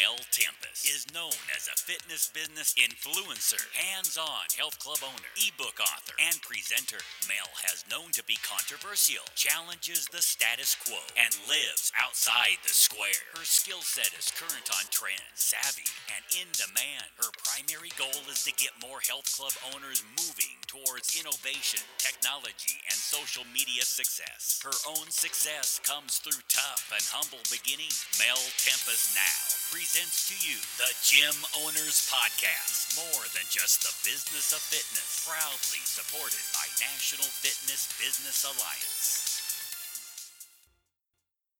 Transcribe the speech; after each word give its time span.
Mel 0.00 0.16
Tempest 0.32 0.88
is 0.88 1.04
known 1.12 1.36
as 1.52 1.68
a 1.68 1.76
fitness 1.76 2.32
business 2.32 2.72
influencer, 2.72 3.60
hands 3.76 4.16
on 4.16 4.48
health 4.56 4.80
club 4.80 4.96
owner, 5.04 5.28
ebook 5.36 5.76
author, 5.76 6.16
and 6.16 6.40
presenter. 6.40 7.04
Mel 7.28 7.52
has 7.68 7.84
known 7.84 8.08
to 8.16 8.24
be 8.24 8.40
controversial, 8.40 9.28
challenges 9.36 10.08
the 10.08 10.24
status 10.24 10.72
quo, 10.72 10.96
and 11.20 11.36
lives 11.44 11.92
outside 12.00 12.56
the 12.64 12.72
square. 12.72 13.28
Her 13.36 13.44
skill 13.44 13.84
set 13.84 14.08
is 14.16 14.32
current 14.32 14.72
on 14.72 14.88
trend, 14.88 15.20
savvy, 15.36 15.84
and 16.16 16.24
in 16.32 16.48
demand. 16.56 17.04
Her 17.20 17.28
primary 17.36 17.92
goal 18.00 18.24
is 18.32 18.40
to 18.48 18.56
get 18.56 18.72
more 18.80 19.04
health 19.04 19.28
club 19.36 19.52
owners 19.68 20.00
moving 20.16 20.56
towards 20.64 21.12
innovation, 21.12 21.84
technology, 22.00 22.80
and 22.88 22.96
social 22.96 23.44
media 23.52 23.84
success. 23.84 24.64
Her 24.64 24.76
own 24.96 25.12
success 25.12 25.76
comes 25.84 26.24
through 26.24 26.40
tough 26.48 26.88
and 26.88 27.04
humble 27.12 27.44
beginnings. 27.52 28.08
Mel 28.16 28.40
Tempest 28.64 29.12
now 29.12 29.44
presents 29.68 29.89
to 29.90 30.38
you 30.46 30.54
the 30.78 30.86
Gym 31.02 31.34
Owners 31.66 32.06
Podcast. 32.06 32.94
More 32.94 33.26
than 33.34 33.42
just 33.50 33.82
the 33.82 33.90
business 34.08 34.54
of 34.54 34.62
fitness, 34.70 35.26
proudly 35.26 35.82
supported 35.82 36.46
by 36.54 36.62
National 36.78 37.26
Fitness 37.26 37.90
Business 37.98 38.46
Alliance. 38.46 39.29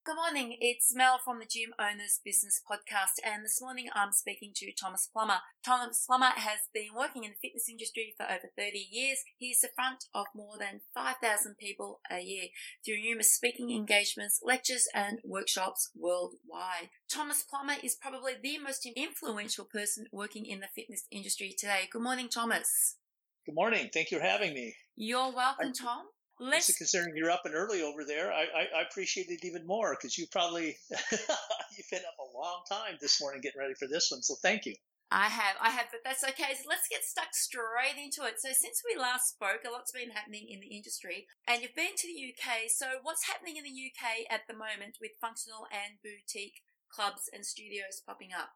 Good 0.03 0.15
morning, 0.15 0.57
it's 0.59 0.95
Mel 0.95 1.19
from 1.23 1.37
the 1.37 1.45
Gym 1.45 1.75
Owners 1.79 2.19
Business 2.25 2.59
Podcast, 2.67 3.21
and 3.23 3.45
this 3.45 3.61
morning 3.61 3.87
I'm 3.93 4.11
speaking 4.11 4.51
to 4.55 4.71
Thomas 4.73 5.07
Plummer. 5.13 5.37
Thomas 5.63 6.03
Plummer 6.07 6.31
has 6.37 6.61
been 6.73 6.95
working 6.97 7.23
in 7.23 7.31
the 7.31 7.37
fitness 7.47 7.69
industry 7.69 8.15
for 8.17 8.23
over 8.25 8.49
30 8.57 8.79
years. 8.91 9.19
He's 9.37 9.61
the 9.61 9.69
front 9.75 10.05
of 10.15 10.25
more 10.35 10.57
than 10.57 10.81
5,000 10.95 11.55
people 11.59 11.99
a 12.09 12.19
year 12.19 12.45
through 12.83 12.99
numerous 12.99 13.31
speaking 13.35 13.69
engagements, 13.69 14.39
lectures, 14.43 14.87
and 14.95 15.19
workshops 15.23 15.91
worldwide. 15.95 16.89
Thomas 17.07 17.43
Plummer 17.43 17.75
is 17.83 17.93
probably 17.93 18.33
the 18.41 18.57
most 18.57 18.89
influential 18.95 19.65
person 19.65 20.07
working 20.11 20.47
in 20.47 20.61
the 20.61 20.67
fitness 20.75 21.05
industry 21.11 21.53
today. 21.55 21.87
Good 21.91 22.01
morning, 22.01 22.27
Thomas. 22.27 22.95
Good 23.45 23.53
morning. 23.53 23.91
Thank 23.93 24.09
you 24.09 24.17
for 24.17 24.25
having 24.25 24.55
me. 24.55 24.73
You're 24.95 25.31
welcome, 25.31 25.69
I- 25.69 25.79
Tom. 25.79 26.05
Let's 26.41 26.75
considering 26.75 27.15
you're 27.15 27.29
up 27.29 27.45
and 27.45 27.53
early 27.53 27.83
over 27.83 28.03
there, 28.03 28.33
I, 28.33 28.41
I, 28.41 28.79
I 28.79 28.81
appreciate 28.89 29.29
it 29.29 29.45
even 29.45 29.65
more 29.67 29.93
because 29.93 30.17
you 30.17 30.25
probably 30.31 30.75
you've 30.89 31.91
been 31.91 32.01
up 32.01 32.17
a 32.17 32.35
long 32.35 32.63
time 32.67 32.97
this 32.99 33.21
morning 33.21 33.41
getting 33.41 33.61
ready 33.61 33.75
for 33.75 33.87
this 33.87 34.09
one. 34.09 34.23
So 34.23 34.33
thank 34.41 34.65
you. 34.65 34.73
I 35.11 35.27
have, 35.27 35.55
I 35.61 35.69
have, 35.69 35.85
but 35.91 35.99
that's 36.03 36.23
okay. 36.23 36.57
So 36.57 36.65
let's 36.67 36.87
get 36.89 37.03
stuck 37.03 37.35
straight 37.35 38.01
into 38.01 38.25
it. 38.25 38.41
So 38.41 38.49
since 38.57 38.81
we 38.81 38.99
last 38.99 39.29
spoke, 39.29 39.61
a 39.67 39.69
lot's 39.69 39.91
been 39.91 40.09
happening 40.09 40.47
in 40.49 40.61
the 40.61 40.73
industry, 40.73 41.27
and 41.47 41.61
you've 41.61 41.75
been 41.75 41.93
to 41.95 42.07
the 42.07 42.33
UK. 42.33 42.71
So 42.73 42.87
what's 43.03 43.27
happening 43.27 43.57
in 43.57 43.63
the 43.63 43.77
UK 43.91 44.25
at 44.31 44.47
the 44.47 44.57
moment 44.57 44.97
with 44.99 45.11
functional 45.21 45.67
and 45.69 46.01
boutique 46.01 46.63
clubs 46.89 47.29
and 47.31 47.45
studios 47.45 48.01
popping 48.03 48.29
up? 48.33 48.49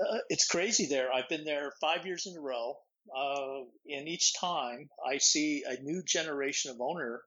Uh, 0.00 0.24
it's 0.30 0.46
crazy 0.46 0.86
there. 0.86 1.12
I've 1.12 1.28
been 1.28 1.44
there 1.44 1.72
five 1.82 2.06
years 2.06 2.26
in 2.26 2.38
a 2.38 2.40
row 2.40 2.76
uh, 3.14 3.60
and 3.90 4.08
each 4.08 4.38
time 4.38 4.88
I 5.06 5.18
see 5.18 5.64
a 5.66 5.82
new 5.82 6.02
generation 6.02 6.70
of 6.70 6.80
owner 6.80 7.22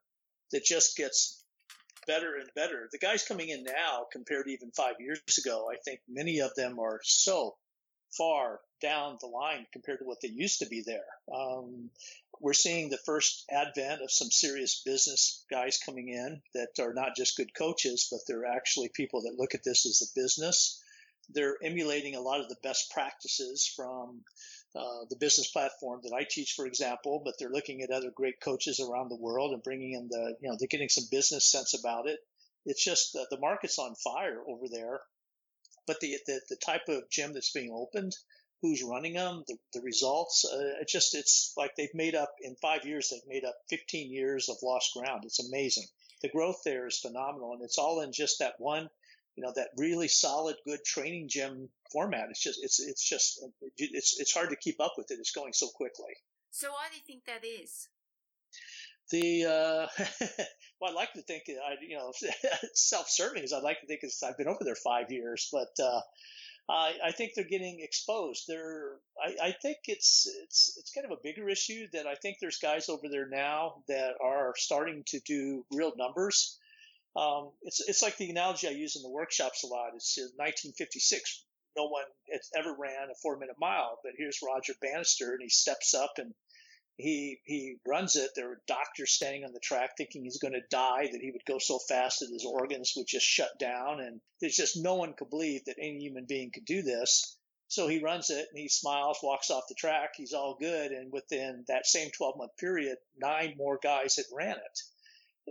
that 0.52 0.64
just 0.64 0.98
gets 0.98 1.44
better 2.08 2.36
and 2.36 2.50
better. 2.56 2.90
The 2.92 2.98
guys 2.98 3.24
coming 3.24 3.50
in 3.50 3.64
now, 3.64 4.06
compared 4.12 4.46
to 4.46 4.52
even 4.52 4.72
five 4.72 4.96
years 5.00 5.20
ago, 5.38 5.70
I 5.72 5.78
think 5.78 6.00
many 6.08 6.40
of 6.40 6.56
them 6.56 6.80
are 6.80 7.00
so 7.04 7.56
far 8.18 8.60
down 8.82 9.18
the 9.20 9.28
line 9.28 9.68
compared 9.72 10.00
to 10.00 10.06
what 10.06 10.18
they 10.22 10.30
used 10.30 10.60
to 10.60 10.66
be 10.66 10.82
there. 10.86 11.06
Um, 11.34 11.90
we're 12.40 12.54
seeing 12.54 12.90
the 12.90 13.00
first 13.06 13.46
advent 13.52 14.02
of 14.02 14.12
some 14.12 14.32
serious 14.32 14.82
business 14.86 15.46
guys 15.52 15.78
coming 15.86 16.10
in 16.10 16.42
that 16.56 16.82
are 16.82 16.94
not 16.94 17.16
just 17.16 17.38
good 17.38 17.54
coaches, 17.54 18.08
but 18.10 18.22
they're 18.28 18.46
actually 18.46 18.90
people 18.94 19.22
that 19.22 19.38
look 19.38 19.54
at 19.54 19.64
this 19.64 19.86
as 19.86 20.02
a 20.02 20.20
business. 20.20 20.82
They're 21.30 21.58
emulating 21.62 22.16
a 22.16 22.22
lot 22.22 22.40
of 22.40 22.50
the 22.50 22.58
best 22.64 22.92
practices 22.92 23.72
from 23.76 24.22
uh, 24.76 25.06
the 25.10 25.16
business 25.16 25.50
platform 25.50 26.02
that 26.04 26.14
I 26.14 26.26
teach, 26.30 26.54
for 26.54 26.68
example, 26.68 27.22
but 27.26 27.36
they're 27.40 27.50
looking 27.50 27.82
at 27.82 27.90
other 27.90 28.12
great 28.12 28.40
coaches 28.40 28.80
around 28.80 29.10
the 29.10 29.16
world 29.16 29.54
and 29.54 29.64
bringing 29.64 29.94
in 29.94 30.08
the, 30.10 30.36
you 30.42 30.50
know, 30.50 30.56
they're 30.60 30.68
getting 30.68 30.90
some 30.90 31.06
business 31.10 31.52
sense 31.52 31.74
about 31.74 32.08
it. 32.08 32.20
It's 32.66 32.84
just 32.84 33.16
uh, 33.16 33.26
the 33.32 33.40
market's 33.40 33.80
on 33.80 33.96
fire 33.96 34.42
over 34.48 34.66
there, 34.72 35.00
but 35.88 36.00
the, 36.02 36.18
the, 36.28 36.40
the 36.50 36.56
type 36.56 36.88
of 36.88 37.10
gym 37.10 37.34
that's 37.34 37.52
being 37.52 37.72
opened, 37.74 38.14
who's 38.62 38.84
running 38.84 39.14
them, 39.14 39.44
the, 39.48 39.58
the 39.74 39.82
results, 39.82 40.46
uh, 40.46 40.82
it's 40.82 40.92
just, 40.92 41.16
it's 41.16 41.54
like 41.58 41.76
they've 41.76 41.96
made 41.96 42.14
up 42.14 42.36
in 42.42 42.56
five 42.62 42.86
years, 42.86 43.10
they've 43.10 43.22
made 43.28 43.46
up 43.46 43.56
15 43.70 44.12
years 44.12 44.50
of 44.50 44.58
lost 44.62 44.94
ground. 44.94 45.24
It's 45.26 45.44
amazing. 45.48 45.86
The 46.22 46.30
growth 46.30 46.62
there 46.64 46.86
is 46.86 47.00
phenomenal 47.00 47.54
and 47.54 47.64
it's 47.64 47.78
all 47.80 48.02
in 48.02 48.12
just 48.12 48.40
that 48.40 48.56
one 48.60 48.90
you 49.40 49.46
know 49.46 49.54
that 49.56 49.70
really 49.78 50.10
solid 50.10 50.58
good 50.66 50.84
training 50.84 51.30
gym 51.30 51.70
format. 51.94 52.28
It's 52.30 52.44
just 52.44 52.60
it's 52.62 52.82
it's 52.82 53.08
just 53.08 53.42
it's 53.78 54.20
it's 54.20 54.34
hard 54.34 54.50
to 54.50 54.58
keep 54.58 54.82
up 54.82 54.96
with 54.98 55.12
it. 55.12 55.18
It's 55.18 55.32
going 55.32 55.54
so 55.54 55.70
quickly. 55.70 56.14
So 56.52 56.70
why 56.72 56.88
do 56.92 56.98
you 56.98 57.04
think 57.08 57.24
that 57.24 57.48
is? 57.48 57.88
The 59.12 59.46
uh, 59.46 60.04
well, 60.82 60.92
I'd 60.92 60.96
like 60.96 61.14
to 61.14 61.22
think 61.22 61.44
I 61.48 61.76
you 61.82 61.96
know 61.96 62.12
self-serving 62.74 63.42
as 63.42 63.54
I'd 63.54 63.64
like 63.64 63.80
to 63.80 63.88
think 63.88 64.02
is 64.04 64.22
I've 64.28 64.38
been 64.38 64.50
over 64.50 64.66
there 64.66 64.76
five 64.76 65.10
years, 65.10 65.48
but 65.54 65.72
uh, 65.82 66.02
I, 66.70 66.96
I 67.06 67.12
think 67.14 67.32
they're 67.34 67.46
getting 67.46 67.80
exposed. 67.80 68.44
They're 68.46 68.98
I, 69.24 69.48
I 69.48 69.52
think 69.54 69.78
it's 69.86 70.28
it's 70.44 70.78
it's 70.78 70.92
kind 70.92 71.06
of 71.06 71.18
a 71.18 71.22
bigger 71.24 71.48
issue 71.48 71.88
that 71.94 72.08
I 72.08 72.16
think 72.16 72.40
there's 72.42 72.60
guys 72.60 72.90
over 72.90 73.08
there 73.10 73.30
now 73.30 73.84
that 73.88 74.16
are 74.22 74.54
starting 74.58 75.04
to 75.08 75.22
do 75.22 75.64
real 75.72 75.94
numbers 75.96 76.59
um, 77.16 77.52
it's 77.64 77.82
it's 77.88 78.02
like 78.02 78.18
the 78.18 78.30
analogy 78.30 78.68
I 78.68 78.72
use 78.72 78.96
in 78.96 79.02
the 79.02 79.10
workshops 79.10 79.64
a 79.64 79.68
lot. 79.68 79.92
It's 79.96 80.18
1956. 80.18 81.44
No 81.76 81.88
one 81.88 82.04
has 82.32 82.50
ever 82.56 82.76
ran 82.78 83.10
a 83.10 83.16
four 83.22 83.38
minute 83.38 83.56
mile, 83.60 84.00
but 84.04 84.14
here's 84.18 84.40
Roger 84.46 84.74
Bannister, 84.82 85.32
and 85.32 85.42
he 85.42 85.50
steps 85.50 85.94
up 85.94 86.14
and 86.18 86.34
he 86.98 87.40
he 87.46 87.78
runs 87.88 88.16
it. 88.16 88.32
There 88.36 88.52
are 88.52 88.62
doctors 88.68 89.12
standing 89.12 89.44
on 89.44 89.54
the 89.54 89.60
track 89.60 89.92
thinking 89.98 90.24
he's 90.24 90.40
going 90.40 90.54
to 90.54 90.62
die, 90.70 91.08
that 91.12 91.22
he 91.22 91.32
would 91.32 91.46
go 91.46 91.58
so 91.58 91.80
fast 91.80 92.20
that 92.20 92.30
his 92.32 92.46
organs 92.46 92.94
would 92.96 93.08
just 93.08 93.26
shut 93.26 93.58
down, 93.60 94.02
and 94.02 94.22
there's 94.40 94.56
just 94.56 94.78
no 94.78 94.96
one 94.96 95.14
could 95.14 95.30
believe 95.30 95.66
that 95.66 95.78
any 95.80 96.00
human 96.00 96.26
being 96.26 96.52
could 96.52 96.66
do 96.66 96.84
this. 96.84 97.38
So 97.70 97.88
he 97.88 98.04
runs 98.04 98.32
it 98.32 98.48
and 98.52 98.60
he 98.60 98.68
smiles, 98.68 99.20
walks 99.22 99.52
off 99.52 99.68
the 99.70 99.76
track. 99.76 100.14
He's 100.16 100.34
all 100.34 100.58
good. 100.60 100.92
And 100.92 101.12
within 101.12 101.66
that 101.68 101.86
same 101.86 102.10
12 102.18 102.36
month 102.38 102.58
period, 102.58 102.98
nine 103.16 103.54
more 103.58 103.80
guys 103.82 104.16
had 104.16 104.26
ran 104.34 104.58
it 104.58 104.80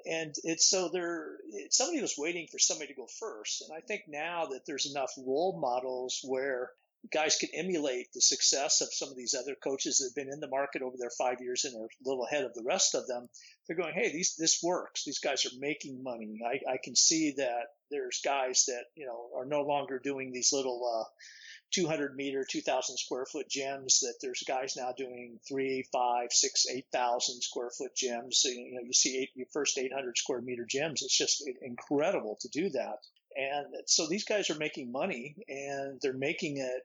and 0.06 0.34
it's 0.44 0.69
so 0.69 0.88
there 0.93 1.37
somebody 1.71 2.00
was 2.00 2.15
waiting 2.16 2.47
for 2.50 2.59
somebody 2.59 2.88
to 2.88 3.00
go 3.00 3.06
first 3.19 3.62
and 3.62 3.76
i 3.76 3.81
think 3.81 4.03
now 4.09 4.47
that 4.47 4.60
there's 4.66 4.91
enough 4.91 5.12
role 5.19 5.59
models 5.60 6.21
where 6.25 6.71
guys 7.12 7.37
can 7.37 7.49
emulate 7.54 8.09
the 8.12 8.21
success 8.21 8.81
of 8.81 8.93
some 8.93 9.09
of 9.09 9.16
these 9.16 9.34
other 9.34 9.54
coaches 9.62 9.98
that 9.98 10.06
have 10.06 10.15
been 10.15 10.32
in 10.32 10.41
the 10.41 10.48
market 10.48 10.82
over 10.82 10.97
their 10.98 11.12
five 11.16 11.41
years 11.41 11.65
and 11.65 11.75
are 11.77 11.87
a 11.87 12.09
little 12.09 12.25
ahead 12.25 12.44
of 12.44 12.54
the 12.54 12.65
rest 12.65 12.94
of 12.94 13.06
them 13.06 13.28
they're 13.66 13.77
going 13.77 13.94
hey 13.94 14.10
these 14.12 14.34
this 14.37 14.60
works. 14.62 15.04
These 15.04 15.19
guys 15.19 15.44
are 15.47 15.59
making 15.59 16.03
money. 16.03 16.41
I, 16.44 16.72
I 16.72 16.78
can 16.82 16.97
see 16.97 17.34
that 17.37 17.66
there's 17.91 18.21
guys 18.25 18.65
that 18.69 18.84
you 18.94 19.06
know 19.06 19.28
are 19.38 19.44
no 19.44 19.62
longer 19.62 20.00
doing 20.03 20.32
these 20.32 20.53
little 20.53 20.82
uh, 20.84 21.04
200 21.72 22.16
meter, 22.16 22.44
2,000 22.48 22.96
square 22.96 23.26
foot 23.26 23.48
gyms 23.48 24.00
that 24.00 24.14
there's 24.22 24.42
guys 24.46 24.74
now 24.76 24.92
doing 24.96 25.38
three, 25.46 25.84
five, 25.92 26.32
six, 26.32 26.66
8,000 26.66 27.42
square 27.42 27.70
foot 27.70 27.94
gyms. 27.94 28.34
So, 28.34 28.48
you 28.48 28.74
know, 28.74 28.82
you 28.84 28.92
see 28.92 29.18
eight, 29.18 29.30
your 29.34 29.48
first 29.52 29.78
800 29.78 30.16
square 30.16 30.40
meter 30.40 30.66
gyms. 30.66 31.02
It's 31.02 31.16
just 31.16 31.44
incredible 31.62 32.38
to 32.40 32.48
do 32.48 32.70
that. 32.70 32.98
And 33.36 33.66
so 33.86 34.06
these 34.08 34.24
guys 34.24 34.50
are 34.50 34.58
making 34.58 34.90
money 34.90 35.36
and 35.48 36.00
they're 36.02 36.12
making 36.12 36.56
it 36.58 36.82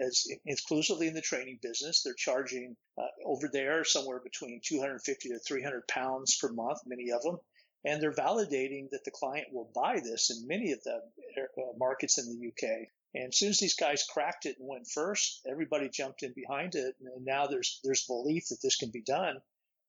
as 0.00 0.26
exclusively 0.44 1.08
in 1.08 1.14
the 1.14 1.20
training 1.20 1.58
business. 1.62 2.02
They're 2.02 2.14
charging 2.14 2.76
uh, 2.98 3.06
over 3.24 3.48
there 3.52 3.84
somewhere 3.84 4.20
between 4.20 4.60
250 4.64 5.28
to 5.28 5.38
300 5.38 5.86
pounds 5.88 6.36
per 6.36 6.48
month, 6.52 6.80
many 6.86 7.10
of 7.10 7.22
them. 7.22 7.38
And 7.84 8.02
they're 8.02 8.12
validating 8.12 8.90
that 8.90 9.04
the 9.04 9.10
client 9.10 9.48
will 9.52 9.70
buy 9.74 10.00
this 10.02 10.30
in 10.30 10.48
many 10.48 10.72
of 10.72 10.82
the 10.84 10.96
uh, 10.96 11.62
markets 11.78 12.18
in 12.18 12.26
the 12.26 12.48
UK. 12.48 12.88
And 13.14 13.28
as 13.28 13.38
soon 13.38 13.50
as 13.50 13.58
these 13.58 13.76
guys 13.76 14.04
cracked 14.08 14.46
it 14.46 14.58
and 14.58 14.68
went 14.68 14.88
first, 14.88 15.40
everybody 15.48 15.88
jumped 15.88 16.22
in 16.22 16.32
behind 16.34 16.74
it. 16.74 16.96
And 17.00 17.24
now 17.24 17.46
there's 17.46 17.80
there's 17.84 18.06
belief 18.06 18.48
that 18.48 18.60
this 18.62 18.76
can 18.76 18.90
be 18.90 19.02
done. 19.02 19.36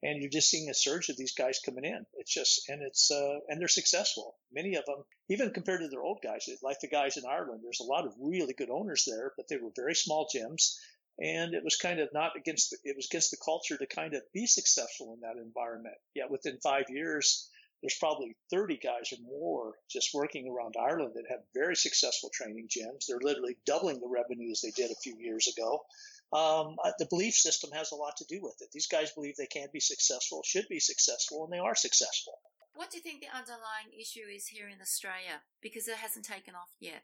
And 0.03 0.21
you're 0.21 0.29
just 0.29 0.49
seeing 0.49 0.69
a 0.69 0.73
surge 0.75 1.09
of 1.09 1.17
these 1.17 1.33
guys 1.33 1.59
coming 1.65 1.85
in. 1.85 2.05
It's 2.17 2.31
just 2.31 2.69
and 2.69 2.83
it's 2.83 3.09
uh, 3.09 3.39
and 3.47 3.59
they're 3.59 3.67
successful. 3.67 4.35
Many 4.51 4.75
of 4.75 4.85
them, 4.85 5.03
even 5.29 5.51
compared 5.51 5.81
to 5.81 5.87
their 5.87 6.03
old 6.03 6.19
guys, 6.21 6.47
like 6.61 6.79
the 6.81 6.87
guys 6.87 7.17
in 7.17 7.23
Ireland, 7.25 7.61
there's 7.63 7.79
a 7.79 7.91
lot 7.91 8.05
of 8.05 8.13
really 8.19 8.53
good 8.53 8.69
owners 8.69 9.05
there, 9.07 9.33
but 9.35 9.47
they 9.47 9.57
were 9.57 9.71
very 9.75 9.95
small 9.95 10.27
gyms. 10.33 10.77
And 11.17 11.53
it 11.53 11.63
was 11.63 11.77
kind 11.77 12.01
of 12.01 12.09
not 12.13 12.35
against 12.35 12.71
the, 12.71 12.77
it 12.83 12.95
was 12.95 13.07
against 13.09 13.31
the 13.31 13.37
culture 13.43 13.77
to 13.77 13.87
kind 13.87 14.13
of 14.13 14.21
be 14.33 14.45
successful 14.45 15.13
in 15.13 15.21
that 15.21 15.41
environment. 15.41 15.95
Yet 16.13 16.29
within 16.29 16.59
five 16.61 16.85
years, 16.89 17.49
there's 17.85 17.99
probably 17.99 18.35
30 18.49 18.77
guys 18.77 19.13
or 19.13 19.21
more 19.21 19.73
just 19.91 20.09
working 20.11 20.49
around 20.49 20.73
Ireland 20.75 21.11
that 21.13 21.29
have 21.29 21.41
very 21.53 21.75
successful 21.75 22.31
training 22.33 22.67
gyms. 22.67 23.05
They're 23.07 23.19
literally 23.21 23.57
doubling 23.67 23.99
the 23.99 24.09
revenues 24.09 24.61
they 24.61 24.71
did 24.71 24.89
a 24.89 24.95
few 25.03 25.15
years 25.19 25.47
ago. 25.55 25.85
Um, 26.33 26.77
the 26.97 27.05
belief 27.07 27.35
system 27.35 27.69
has 27.75 27.91
a 27.91 27.95
lot 27.95 28.17
to 28.17 28.25
do 28.27 28.39
with 28.41 28.55
it. 28.61 28.69
These 28.73 28.87
guys 28.87 29.11
believe 29.11 29.35
they 29.35 29.45
can 29.45 29.67
be 29.71 29.79
successful, 29.79 30.41
should 30.43 30.67
be 30.67 30.79
successful, 30.79 31.43
and 31.43 31.53
they 31.53 31.59
are 31.59 31.75
successful. 31.75 32.39
What 32.73 32.89
do 32.89 32.97
you 32.97 33.03
think 33.03 33.21
the 33.21 33.37
underlying 33.37 33.93
issue 34.01 34.25
is 34.35 34.47
here 34.47 34.67
in 34.67 34.81
Australia? 34.81 35.43
Because 35.61 35.87
it 35.87 35.97
hasn't 35.97 36.25
taken 36.25 36.55
off 36.55 36.71
yet. 36.79 37.03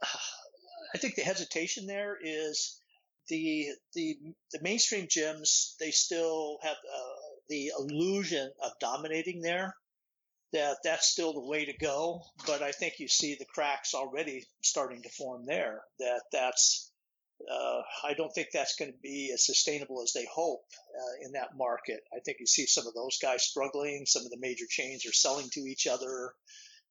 I 0.94 0.98
think 0.98 1.16
the 1.16 1.22
hesitation 1.22 1.88
there 1.88 2.16
is 2.22 2.80
the 3.26 3.66
the 3.94 4.16
the 4.52 4.62
mainstream 4.62 5.08
gyms. 5.08 5.76
They 5.80 5.90
still 5.90 6.58
have 6.62 6.76
uh, 6.76 7.30
the 7.48 7.72
illusion 7.76 8.52
of 8.62 8.72
dominating 8.80 9.42
there. 9.42 9.74
That 10.52 10.78
that's 10.82 11.06
still 11.06 11.32
the 11.32 11.46
way 11.46 11.64
to 11.66 11.76
go, 11.76 12.22
but 12.44 12.60
I 12.60 12.72
think 12.72 12.98
you 12.98 13.06
see 13.06 13.36
the 13.36 13.44
cracks 13.44 13.94
already 13.94 14.46
starting 14.62 15.02
to 15.02 15.08
form 15.08 15.46
there. 15.46 15.82
That 16.00 16.22
that's 16.32 16.90
uh, 17.48 17.82
I 18.04 18.14
don't 18.14 18.32
think 18.34 18.48
that's 18.52 18.74
going 18.74 18.90
to 18.90 18.98
be 19.02 19.30
as 19.32 19.46
sustainable 19.46 20.02
as 20.02 20.12
they 20.12 20.26
hope 20.32 20.64
uh, 20.94 21.24
in 21.26 21.32
that 21.32 21.56
market. 21.56 22.00
I 22.14 22.20
think 22.20 22.38
you 22.40 22.46
see 22.46 22.66
some 22.66 22.86
of 22.86 22.94
those 22.94 23.18
guys 23.22 23.44
struggling. 23.44 24.04
Some 24.06 24.24
of 24.24 24.30
the 24.30 24.40
major 24.40 24.66
chains 24.68 25.06
are 25.06 25.12
selling 25.12 25.48
to 25.52 25.60
each 25.60 25.86
other. 25.86 26.32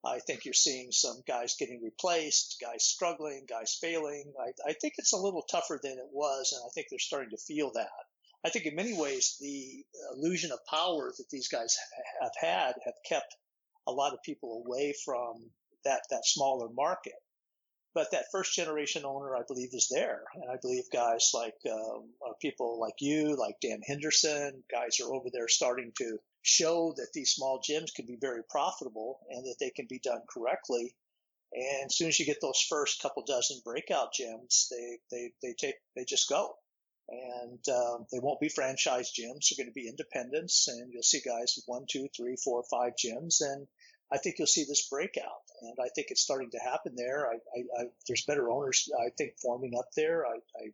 I 0.06 0.20
think 0.20 0.46
you're 0.46 0.54
seeing 0.54 0.92
some 0.92 1.22
guys 1.28 1.56
getting 1.60 1.82
replaced, 1.84 2.58
guys 2.62 2.86
struggling, 2.86 3.46
guys 3.48 3.78
failing. 3.82 4.32
I, 4.40 4.70
I 4.70 4.74
think 4.74 4.94
it's 4.98 5.14
a 5.14 5.18
little 5.18 5.44
tougher 5.44 5.80
than 5.84 5.98
it 5.98 6.10
was, 6.12 6.54
and 6.54 6.62
I 6.66 6.72
think 6.74 6.88
they're 6.90 7.00
starting 7.00 7.32
to 7.32 7.38
feel 7.38 7.72
that. 7.74 7.90
I 8.46 8.50
think 8.50 8.66
in 8.66 8.76
many 8.76 8.94
ways 8.94 9.36
the 9.42 9.84
illusion 10.16 10.52
of 10.52 10.66
power 10.66 11.12
that 11.18 11.30
these 11.30 11.50
guys 11.50 11.76
have 12.22 12.32
had 12.40 12.74
have 12.86 12.94
kept 13.08 13.36
a 13.90 13.96
lot 13.96 14.14
of 14.14 14.24
people 14.24 14.64
away 14.66 14.94
from 15.06 15.50
that 15.86 16.02
that 16.10 16.26
smaller 16.26 16.70
market. 16.70 17.14
But 17.96 18.12
that 18.12 18.26
first 18.32 18.56
generation 18.56 19.04
owner, 19.04 19.36
I 19.36 19.42
believe, 19.48 19.74
is 19.74 19.90
there, 19.90 20.22
and 20.36 20.50
I 20.50 20.58
believe 20.62 20.84
guys 20.94 21.32
like 21.34 21.56
um, 21.70 22.10
uh, 22.26 22.34
people 22.40 22.80
like 22.80 23.02
you, 23.02 23.36
like 23.36 23.56
Dan 23.62 23.82
Henderson, 23.86 24.64
guys 24.72 25.00
are 25.00 25.12
over 25.12 25.30
there 25.34 25.48
starting 25.48 25.92
to 25.98 26.20
show 26.42 26.94
that 26.98 27.10
these 27.14 27.32
small 27.32 27.60
gyms 27.68 27.94
can 27.94 28.06
be 28.06 28.18
very 28.22 28.44
profitable 28.48 29.20
and 29.30 29.44
that 29.46 29.56
they 29.60 29.72
can 29.72 29.88
be 29.90 30.00
done 30.00 30.22
correctly. 30.32 30.96
And 31.52 31.88
as 31.88 31.98
soon 31.98 32.10
as 32.10 32.20
you 32.20 32.26
get 32.26 32.42
those 32.42 32.64
first 32.70 33.02
couple 33.02 33.24
dozen 33.26 33.60
breakout 33.66 34.14
gyms, 34.14 34.70
they, 34.70 35.00
they, 35.12 35.32
they 35.42 35.54
take, 35.58 35.76
they 35.96 36.06
just 36.06 36.30
go. 36.30 36.56
And 37.10 37.60
um, 37.70 38.06
they 38.12 38.20
won't 38.20 38.40
be 38.40 38.50
franchise 38.50 39.12
gyms. 39.12 39.50
They're 39.50 39.64
going 39.64 39.74
to 39.74 39.74
be 39.74 39.90
independents, 39.90 40.68
and 40.68 40.94
you'll 40.94 41.02
see 41.02 41.22
guys 41.26 41.56
with 41.56 41.64
one, 41.66 41.86
two, 41.90 42.08
three, 42.16 42.36
four, 42.36 42.64
five 42.70 42.94
gyms. 43.04 43.42
And 43.42 43.68
I 44.12 44.18
think 44.18 44.36
you'll 44.38 44.48
see 44.48 44.66
this 44.68 44.88
breakout, 44.90 45.44
and 45.62 45.76
I 45.80 45.90
think 45.96 46.08
it's 46.10 46.22
starting 46.22 46.50
to 46.52 46.60
happen 46.60 46.96
there. 46.96 47.28
I, 47.28 47.34
I, 47.34 47.82
I 47.82 47.86
there's 48.08 48.26
better 48.26 48.50
owners, 48.50 48.90
I 49.00 49.10
think, 49.18 49.34
forming 49.42 49.74
up 49.78 49.90
there. 49.96 50.26
I, 50.26 50.38
I 50.58 50.72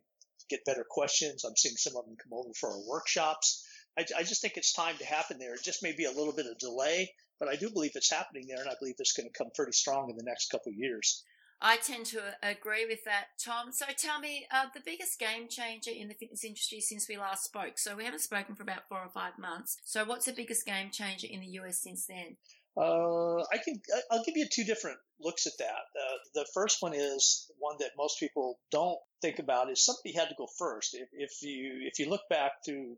get 0.48 0.64
better 0.64 0.86
questions. 0.88 1.44
I'm 1.44 1.56
seeing 1.56 1.76
some 1.76 1.96
of 1.96 2.06
them 2.06 2.16
come 2.16 2.38
over 2.38 2.50
for 2.58 2.70
our 2.70 2.80
workshops. 2.88 3.66
I, 3.98 4.06
I 4.16 4.22
just 4.22 4.40
think 4.40 4.56
it's 4.56 4.72
time 4.72 4.96
to 4.98 5.04
happen 5.04 5.38
there. 5.38 5.54
It 5.54 5.62
just 5.62 5.82
may 5.82 5.92
be 5.92 6.04
a 6.04 6.10
little 6.10 6.32
bit 6.32 6.46
of 6.46 6.58
delay, 6.58 7.12
but 7.38 7.48
I 7.48 7.56
do 7.56 7.70
believe 7.70 7.92
it's 7.94 8.10
happening 8.10 8.46
there, 8.48 8.60
and 8.60 8.68
I 8.68 8.74
believe 8.78 8.94
it's 8.98 9.12
going 9.12 9.28
to 9.28 9.38
come 9.38 9.50
pretty 9.54 9.72
strong 9.72 10.10
in 10.10 10.16
the 10.16 10.24
next 10.24 10.50
couple 10.50 10.70
of 10.70 10.78
years. 10.78 11.22
I 11.60 11.78
tend 11.78 12.04
to 12.06 12.20
agree 12.42 12.84
with 12.86 13.04
that, 13.04 13.28
Tom. 13.42 13.72
So 13.72 13.86
tell 13.96 14.20
me, 14.20 14.46
uh, 14.52 14.66
the 14.74 14.82
biggest 14.84 15.18
game 15.18 15.48
changer 15.48 15.90
in 15.90 16.08
the 16.08 16.14
fitness 16.14 16.44
industry 16.44 16.80
since 16.80 17.08
we 17.08 17.16
last 17.16 17.44
spoke. 17.44 17.78
So 17.78 17.96
we 17.96 18.04
haven't 18.04 18.20
spoken 18.20 18.54
for 18.54 18.62
about 18.62 18.88
four 18.88 18.98
or 18.98 19.08
five 19.08 19.38
months. 19.38 19.78
So 19.84 20.04
what's 20.04 20.26
the 20.26 20.32
biggest 20.32 20.66
game 20.66 20.90
changer 20.90 21.26
in 21.30 21.40
the 21.40 21.46
US 21.60 21.78
since 21.78 22.06
then? 22.06 22.36
Uh, 22.76 23.36
I 23.52 23.58
can 23.64 23.80
I'll 24.10 24.24
give 24.24 24.36
you 24.36 24.46
two 24.52 24.64
different 24.64 24.98
looks 25.18 25.46
at 25.46 25.56
that. 25.58 25.64
Uh, 25.66 26.18
the 26.34 26.46
first 26.52 26.82
one 26.82 26.92
is 26.94 27.50
one 27.58 27.76
that 27.80 27.92
most 27.96 28.20
people 28.20 28.58
don't 28.70 28.98
think 29.22 29.38
about 29.38 29.70
is 29.70 29.84
somebody 29.84 30.12
had 30.12 30.28
to 30.28 30.34
go 30.36 30.46
first. 30.58 30.94
If, 30.94 31.08
if 31.12 31.42
you 31.42 31.86
if 31.86 31.98
you 31.98 32.10
look 32.10 32.28
back 32.28 32.52
through 32.64 32.96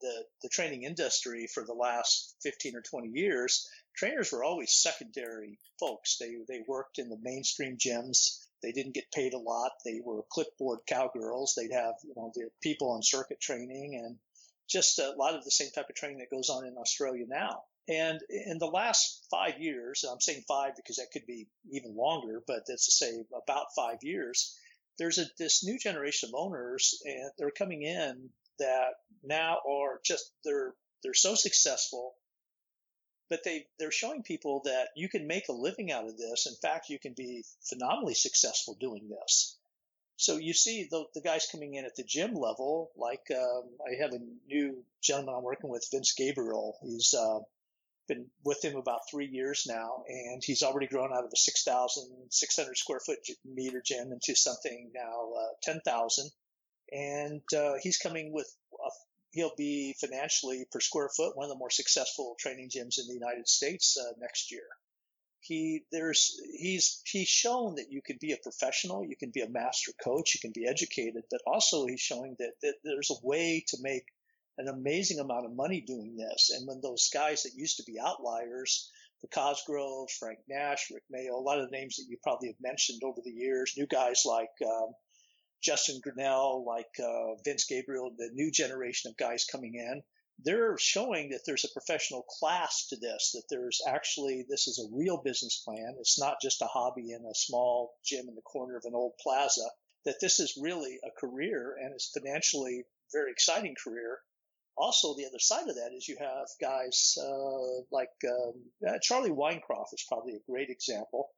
the, 0.00 0.24
the 0.42 0.48
training 0.48 0.82
industry 0.82 1.46
for 1.52 1.64
the 1.64 1.72
last 1.72 2.36
15 2.42 2.76
or 2.76 2.82
20 2.82 3.08
years, 3.08 3.68
trainers 3.96 4.32
were 4.32 4.44
always 4.44 4.72
secondary 4.72 5.58
folks. 5.80 6.18
They, 6.18 6.36
they 6.48 6.62
worked 6.66 6.98
in 6.98 7.08
the 7.08 7.18
mainstream 7.20 7.76
gyms. 7.78 8.44
They 8.62 8.72
didn't 8.72 8.94
get 8.94 9.12
paid 9.12 9.34
a 9.34 9.38
lot. 9.38 9.72
They 9.84 10.00
were 10.04 10.22
clipboard 10.30 10.80
cowgirls. 10.86 11.54
They'd 11.56 11.72
have, 11.72 11.94
you 12.04 12.14
know, 12.16 12.32
the 12.34 12.48
people 12.62 12.90
on 12.90 13.02
circuit 13.02 13.40
training 13.40 14.00
and 14.02 14.16
just 14.68 14.98
a 14.98 15.14
lot 15.16 15.34
of 15.34 15.44
the 15.44 15.50
same 15.50 15.70
type 15.70 15.88
of 15.88 15.94
training 15.94 16.18
that 16.18 16.34
goes 16.34 16.50
on 16.50 16.66
in 16.66 16.76
Australia 16.76 17.24
now. 17.28 17.62
And 17.88 18.20
in 18.28 18.58
the 18.58 18.66
last 18.66 19.26
five 19.30 19.60
years, 19.60 20.04
I'm 20.04 20.20
saying 20.20 20.42
five 20.48 20.74
because 20.76 20.96
that 20.96 21.12
could 21.12 21.26
be 21.26 21.46
even 21.70 21.94
longer, 21.96 22.42
but 22.46 22.64
let's 22.68 22.98
say 22.98 23.24
about 23.32 23.74
five 23.76 23.98
years, 24.02 24.58
there's 24.98 25.18
a, 25.18 25.26
this 25.38 25.64
new 25.64 25.78
generation 25.78 26.30
of 26.30 26.34
owners 26.34 27.00
and 27.04 27.30
they're 27.38 27.50
coming 27.50 27.82
in 27.82 28.30
that 28.58 28.94
now 29.22 29.58
are 29.68 30.00
just 30.04 30.32
they're 30.44 30.74
they're 31.02 31.14
so 31.14 31.34
successful 31.34 32.14
but 33.28 33.42
they 33.44 33.66
they're 33.78 33.90
showing 33.90 34.22
people 34.22 34.62
that 34.64 34.88
you 34.96 35.08
can 35.08 35.26
make 35.26 35.48
a 35.48 35.52
living 35.52 35.90
out 35.90 36.06
of 36.06 36.16
this. 36.16 36.46
In 36.46 36.54
fact 36.56 36.90
you 36.90 36.98
can 36.98 37.12
be 37.12 37.44
phenomenally 37.68 38.14
successful 38.14 38.76
doing 38.78 39.08
this. 39.08 39.56
So 40.16 40.36
you 40.36 40.54
see 40.54 40.88
the, 40.90 41.04
the 41.14 41.20
guys 41.20 41.48
coming 41.52 41.74
in 41.74 41.84
at 41.84 41.96
the 41.96 42.04
gym 42.04 42.34
level 42.34 42.90
like 42.96 43.26
um, 43.30 43.64
i 43.86 44.02
have 44.02 44.12
a 44.12 44.20
new 44.48 44.82
gentleman 45.02 45.34
i'm 45.36 45.42
working 45.42 45.70
with 45.70 45.86
vince 45.92 46.14
gabriele. 46.14 46.78
He's 46.82 47.14
uh, 47.14 47.40
been 48.08 48.26
with 48.44 48.64
him 48.64 48.76
about 48.76 49.00
three 49.10 49.26
years 49.26 49.66
now 49.68 50.04
and 50.08 50.42
he's 50.44 50.62
already 50.62 50.86
grown 50.86 51.12
out 51.12 51.24
of 51.24 51.30
a 51.32 51.36
6600 51.36 52.76
square 52.76 53.00
foot 53.00 53.18
meter 53.44 53.82
gym 53.84 54.12
into 54.12 54.34
something 54.34 54.90
now 54.94 55.32
uh, 55.38 55.48
10000 55.64 56.30
and 56.92 57.42
uh, 57.56 57.74
he's 57.82 57.98
coming 57.98 58.32
with 58.32 58.48
a, 58.74 58.90
he'll 59.36 59.54
be 59.56 59.94
financially 60.00 60.64
per 60.72 60.80
square 60.80 61.10
foot 61.14 61.36
one 61.36 61.44
of 61.44 61.50
the 61.50 61.58
more 61.58 61.70
successful 61.70 62.36
training 62.40 62.70
gyms 62.70 62.98
in 62.98 63.06
the 63.06 63.14
United 63.14 63.46
States 63.46 63.96
uh, 64.00 64.12
next 64.18 64.50
year. 64.50 64.66
He 65.40 65.84
there's 65.92 66.40
he's 66.58 67.02
he's 67.04 67.28
shown 67.28 67.76
that 67.76 67.92
you 67.92 68.00
can 68.02 68.16
be 68.20 68.32
a 68.32 68.38
professional, 68.42 69.04
you 69.04 69.14
can 69.16 69.30
be 69.30 69.42
a 69.42 69.48
master 69.48 69.92
coach, 70.02 70.34
you 70.34 70.40
can 70.40 70.52
be 70.52 70.66
educated, 70.66 71.22
but 71.30 71.42
also 71.46 71.86
he's 71.86 72.00
showing 72.00 72.34
that, 72.38 72.52
that 72.62 72.74
there's 72.82 73.10
a 73.10 73.26
way 73.26 73.62
to 73.68 73.76
make 73.80 74.06
an 74.58 74.68
amazing 74.68 75.18
amount 75.18 75.46
of 75.46 75.54
money 75.54 75.80
doing 75.80 76.16
this. 76.16 76.50
And 76.54 76.66
when 76.66 76.80
those 76.80 77.10
guys 77.12 77.42
that 77.42 77.54
used 77.54 77.76
to 77.76 77.84
be 77.84 77.98
outliers, 78.00 78.90
the 79.22 79.28
Cosgrove, 79.28 80.10
Frank 80.10 80.38
Nash, 80.48 80.90
Rick 80.90 81.04
Mayo, 81.10 81.36
a 81.36 81.40
lot 81.40 81.58
of 81.58 81.70
the 81.70 81.76
names 81.76 81.96
that 81.96 82.06
you 82.08 82.16
probably 82.22 82.48
have 82.48 82.60
mentioned 82.60 83.02
over 83.04 83.20
the 83.24 83.32
years, 83.32 83.74
new 83.76 83.86
guys 83.86 84.24
like 84.26 84.50
um, 84.64 84.94
Justin 85.62 86.00
Grinnell, 86.02 86.64
like 86.66 87.00
uh, 87.00 87.34
Vince 87.44 87.64
Gabriele, 87.64 88.10
the 88.16 88.30
new 88.32 88.50
generation 88.50 89.10
of 89.10 89.16
guys 89.16 89.46
coming 89.50 89.74
in, 89.74 90.02
they're 90.44 90.76
showing 90.78 91.30
that 91.30 91.40
there's 91.46 91.64
a 91.64 91.72
professional 91.72 92.22
class 92.22 92.88
to 92.88 92.96
this, 92.96 93.32
that 93.32 93.44
there's 93.48 93.80
actually, 93.88 94.44
this 94.48 94.68
is 94.68 94.78
a 94.78 94.94
real 94.94 95.22
business 95.22 95.62
plan. 95.64 95.96
It's 95.98 96.20
not 96.20 96.42
just 96.42 96.60
a 96.60 96.66
hobby 96.66 97.12
in 97.12 97.24
a 97.24 97.34
small 97.34 97.94
gym 98.04 98.28
in 98.28 98.34
the 98.34 98.42
corner 98.42 98.76
of 98.76 98.84
an 98.84 98.94
old 98.94 99.12
plaza, 99.22 99.64
that 100.04 100.20
this 100.20 100.38
is 100.38 100.60
really 100.60 100.98
a 101.02 101.20
career 101.20 101.76
and 101.80 101.92
it's 101.94 102.10
financially 102.12 102.84
very 103.12 103.32
exciting 103.32 103.74
career. 103.82 104.18
Also, 104.76 105.14
the 105.14 105.26
other 105.26 105.38
side 105.38 105.68
of 105.68 105.76
that 105.76 105.92
is 105.96 106.06
you 106.06 106.16
have 106.18 106.48
guys 106.60 107.16
uh, 107.18 107.82
like 107.90 108.10
um, 108.28 108.52
uh, 108.86 108.98
Charlie 109.00 109.30
Weingroff 109.30 109.92
is 109.92 110.04
probably 110.08 110.34
a 110.34 110.50
great 110.50 110.68
example. 110.68 111.30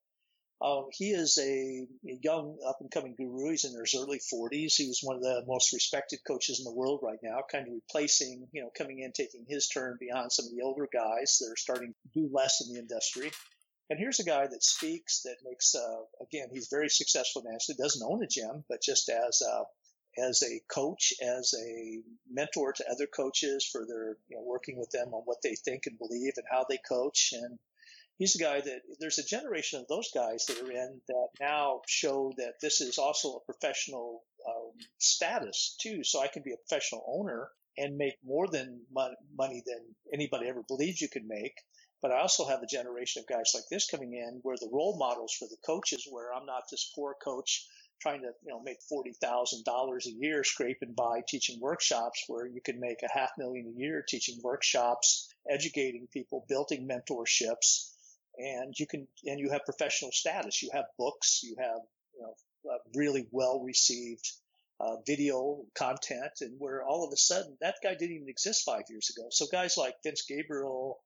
Uh, 0.61 0.83
he 0.91 1.11
is 1.11 1.39
a, 1.39 1.87
a 2.11 2.19
young 2.21 2.59
up 2.67 2.79
and 2.81 2.91
coming 2.91 3.15
guru. 3.17 3.51
He's 3.51 3.65
in 3.65 3.79
his 3.79 3.95
early 3.97 4.19
40s. 4.19 4.75
He's 4.75 5.01
one 5.03 5.15
of 5.15 5.23
the 5.23 5.45
most 5.47 5.73
respected 5.73 6.19
coaches 6.27 6.59
in 6.59 6.65
the 6.65 6.75
world 6.75 6.99
right 7.03 7.21
now, 7.23 7.43
kind 7.51 7.69
of 7.69 7.75
replacing, 7.75 8.49
you 8.53 8.63
know, 8.63 8.71
coming 8.77 8.99
in, 8.99 9.13
taking 9.13 9.47
his 9.49 9.69
turn 9.69 9.97
beyond 10.01 10.33
some 10.33 10.47
of 10.47 10.51
the 10.51 10.63
older 10.63 10.89
guys 10.93 11.39
that 11.39 11.53
are 11.53 11.57
starting 11.57 11.95
to 11.95 12.21
do 12.21 12.29
less 12.33 12.61
in 12.61 12.75
the 12.75 12.81
industry. 12.81 13.31
And 13.89 14.01
here's 14.01 14.19
a 14.19 14.25
guy 14.25 14.49
that 14.49 14.65
speaks, 14.65 15.23
that 15.23 15.37
makes, 15.45 15.77
uh, 15.77 16.03
again, 16.21 16.49
he's 16.53 16.69
very 16.69 16.89
successful 16.89 17.43
financially, 17.43 17.77
doesn't 17.79 18.05
own 18.05 18.23
a 18.23 18.27
gym, 18.27 18.65
but 18.69 18.83
just 18.83 19.09
as 19.09 19.41
a, 19.43 19.63
as 20.19 20.43
a 20.43 20.61
coach, 20.69 21.13
as 21.23 21.55
a 21.55 22.01
mentor 22.31 22.73
to 22.73 22.91
other 22.91 23.07
coaches 23.07 23.69
for 23.71 23.87
their, 23.87 24.17
you 24.29 24.37
know, 24.37 24.43
working 24.43 24.79
with 24.79 24.91
them 24.91 25.15
on 25.15 25.23
what 25.25 25.39
they 25.43 25.55
think 25.55 25.87
and 25.87 25.99
believe 25.99 26.33
and 26.37 26.47
how 26.51 26.65
they 26.69 26.79
coach 26.89 27.33
and 27.33 27.59
he's 28.19 28.35
a 28.35 28.39
guy 28.39 28.61
that 28.61 28.81
there's 28.99 29.19
a 29.19 29.25
generation 29.25 29.81
of 29.81 29.89
those 29.89 30.11
guys 30.15 30.45
that 30.47 30.61
are 30.61 30.71
in 30.71 31.01
that 31.09 31.29
now 31.41 31.81
show 31.87 32.33
that 32.37 32.55
this 32.61 32.81
is 32.81 32.99
also 32.99 33.37
a 33.37 33.45
professional 33.45 34.25
um, 34.47 34.73
status 34.99 35.77
too. 35.81 36.05
So 36.05 36.21
I 36.21 36.29
can 36.29 36.43
be 36.43 36.53
a 36.53 36.69
professional 36.69 37.05
owner 37.09 37.49
and 37.77 37.97
make 37.97 38.17
more 38.25 38.49
than 38.49 38.81
money 38.93 39.63
than 39.65 39.95
anybody 40.13 40.49
ever 40.49 40.65
believed 40.67 41.01
you 41.01 41.09
could 41.09 41.27
make. 41.27 41.55
But 42.03 42.13
I 42.13 42.21
also 42.21 42.47
have 42.47 42.63
a 42.63 42.67
generation 42.67 43.21
of 43.21 43.29
guys 43.29 43.53
like 43.55 43.65
this 43.71 43.89
coming 43.89 44.15
in 44.15 44.41
where 44.43 44.57
the 44.57 44.71
role 44.73 44.97
models 44.99 45.35
for 45.39 45.47
the 45.49 45.57
coaches, 45.65 46.07
where 46.09 46.33
I'm 46.33 46.47
not 46.47 46.65
this 46.71 46.93
poor 46.95 47.15
coach 47.23 47.67
trying 48.01 48.21
to, 48.23 48.31
you 48.45 48.51
know, 48.51 48.61
make 48.63 48.79
$40,000 48.91 50.07
a 50.07 50.11
year 50.11 50.45
scraping 50.45 50.93
by 50.93 51.21
teaching 51.27 51.61
workshops 51.61 52.25
where 52.29 52.47
you 52.47 52.61
can 52.61 52.81
make 52.81 53.03
a 53.03 53.19
half 53.19 53.31
million 53.39 53.75
a 53.75 53.79
year 53.79 54.05
teaching 54.07 54.39
workshops, 54.43 55.33
educating 55.49 56.07
people, 56.13 56.45
building 56.49 56.89
mentorships, 56.89 57.91
and 58.39 58.79
you 58.79 58.87
can 58.87 59.07
and 59.27 59.41
you 59.41 59.51
have 59.51 59.65
professional 59.65 60.13
status. 60.13 60.63
You 60.63 60.71
have 60.73 60.85
books. 60.99 61.41
You 61.43 61.57
have 61.59 61.81
you 62.15 62.23
know, 62.23 62.79
really 62.95 63.27
well 63.33 63.61
received 63.65 64.31
uh, 64.81 64.97
video 65.07 65.65
content, 65.75 66.33
and 66.41 66.55
where 66.59 66.85
all 66.85 67.05
of 67.05 67.13
a 67.13 67.17
sudden 67.17 67.57
that 67.61 67.77
guy 67.83 67.95
didn't 67.95 68.15
even 68.15 68.29
exist 68.29 68.65
five 68.65 68.85
years 68.89 69.11
ago. 69.17 69.27
So 69.31 69.47
guys 69.51 69.77
like 69.77 69.95
Vince 70.05 70.25
Gabriele, 70.29 70.99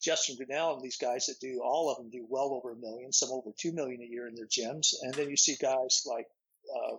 Justin 0.00 0.36
Grinnell, 0.36 0.74
and 0.74 0.82
these 0.82 0.96
guys 0.96 1.26
that 1.26 1.40
do 1.40 1.60
all 1.62 1.90
of 1.90 1.98
them 1.98 2.10
do 2.10 2.26
well 2.28 2.52
over 2.54 2.72
a 2.72 2.76
million, 2.76 3.12
some 3.12 3.30
over 3.30 3.50
two 3.58 3.72
million 3.72 4.00
a 4.00 4.10
year 4.10 4.26
in 4.26 4.34
their 4.34 4.46
gyms, 4.46 4.94
and 5.02 5.14
then 5.14 5.28
you 5.28 5.36
see 5.36 5.56
guys 5.60 6.02
like 6.06 6.26
uh, 6.74 6.96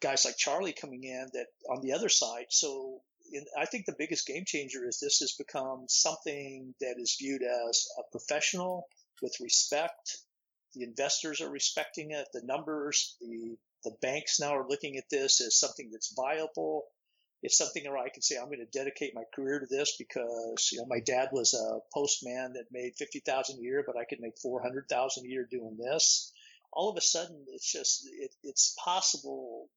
guys 0.00 0.24
like 0.24 0.36
Charlie 0.36 0.72
coming 0.72 1.04
in 1.04 1.28
that 1.32 1.46
on 1.70 1.80
the 1.82 1.92
other 1.92 2.08
side. 2.08 2.46
So 2.50 3.00
in, 3.32 3.44
I 3.58 3.66
think 3.66 3.86
the 3.86 3.96
biggest 3.98 4.26
game 4.26 4.44
changer 4.46 4.86
is 4.86 5.00
this 5.00 5.18
has 5.20 5.34
become 5.38 5.86
something 5.88 6.74
that 6.80 6.96
is 6.98 7.16
viewed 7.18 7.42
as 7.42 7.86
a 7.98 8.02
professional 8.10 8.86
with 9.22 9.34
respect. 9.40 10.18
The 10.74 10.84
investors 10.84 11.40
are 11.40 11.50
respecting 11.50 12.10
it. 12.10 12.26
The 12.32 12.42
numbers, 12.44 13.16
the 13.20 13.56
the 13.84 13.96
banks 14.00 14.40
now 14.40 14.56
are 14.56 14.68
looking 14.68 14.96
at 14.96 15.10
this 15.10 15.40
as 15.40 15.58
something 15.58 15.90
that's 15.92 16.14
viable. 16.16 16.84
It's 17.44 17.58
something 17.58 17.84
where 17.84 17.98
I 17.98 18.08
can 18.08 18.22
say 18.22 18.36
I'm 18.36 18.46
going 18.46 18.66
to 18.66 18.78
dedicate 18.78 19.14
my 19.14 19.24
career 19.34 19.60
to 19.60 19.66
this 19.66 19.96
because 19.98 20.70
you 20.72 20.78
know 20.78 20.86
my 20.86 21.00
dad 21.00 21.28
was 21.30 21.52
a 21.52 21.80
postman 21.92 22.54
that 22.54 22.72
made 22.72 22.96
fifty 22.96 23.20
thousand 23.20 23.58
a 23.58 23.62
year, 23.62 23.84
but 23.86 23.98
I 23.98 24.04
could 24.04 24.20
make 24.20 24.38
four 24.38 24.62
hundred 24.62 24.88
thousand 24.88 25.26
a 25.26 25.28
year 25.28 25.46
doing 25.48 25.76
this. 25.76 26.32
All 26.72 26.90
of 26.90 26.96
a 26.96 27.02
sudden, 27.02 27.44
it's 27.52 27.70
just 27.70 28.08
it, 28.10 28.32
it's 28.42 28.74
possible 28.82 29.68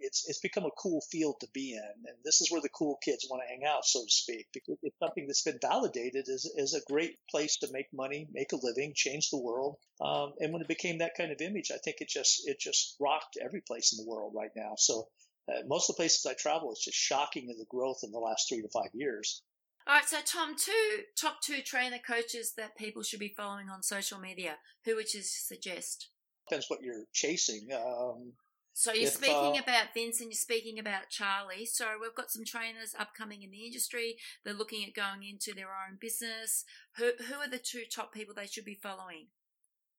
it's 0.00 0.28
it's 0.28 0.40
become 0.40 0.64
a 0.64 0.70
cool 0.78 1.00
field 1.10 1.36
to 1.40 1.48
be 1.52 1.74
in, 1.74 2.08
and 2.08 2.16
this 2.24 2.40
is 2.40 2.50
where 2.50 2.60
the 2.60 2.68
cool 2.68 2.98
kids 3.02 3.26
want 3.30 3.42
to 3.42 3.48
hang 3.48 3.64
out, 3.64 3.84
so 3.84 4.02
to 4.04 4.10
speak, 4.10 4.46
because 4.52 4.76
it's 4.82 4.98
something 4.98 5.26
that's 5.26 5.42
been 5.42 5.58
validated 5.60 6.28
as, 6.28 6.50
as 6.58 6.74
a 6.74 6.92
great 6.92 7.16
place 7.30 7.56
to 7.58 7.72
make 7.72 7.92
money, 7.92 8.26
make 8.32 8.52
a 8.52 8.58
living, 8.62 8.92
change 8.94 9.30
the 9.30 9.38
world. 9.38 9.76
Um, 10.00 10.34
and 10.40 10.52
when 10.52 10.62
it 10.62 10.68
became 10.68 10.98
that 10.98 11.16
kind 11.16 11.32
of 11.32 11.40
image, 11.40 11.70
I 11.72 11.78
think 11.78 11.96
it 12.00 12.08
just 12.08 12.48
it 12.48 12.58
just 12.60 12.96
rocked 13.00 13.38
every 13.42 13.60
place 13.60 13.92
in 13.92 14.04
the 14.04 14.10
world 14.10 14.32
right 14.34 14.52
now. 14.56 14.74
So 14.76 15.08
uh, 15.48 15.62
most 15.66 15.88
of 15.88 15.96
the 15.96 16.00
places 16.00 16.26
I 16.26 16.34
travel, 16.34 16.70
it's 16.72 16.84
just 16.84 16.96
shocking 16.96 17.50
in 17.50 17.58
the 17.58 17.66
growth 17.68 18.00
in 18.02 18.12
the 18.12 18.18
last 18.18 18.48
three 18.48 18.62
to 18.62 18.68
five 18.68 18.90
years. 18.94 19.42
All 19.86 19.94
right, 19.94 20.08
so 20.08 20.18
Tom, 20.24 20.56
two 20.56 21.02
top 21.20 21.42
two 21.42 21.60
trainer 21.60 21.98
coaches 21.98 22.54
that 22.56 22.76
people 22.76 23.02
should 23.02 23.20
be 23.20 23.34
following 23.36 23.68
on 23.68 23.82
social 23.82 24.18
media. 24.18 24.56
Who 24.86 24.96
would 24.96 25.12
you 25.12 25.20
suggest? 25.22 26.08
Depends 26.48 26.66
what 26.68 26.80
you're 26.82 27.04
chasing. 27.12 27.68
Um, 27.72 28.32
so 28.72 28.92
you're 28.92 29.04
if, 29.04 29.14
speaking 29.14 29.56
uh, 29.56 29.62
about 29.62 29.94
Vince 29.94 30.20
and 30.20 30.30
you're 30.30 30.36
speaking 30.36 30.78
about 30.78 31.10
Charlie. 31.10 31.66
So 31.66 31.84
we've 32.00 32.14
got 32.14 32.30
some 32.30 32.44
trainers 32.44 32.94
upcoming 32.98 33.42
in 33.42 33.50
the 33.50 33.66
industry. 33.66 34.16
They're 34.44 34.54
looking 34.54 34.84
at 34.84 34.94
going 34.94 35.22
into 35.22 35.54
their 35.54 35.68
own 35.68 35.98
business. 36.00 36.64
Who 36.96 37.12
who 37.28 37.34
are 37.34 37.48
the 37.48 37.58
two 37.58 37.84
top 37.94 38.14
people 38.14 38.34
they 38.34 38.46
should 38.46 38.64
be 38.64 38.78
following? 38.82 39.28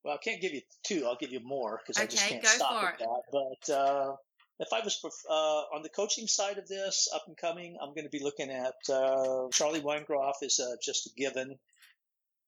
Well, 0.03 0.15
I 0.15 0.17
can't 0.17 0.41
give 0.41 0.53
you 0.53 0.61
two. 0.83 1.05
I'll 1.05 1.17
give 1.19 1.31
you 1.31 1.41
more 1.43 1.81
because 1.81 1.97
okay, 1.97 2.05
I 2.05 2.09
just 2.09 2.27
can't 2.27 2.45
stop 2.45 2.83
at 2.83 2.99
that. 2.99 3.21
But 3.31 3.73
uh, 3.73 4.15
if 4.59 4.69
I 4.71 4.79
was 4.81 4.99
uh, 5.29 5.75
on 5.75 5.81
the 5.81 5.89
coaching 5.89 6.27
side 6.27 6.57
of 6.57 6.67
this, 6.67 7.09
up 7.13 7.23
and 7.27 7.35
coming, 7.35 7.77
I'm 7.81 7.89
going 7.89 8.05
to 8.05 8.09
be 8.09 8.23
looking 8.23 8.49
at 8.49 8.75
uh, 8.89 9.47
Charlie 9.51 9.81
Weingroff 9.81 10.35
is 10.41 10.59
uh, 10.59 10.75
just 10.81 11.07
a 11.07 11.09
given. 11.17 11.57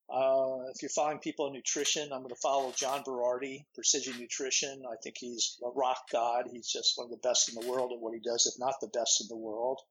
Uh, 0.09 0.71
if 0.73 0.81
you're 0.81 0.89
following 0.89 1.19
people 1.19 1.47
in 1.47 1.53
nutrition, 1.53 2.13
I'm 2.13 2.19
going 2.21 2.29
to 2.29 2.35
follow 2.41 2.71
John 2.71 3.03
Berardi, 3.03 3.65
Precision 3.75 4.17
Nutrition. 4.17 4.83
I 4.89 4.95
think 5.03 5.17
he's 5.19 5.57
a 5.61 5.69
rock 5.69 5.97
god. 6.11 6.45
He's 6.49 6.67
just 6.67 6.93
one 6.95 7.05
of 7.05 7.11
the 7.11 7.27
best 7.27 7.49
in 7.49 7.59
the 7.59 7.69
world 7.69 7.91
at 7.91 7.99
what 7.99 8.13
he 8.13 8.21
does, 8.21 8.45
if 8.45 8.57
not 8.57 8.75
the 8.79 8.87
best 8.87 9.19
in 9.21 9.27
the 9.27 9.35
world. 9.35 9.81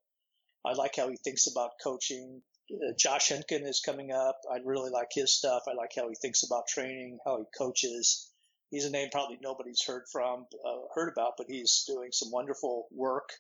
I 0.65 0.73
like 0.73 0.97
how 0.97 1.11
he 1.11 1.17
thinks 1.17 1.47
about 1.47 1.73
coaching. 1.85 2.41
Uh, 2.73 2.95
Josh 2.99 3.31
Henkin 3.31 3.69
is 3.69 3.83
coming 3.85 4.11
up. 4.11 4.39
I 4.51 4.59
really 4.65 4.91
like 4.91 5.11
his 5.13 5.37
stuff. 5.37 5.65
I 5.69 5.75
like 5.75 5.93
how 5.95 6.09
he 6.09 6.15
thinks 6.15 6.43
about 6.45 6.67
training, 6.67 7.19
how 7.27 7.39
he 7.39 7.45
coaches. 7.57 8.33
He's 8.71 8.85
a 8.85 8.91
name 8.91 9.09
probably 9.13 9.39
nobody's 9.41 9.83
heard 9.85 10.05
from, 10.11 10.47
uh, 10.65 10.81
heard 10.95 11.13
about, 11.13 11.35
but 11.37 11.47
he's 11.49 11.85
doing 11.87 12.11
some 12.13 12.31
wonderful 12.31 12.89
work. 12.91 13.31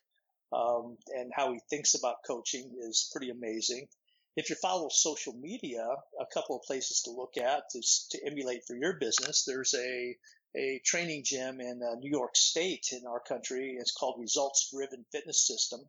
Um, 0.52 0.96
and 1.08 1.32
how 1.34 1.52
he 1.52 1.60
thinks 1.68 1.94
about 1.94 2.22
coaching 2.26 2.70
is 2.80 3.10
pretty 3.12 3.30
amazing 3.30 3.88
if 4.36 4.50
you 4.50 4.56
follow 4.56 4.88
social 4.90 5.32
media, 5.32 5.86
a 6.20 6.26
couple 6.32 6.56
of 6.56 6.62
places 6.62 7.02
to 7.02 7.10
look 7.10 7.36
at 7.38 7.64
to 7.70 8.26
emulate 8.26 8.64
for 8.66 8.76
your 8.76 8.94
business. 8.94 9.44
There's 9.44 9.74
a 9.74 10.16
a 10.54 10.80
training 10.84 11.22
gym 11.24 11.60
in 11.60 11.82
uh, 11.82 11.96
New 11.96 12.10
York 12.10 12.34
State 12.34 12.88
in 12.92 13.06
our 13.06 13.20
country. 13.20 13.76
It's 13.78 13.92
called 13.92 14.16
Results 14.18 14.70
Driven 14.72 15.04
Fitness 15.12 15.46
System. 15.46 15.80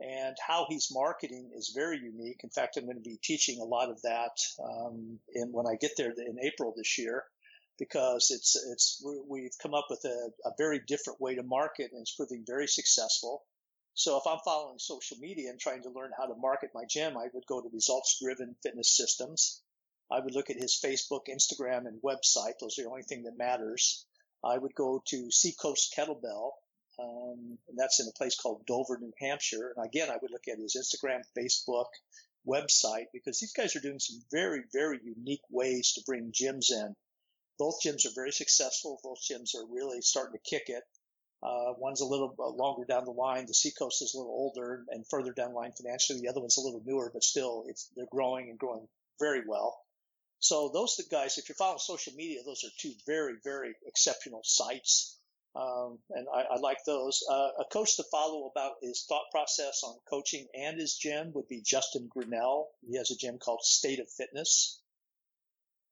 And 0.00 0.36
how 0.46 0.66
he's 0.68 0.88
marketing 0.92 1.50
is 1.56 1.72
very 1.74 1.98
unique. 1.98 2.40
In 2.42 2.50
fact, 2.50 2.76
I'm 2.76 2.84
going 2.84 2.96
to 2.96 3.08
be 3.08 3.18
teaching 3.22 3.60
a 3.60 3.64
lot 3.64 3.88
of 3.88 4.02
that 4.02 4.36
um, 4.62 5.18
in, 5.32 5.50
when 5.52 5.66
I 5.66 5.76
get 5.80 5.92
there 5.96 6.10
in 6.10 6.36
April 6.42 6.74
this 6.76 6.98
year, 6.98 7.24
because 7.78 8.30
it's 8.30 8.56
it's 8.56 9.04
we've 9.28 9.56
come 9.62 9.74
up 9.74 9.86
with 9.90 10.04
a, 10.04 10.30
a 10.44 10.52
very 10.58 10.80
different 10.86 11.20
way 11.20 11.34
to 11.34 11.42
market, 11.42 11.90
and 11.92 12.00
it's 12.00 12.14
proving 12.14 12.44
very 12.46 12.66
successful. 12.66 13.42
So 13.94 14.16
if 14.16 14.26
I'm 14.26 14.38
following 14.44 14.78
social 14.78 15.18
media 15.18 15.50
and 15.50 15.60
trying 15.60 15.82
to 15.82 15.90
learn 15.90 16.12
how 16.16 16.26
to 16.26 16.34
market 16.34 16.70
my 16.74 16.84
gym, 16.88 17.16
I 17.16 17.28
would 17.32 17.46
go 17.46 17.60
to 17.60 17.68
results 17.72 18.18
driven 18.22 18.56
fitness 18.62 18.96
systems. 18.96 19.60
I 20.10 20.20
would 20.20 20.34
look 20.34 20.50
at 20.50 20.56
his 20.56 20.80
Facebook, 20.82 21.26
Instagram, 21.28 21.86
and 21.86 22.00
website. 22.02 22.58
Those 22.60 22.78
are 22.78 22.82
the 22.82 22.90
only 22.90 23.02
thing 23.02 23.24
that 23.24 23.36
matters. 23.36 24.06
I 24.44 24.56
would 24.58 24.74
go 24.74 25.02
to 25.06 25.30
Seacoast 25.30 25.94
Kettlebell. 25.96 26.52
Um, 26.98 27.58
and 27.68 27.78
that's 27.78 28.00
in 28.00 28.08
a 28.08 28.18
place 28.18 28.36
called 28.36 28.66
Dover, 28.66 28.98
New 28.98 29.12
Hampshire. 29.18 29.72
And 29.76 29.86
again, 29.86 30.10
I 30.10 30.18
would 30.20 30.30
look 30.30 30.48
at 30.48 30.58
his 30.58 30.76
Instagram, 30.76 31.22
Facebook, 31.36 31.86
website 32.46 33.06
because 33.12 33.38
these 33.38 33.52
guys 33.52 33.76
are 33.76 33.80
doing 33.80 33.98
some 33.98 34.20
very, 34.30 34.62
very 34.72 35.00
unique 35.04 35.42
ways 35.50 35.92
to 35.92 36.02
bring 36.06 36.32
gyms 36.32 36.70
in. 36.70 36.94
Both 37.62 37.80
gyms 37.80 38.04
are 38.06 38.12
very 38.12 38.32
successful. 38.32 38.98
Both 39.04 39.20
gyms 39.22 39.54
are 39.54 39.64
really 39.64 40.00
starting 40.00 40.32
to 40.32 40.50
kick 40.50 40.64
it. 40.66 40.82
Uh, 41.44 41.74
one's 41.78 42.00
a 42.00 42.04
little 42.04 42.34
longer 42.36 42.84
down 42.84 43.04
the 43.04 43.12
line. 43.12 43.46
The 43.46 43.54
Seacoast 43.54 44.02
is 44.02 44.14
a 44.14 44.18
little 44.18 44.32
older 44.32 44.84
and 44.88 45.06
further 45.08 45.32
down 45.32 45.50
the 45.50 45.60
line 45.60 45.70
financially. 45.70 46.18
The 46.18 46.28
other 46.28 46.40
one's 46.40 46.56
a 46.56 46.60
little 46.60 46.82
newer, 46.84 47.12
but 47.14 47.22
still, 47.22 47.64
they're 47.94 48.06
growing 48.10 48.50
and 48.50 48.58
growing 48.58 48.88
very 49.20 49.42
well. 49.46 49.78
So 50.40 50.70
those 50.74 50.96
the 50.96 51.04
guys, 51.08 51.38
if 51.38 51.48
you're 51.48 51.54
following 51.54 51.78
social 51.78 52.14
media, 52.14 52.40
those 52.44 52.64
are 52.64 52.70
two 52.80 52.94
very, 53.06 53.34
very 53.44 53.76
exceptional 53.86 54.42
sites. 54.42 55.20
Um, 55.54 56.00
and 56.10 56.26
I, 56.34 56.54
I, 56.54 56.56
like 56.56 56.78
those. 56.84 57.22
Uh, 57.30 57.50
a 57.60 57.64
coach 57.72 57.94
to 57.94 58.04
follow 58.10 58.50
about 58.50 58.72
his 58.82 59.04
thought 59.08 59.30
process 59.30 59.84
on 59.84 59.94
coaching 60.10 60.48
and 60.52 60.80
his 60.80 60.96
gym 60.96 61.32
would 61.34 61.46
be 61.46 61.62
Justin 61.64 62.08
Grinnell. 62.08 62.70
He 62.84 62.96
has 62.96 63.12
a 63.12 63.16
gym 63.16 63.38
called 63.38 63.62
State 63.62 64.00
of 64.00 64.10
Fitness, 64.10 64.81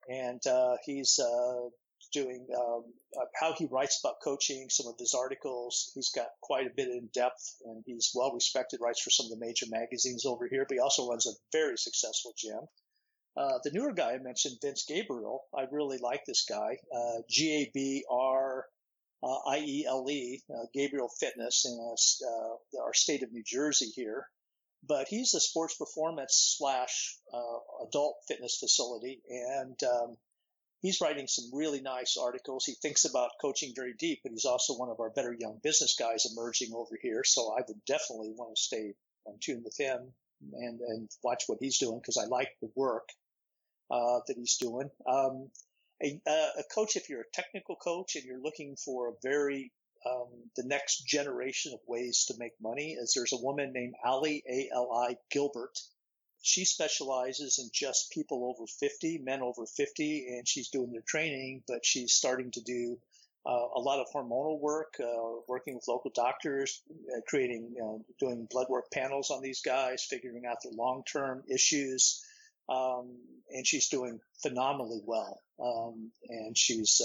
and 0.08 0.40
uh, 0.46 0.76
he's 0.84 1.18
uh, 1.18 1.68
doing 2.12 2.46
um, 2.56 2.84
uh, 3.16 3.26
how 3.38 3.52
he 3.52 3.66
writes 3.70 4.00
about 4.02 4.16
coaching, 4.22 4.68
some 4.70 4.86
of 4.86 4.98
his 4.98 5.14
articles. 5.14 5.90
He's 5.94 6.10
got 6.10 6.28
quite 6.40 6.66
a 6.66 6.74
bit 6.74 6.88
in 6.88 7.08
depth, 7.14 7.56
and 7.64 7.82
he's 7.86 8.12
well 8.14 8.32
respected. 8.32 8.80
Writes 8.82 9.02
for 9.02 9.10
some 9.10 9.26
of 9.26 9.30
the 9.30 9.44
major 9.44 9.66
magazines 9.68 10.24
over 10.26 10.48
here, 10.48 10.64
but 10.68 10.74
he 10.74 10.80
also 10.80 11.08
runs 11.08 11.26
a 11.26 11.32
very 11.52 11.76
successful 11.76 12.32
gym. 12.36 12.60
Uh, 13.36 13.58
the 13.62 13.70
newer 13.70 13.92
guy 13.92 14.12
I 14.12 14.18
mentioned, 14.18 14.56
Vince 14.60 14.84
Gabriele, 14.88 15.40
I 15.56 15.66
really 15.70 15.98
like 15.98 16.24
this 16.26 16.44
guy. 16.48 16.78
Uh, 16.94 17.22
G 17.28 17.62
A 17.62 17.70
B 17.72 18.04
R 18.10 18.66
uh, 19.22 19.38
I 19.46 19.58
E 19.58 19.86
L 19.86 20.06
E, 20.08 20.42
uh, 20.50 20.66
Fitness 21.18 21.66
in 21.66 21.78
our 22.82 22.94
state 22.94 23.22
of 23.22 23.32
New 23.32 23.44
Jersey 23.44 23.90
here. 23.94 24.26
But 24.86 25.08
he's 25.08 25.34
a 25.34 25.40
sports 25.40 25.76
performance 25.76 26.56
slash 26.58 27.16
adult 27.86 28.16
fitness 28.26 28.56
facility, 28.58 29.20
and 29.28 29.78
um, 29.84 30.16
he's 30.80 31.00
writing 31.00 31.26
some 31.26 31.50
really 31.52 31.80
nice 31.80 32.16
articles. 32.16 32.64
He 32.64 32.74
thinks 32.74 33.04
about 33.04 33.32
coaching 33.40 33.72
very 33.74 33.94
deep, 33.98 34.20
but 34.22 34.32
he's 34.32 34.44
also 34.44 34.76
one 34.76 34.88
of 34.88 35.00
our 35.00 35.10
better 35.10 35.36
young 35.38 35.60
business 35.62 35.96
guys 35.98 36.26
emerging 36.30 36.72
over 36.74 36.98
here. 37.00 37.22
So 37.24 37.54
I 37.56 37.62
would 37.66 37.84
definitely 37.84 38.32
want 38.32 38.56
to 38.56 38.60
stay 38.60 38.94
in 39.26 39.38
tune 39.40 39.62
with 39.64 39.76
him 39.78 40.12
and, 40.52 40.80
and 40.80 41.08
watch 41.22 41.44
what 41.46 41.58
he's 41.60 41.78
doing 41.78 41.98
because 41.98 42.16
I 42.16 42.26
like 42.26 42.48
the 42.60 42.70
work 42.74 43.08
uh, 43.90 44.20
that 44.26 44.36
he's 44.36 44.56
doing. 44.56 44.90
Um, 45.06 45.50
a, 46.02 46.18
a, 46.26 46.62
coach, 46.74 46.96
if 46.96 47.10
you're 47.10 47.20
a 47.20 47.32
technical 47.34 47.76
coach 47.76 48.16
and 48.16 48.24
you're 48.24 48.40
looking 48.40 48.76
for 48.76 49.08
a 49.08 49.12
very 49.22 49.70
um, 50.06 50.28
the 50.56 50.64
next 50.64 51.06
generation 51.06 51.72
of 51.72 51.80
ways 51.86 52.26
to 52.28 52.34
make 52.38 52.52
money, 52.60 52.92
is 52.92 53.12
there's 53.14 53.32
a 53.32 53.44
woman 53.44 53.72
named 53.72 53.94
Ali 54.04 54.42
A 54.48 54.70
L 54.74 54.92
I 54.92 55.16
Gilbert 55.30 55.78
she 56.42 56.64
specializes 56.64 57.58
in 57.58 57.70
just 57.72 58.12
people 58.12 58.44
over 58.44 58.66
50, 58.66 59.18
men 59.18 59.42
over 59.42 59.66
50, 59.66 60.28
and 60.28 60.48
she's 60.48 60.68
doing 60.68 60.92
their 60.92 61.02
training, 61.06 61.62
but 61.68 61.84
she's 61.84 62.12
starting 62.12 62.50
to 62.52 62.62
do 62.62 62.98
uh, 63.46 63.68
a 63.74 63.80
lot 63.80 64.00
of 64.00 64.06
hormonal 64.14 64.60
work, 64.60 64.94
uh, 65.00 65.40
working 65.48 65.74
with 65.74 65.88
local 65.88 66.10
doctors, 66.14 66.82
uh, 66.90 67.20
creating, 67.26 67.74
doing 68.18 68.46
blood 68.50 68.66
work 68.68 68.90
panels 68.90 69.30
on 69.30 69.42
these 69.42 69.62
guys, 69.62 70.04
figuring 70.08 70.44
out 70.46 70.58
their 70.62 70.72
long-term 70.72 71.42
issues. 71.48 72.24
Um, 72.68 73.16
and 73.50 73.66
she's 73.66 73.88
doing 73.88 74.20
phenomenally 74.42 75.00
well. 75.04 75.40
Um, 75.62 76.12
and 76.28 76.56
she's, 76.56 77.00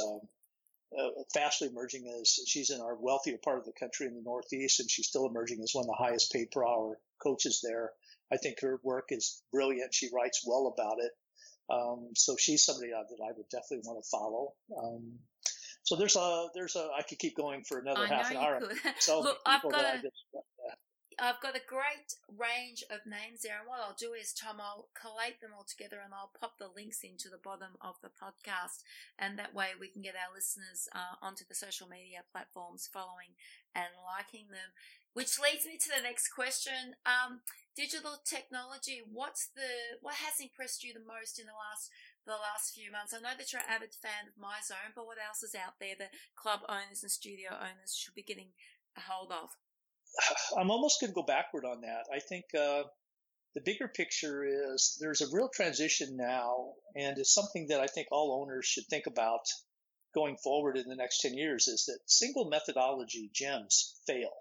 uh, 0.98 1.08
uh, 1.08 1.24
fastly 1.34 1.68
emerging 1.68 2.08
as 2.20 2.40
she's 2.48 2.70
in 2.70 2.82
our 2.82 2.96
wealthier 2.96 3.38
part 3.44 3.60
of 3.60 3.66
the 3.66 3.74
country 3.80 4.08
in 4.08 4.16
the 4.16 4.22
Northeast, 4.22 4.80
and 4.80 4.90
she's 4.90 5.08
still 5.08 5.28
emerging 5.28 5.62
as 5.62 5.72
one 5.74 5.84
of 5.84 5.88
the 5.88 6.04
highest 6.04 6.32
paid 6.32 6.52
per 6.52 6.66
hour 6.66 7.00
coaches 7.22 7.62
there. 7.64 7.92
I 8.32 8.38
think 8.38 8.60
her 8.62 8.80
work 8.84 9.06
is 9.10 9.42
brilliant. 9.52 9.94
She 9.94 10.10
writes 10.14 10.44
well 10.46 10.74
about 10.76 10.98
it. 11.00 11.12
Um, 11.70 12.10
so 12.16 12.36
she's 12.38 12.64
somebody 12.64 12.92
that 12.92 13.24
I 13.24 13.32
would 13.36 13.50
definitely 13.50 13.84
want 13.86 14.04
to 14.04 14.10
follow. 14.10 14.54
Um, 14.78 15.20
so 15.84 15.96
there's 15.96 16.16
a 16.16 16.48
there's 16.56 16.76
a 16.76 16.90
I 16.98 17.04
could 17.04 17.20
keep 17.20 17.36
going 17.38 17.64
for 17.64 17.80
another 17.80 18.04
I 18.04 18.08
half 18.08 18.32
an 18.32 18.38
hour. 18.38 18.60
So 19.00 19.20
Look, 19.22 19.38
I've 19.46 19.62
got 19.62 19.74
a, 19.74 20.02
I've 21.16 21.40
got 21.40 21.56
a 21.56 21.64
great 21.64 22.20
range 22.28 22.84
of 22.92 23.08
names 23.08 23.42
there, 23.44 23.64
and 23.64 23.68
what 23.68 23.80
I'll 23.80 23.96
do 23.96 24.12
is, 24.12 24.36
Tom, 24.36 24.60
I'll 24.60 24.92
collate 24.92 25.40
them 25.40 25.56
all 25.56 25.64
together 25.64 26.04
and 26.04 26.12
I'll 26.12 26.36
pop 26.36 26.60
the 26.60 26.68
links 26.68 27.08
into 27.08 27.32
the 27.32 27.40
bottom 27.40 27.80
of 27.80 27.96
the 28.04 28.12
podcast, 28.12 28.84
and 29.16 29.40
that 29.40 29.56
way 29.56 29.72
we 29.80 29.88
can 29.88 30.04
get 30.04 30.20
our 30.20 30.34
listeners 30.34 30.92
uh, 30.92 31.16
onto 31.24 31.48
the 31.48 31.56
social 31.56 31.88
media 31.88 32.28
platforms, 32.28 32.92
following 32.92 33.40
and 33.72 33.96
liking 34.04 34.52
them. 34.52 34.76
Which 35.16 35.40
leads 35.40 35.64
me 35.64 35.80
to 35.80 35.92
the 35.96 36.04
next 36.04 36.36
question: 36.36 37.00
um, 37.08 37.40
digital 37.76 38.20
technology. 38.28 39.00
What's 39.00 39.48
the 39.48 40.00
what 40.04 40.20
has 40.20 40.44
impressed 40.44 40.84
you 40.84 40.92
the 40.92 41.00
most 41.00 41.40
in 41.40 41.48
the 41.48 41.56
last 41.56 41.88
the 42.28 42.36
last 42.36 42.76
few 42.76 42.92
months? 42.92 43.16
I 43.16 43.24
know 43.24 43.40
that 43.40 43.56
you're 43.56 43.64
an 43.64 43.72
avid 43.72 43.96
fan 43.96 44.28
of 44.28 44.36
MyZone, 44.36 44.92
but 44.92 45.08
what 45.08 45.22
else 45.22 45.44
is 45.44 45.56
out 45.56 45.80
there 45.80 45.96
that 45.96 46.12
club 46.36 46.68
owners 46.68 47.08
and 47.08 47.12
studio 47.12 47.56
owners 47.56 47.96
should 47.96 48.16
be 48.16 48.28
getting 48.28 48.52
a 49.00 49.08
hold 49.08 49.32
of? 49.32 49.56
I'm 50.58 50.72
almost 50.72 51.00
going 51.02 51.12
to 51.12 51.16
go 51.16 51.24
backward 51.24 51.66
on 51.66 51.82
that. 51.82 52.06
I 52.14 52.20
think 52.20 52.46
uh, 52.58 52.84
the 53.56 53.62
bigger 53.62 53.88
picture 53.88 54.44
is 54.46 54.98
there's 55.00 55.22
a 55.22 55.34
real 55.34 55.50
transition 55.50 56.18
now, 56.18 56.74
and 56.96 57.18
it's 57.18 57.34
something 57.34 57.68
that 57.68 57.80
I 57.80 57.88
think 57.88 58.08
all 58.12 58.42
owners 58.42 58.66
should 58.66 58.86
think 58.88 59.08
about 59.08 59.46
going 60.14 60.38
forward 60.38 60.78
in 60.78 60.88
the 60.88 60.96
next 60.96 61.22
10 61.22 61.36
years 61.36 61.68
is 61.68 61.86
that 61.86 62.00
single 62.06 62.50
methodology 62.50 63.30
gems 63.34 64.00
fail. 64.08 64.32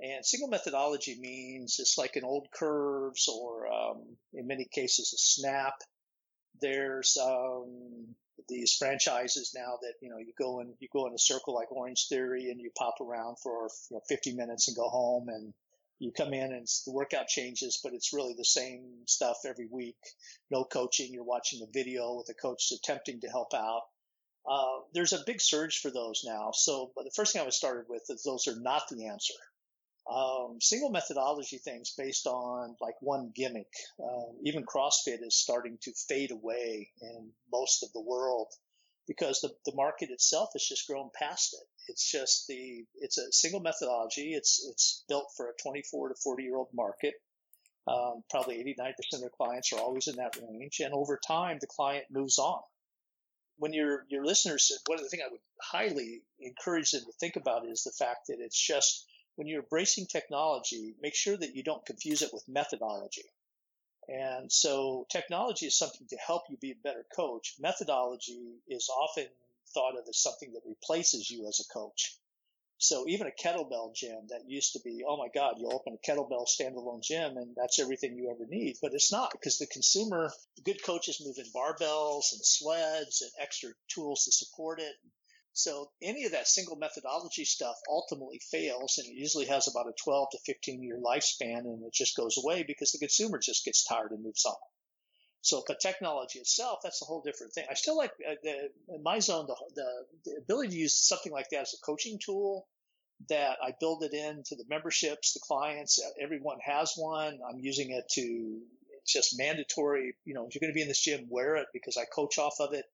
And 0.00 0.24
single 0.24 0.48
methodology 0.48 1.18
means 1.20 1.76
it's 1.78 1.98
like 1.98 2.16
an 2.16 2.24
old 2.24 2.48
curves 2.52 3.28
or 3.28 3.66
um, 3.70 4.16
in 4.32 4.46
many 4.46 4.66
cases 4.72 5.12
a 5.12 5.18
snap. 5.18 5.74
There's 6.60 7.16
um, 7.20 7.87
these 8.48 8.74
franchises 8.74 9.52
now 9.54 9.78
that 9.82 9.94
you 10.00 10.08
know 10.08 10.18
you 10.18 10.32
go 10.38 10.60
in 10.60 10.74
you 10.80 10.88
go 10.92 11.06
in 11.06 11.14
a 11.14 11.18
circle 11.18 11.54
like 11.54 11.70
Orange 11.70 12.06
Theory 12.08 12.50
and 12.50 12.60
you 12.60 12.70
pop 12.76 12.94
around 13.00 13.36
for 13.42 13.68
you 13.90 13.96
know, 13.96 14.02
50 14.08 14.34
minutes 14.34 14.68
and 14.68 14.76
go 14.76 14.88
home 14.88 15.28
and 15.28 15.52
you 15.98 16.12
come 16.12 16.32
in 16.32 16.52
and 16.52 16.66
the 16.86 16.92
workout 16.92 17.26
changes, 17.26 17.80
but 17.82 17.92
it's 17.92 18.12
really 18.12 18.34
the 18.36 18.44
same 18.44 18.84
stuff 19.06 19.38
every 19.44 19.66
week. 19.66 19.96
No 20.48 20.62
coaching. 20.62 21.12
You're 21.12 21.24
watching 21.24 21.58
the 21.58 21.66
video 21.72 22.14
with 22.14 22.28
a 22.28 22.34
coach 22.34 22.70
attempting 22.72 23.20
to 23.22 23.28
help 23.28 23.52
out. 23.52 23.82
Uh, 24.48 24.82
there's 24.94 25.12
a 25.12 25.24
big 25.26 25.40
surge 25.40 25.80
for 25.80 25.90
those 25.90 26.22
now. 26.24 26.52
So, 26.54 26.92
the 26.96 27.10
first 27.16 27.32
thing 27.32 27.42
I 27.42 27.44
was 27.44 27.56
started 27.56 27.86
with 27.88 28.04
is 28.08 28.22
those 28.22 28.46
are 28.46 28.58
not 28.60 28.82
the 28.88 29.08
answer 29.08 29.34
um, 30.10 30.56
single 30.60 30.90
methodology 30.90 31.58
things 31.58 31.92
based 31.96 32.26
on 32.26 32.76
like 32.80 32.94
one 33.00 33.30
gimmick. 33.34 33.72
Uh, 34.02 34.32
even 34.42 34.64
CrossFit 34.64 35.22
is 35.22 35.36
starting 35.36 35.78
to 35.82 35.92
fade 36.08 36.30
away 36.30 36.90
in 37.02 37.30
most 37.52 37.82
of 37.82 37.92
the 37.92 38.00
world 38.00 38.48
because 39.06 39.40
the, 39.40 39.50
the 39.66 39.74
market 39.74 40.10
itself 40.10 40.50
has 40.54 40.64
just 40.64 40.86
grown 40.86 41.10
past 41.18 41.54
it. 41.54 41.66
It's 41.90 42.10
just 42.10 42.46
the, 42.48 42.84
it's 43.00 43.18
a 43.18 43.32
single 43.32 43.60
methodology. 43.60 44.32
It's, 44.32 44.66
it's 44.70 45.04
built 45.08 45.26
for 45.36 45.48
a 45.48 45.62
24 45.62 46.10
to 46.10 46.14
40 46.22 46.42
year 46.42 46.56
old 46.56 46.68
market. 46.74 47.14
Um, 47.86 48.22
probably 48.30 48.56
89% 48.78 48.92
of 49.14 49.20
their 49.20 49.30
clients 49.30 49.72
are 49.72 49.80
always 49.80 50.08
in 50.08 50.16
that 50.16 50.36
range. 50.36 50.80
And 50.80 50.92
over 50.92 51.18
time, 51.26 51.58
the 51.60 51.66
client 51.66 52.04
moves 52.10 52.38
on. 52.38 52.60
When 53.56 53.72
your, 53.72 54.04
your 54.08 54.24
listeners, 54.24 54.68
said 54.68 54.78
one 54.86 54.98
of 54.98 55.04
the 55.04 55.08
things 55.08 55.22
I 55.26 55.32
would 55.32 55.40
highly 55.60 56.22
encourage 56.38 56.92
them 56.92 57.02
to 57.04 57.12
think 57.18 57.36
about 57.36 57.66
is 57.66 57.82
the 57.82 58.04
fact 58.04 58.28
that 58.28 58.36
it's 58.40 58.60
just 58.60 59.06
when 59.38 59.46
you're 59.46 59.62
embracing 59.62 60.06
technology, 60.06 60.96
make 61.00 61.14
sure 61.14 61.36
that 61.36 61.54
you 61.54 61.62
don't 61.62 61.86
confuse 61.86 62.22
it 62.22 62.30
with 62.32 62.42
methodology. 62.48 63.22
And 64.08 64.50
so 64.50 65.06
technology 65.12 65.66
is 65.66 65.78
something 65.78 66.08
to 66.08 66.16
help 66.16 66.42
you 66.50 66.56
be 66.56 66.72
a 66.72 66.82
better 66.82 67.04
coach. 67.14 67.54
Methodology 67.60 68.56
is 68.66 68.88
often 68.88 69.26
thought 69.72 69.96
of 69.96 70.08
as 70.08 70.20
something 70.20 70.54
that 70.54 70.62
replaces 70.66 71.30
you 71.30 71.46
as 71.46 71.60
a 71.60 71.72
coach. 71.72 72.16
So 72.78 73.06
even 73.06 73.28
a 73.28 73.42
kettlebell 73.42 73.94
gym 73.94 74.26
that 74.30 74.48
used 74.50 74.72
to 74.72 74.80
be, 74.84 75.04
oh 75.06 75.16
my 75.16 75.28
God, 75.32 75.54
you 75.58 75.68
open 75.70 75.94
a 75.94 76.10
kettlebell 76.10 76.48
standalone 76.48 77.04
gym 77.04 77.36
and 77.36 77.54
that's 77.56 77.78
everything 77.78 78.16
you 78.16 78.32
ever 78.34 78.48
need. 78.48 78.78
But 78.82 78.92
it's 78.92 79.12
not 79.12 79.30
because 79.30 79.58
the 79.58 79.66
consumer, 79.66 80.32
good 80.64 80.82
coaches 80.82 81.22
move 81.24 81.38
in 81.38 81.52
barbells 81.54 82.32
and 82.32 82.42
sleds 82.42 83.22
and 83.22 83.30
extra 83.40 83.70
tools 83.86 84.24
to 84.24 84.32
support 84.32 84.80
it. 84.80 84.96
So 85.52 85.90
any 86.00 86.24
of 86.24 86.32
that 86.32 86.46
single 86.46 86.76
methodology 86.76 87.44
stuff 87.44 87.76
ultimately 87.88 88.40
fails 88.50 88.98
and 88.98 89.08
it 89.08 89.14
usually 89.14 89.46
has 89.46 89.66
about 89.68 89.88
a 89.88 89.92
12 90.04 90.28
to 90.32 90.38
15 90.46 90.82
year 90.82 90.98
lifespan 91.04 91.60
and 91.60 91.82
it 91.84 91.92
just 91.92 92.16
goes 92.16 92.38
away 92.38 92.62
because 92.62 92.92
the 92.92 92.98
consumer 92.98 93.38
just 93.38 93.64
gets 93.64 93.84
tired 93.84 94.12
and 94.12 94.22
moves 94.22 94.44
on. 94.44 94.54
So, 95.40 95.62
but 95.66 95.80
technology 95.80 96.40
itself, 96.40 96.80
that's 96.82 97.00
a 97.02 97.04
whole 97.04 97.22
different 97.22 97.52
thing. 97.52 97.66
I 97.70 97.74
still 97.74 97.96
like 97.96 98.12
uh, 98.28 98.34
the, 98.42 98.70
in 98.88 99.04
MyZone, 99.04 99.46
the, 99.46 99.56
the, 99.74 100.04
the 100.24 100.36
ability 100.38 100.70
to 100.70 100.76
use 100.76 100.94
something 100.94 101.32
like 101.32 101.48
that 101.50 101.62
as 101.62 101.74
a 101.74 101.84
coaching 101.86 102.18
tool 102.24 102.66
that 103.28 103.58
I 103.62 103.72
build 103.78 104.02
it 104.04 104.14
into 104.14 104.54
the 104.56 104.64
memberships, 104.68 105.32
the 105.32 105.40
clients, 105.40 106.00
everyone 106.20 106.58
has 106.64 106.94
one. 106.96 107.38
I'm 107.48 107.58
using 107.58 107.90
it 107.90 108.04
to 108.12 108.60
just 109.12 109.38
mandatory. 109.38 110.14
You 110.24 110.34
know, 110.34 110.46
if 110.46 110.54
you're 110.54 110.60
going 110.60 110.72
to 110.72 110.74
be 110.74 110.82
in 110.82 110.88
this 110.88 111.02
gym, 111.02 111.26
wear 111.28 111.56
it 111.56 111.68
because 111.72 111.96
I 111.96 112.04
coach 112.04 112.38
off 112.38 112.56
of 112.60 112.74
it. 112.74 112.84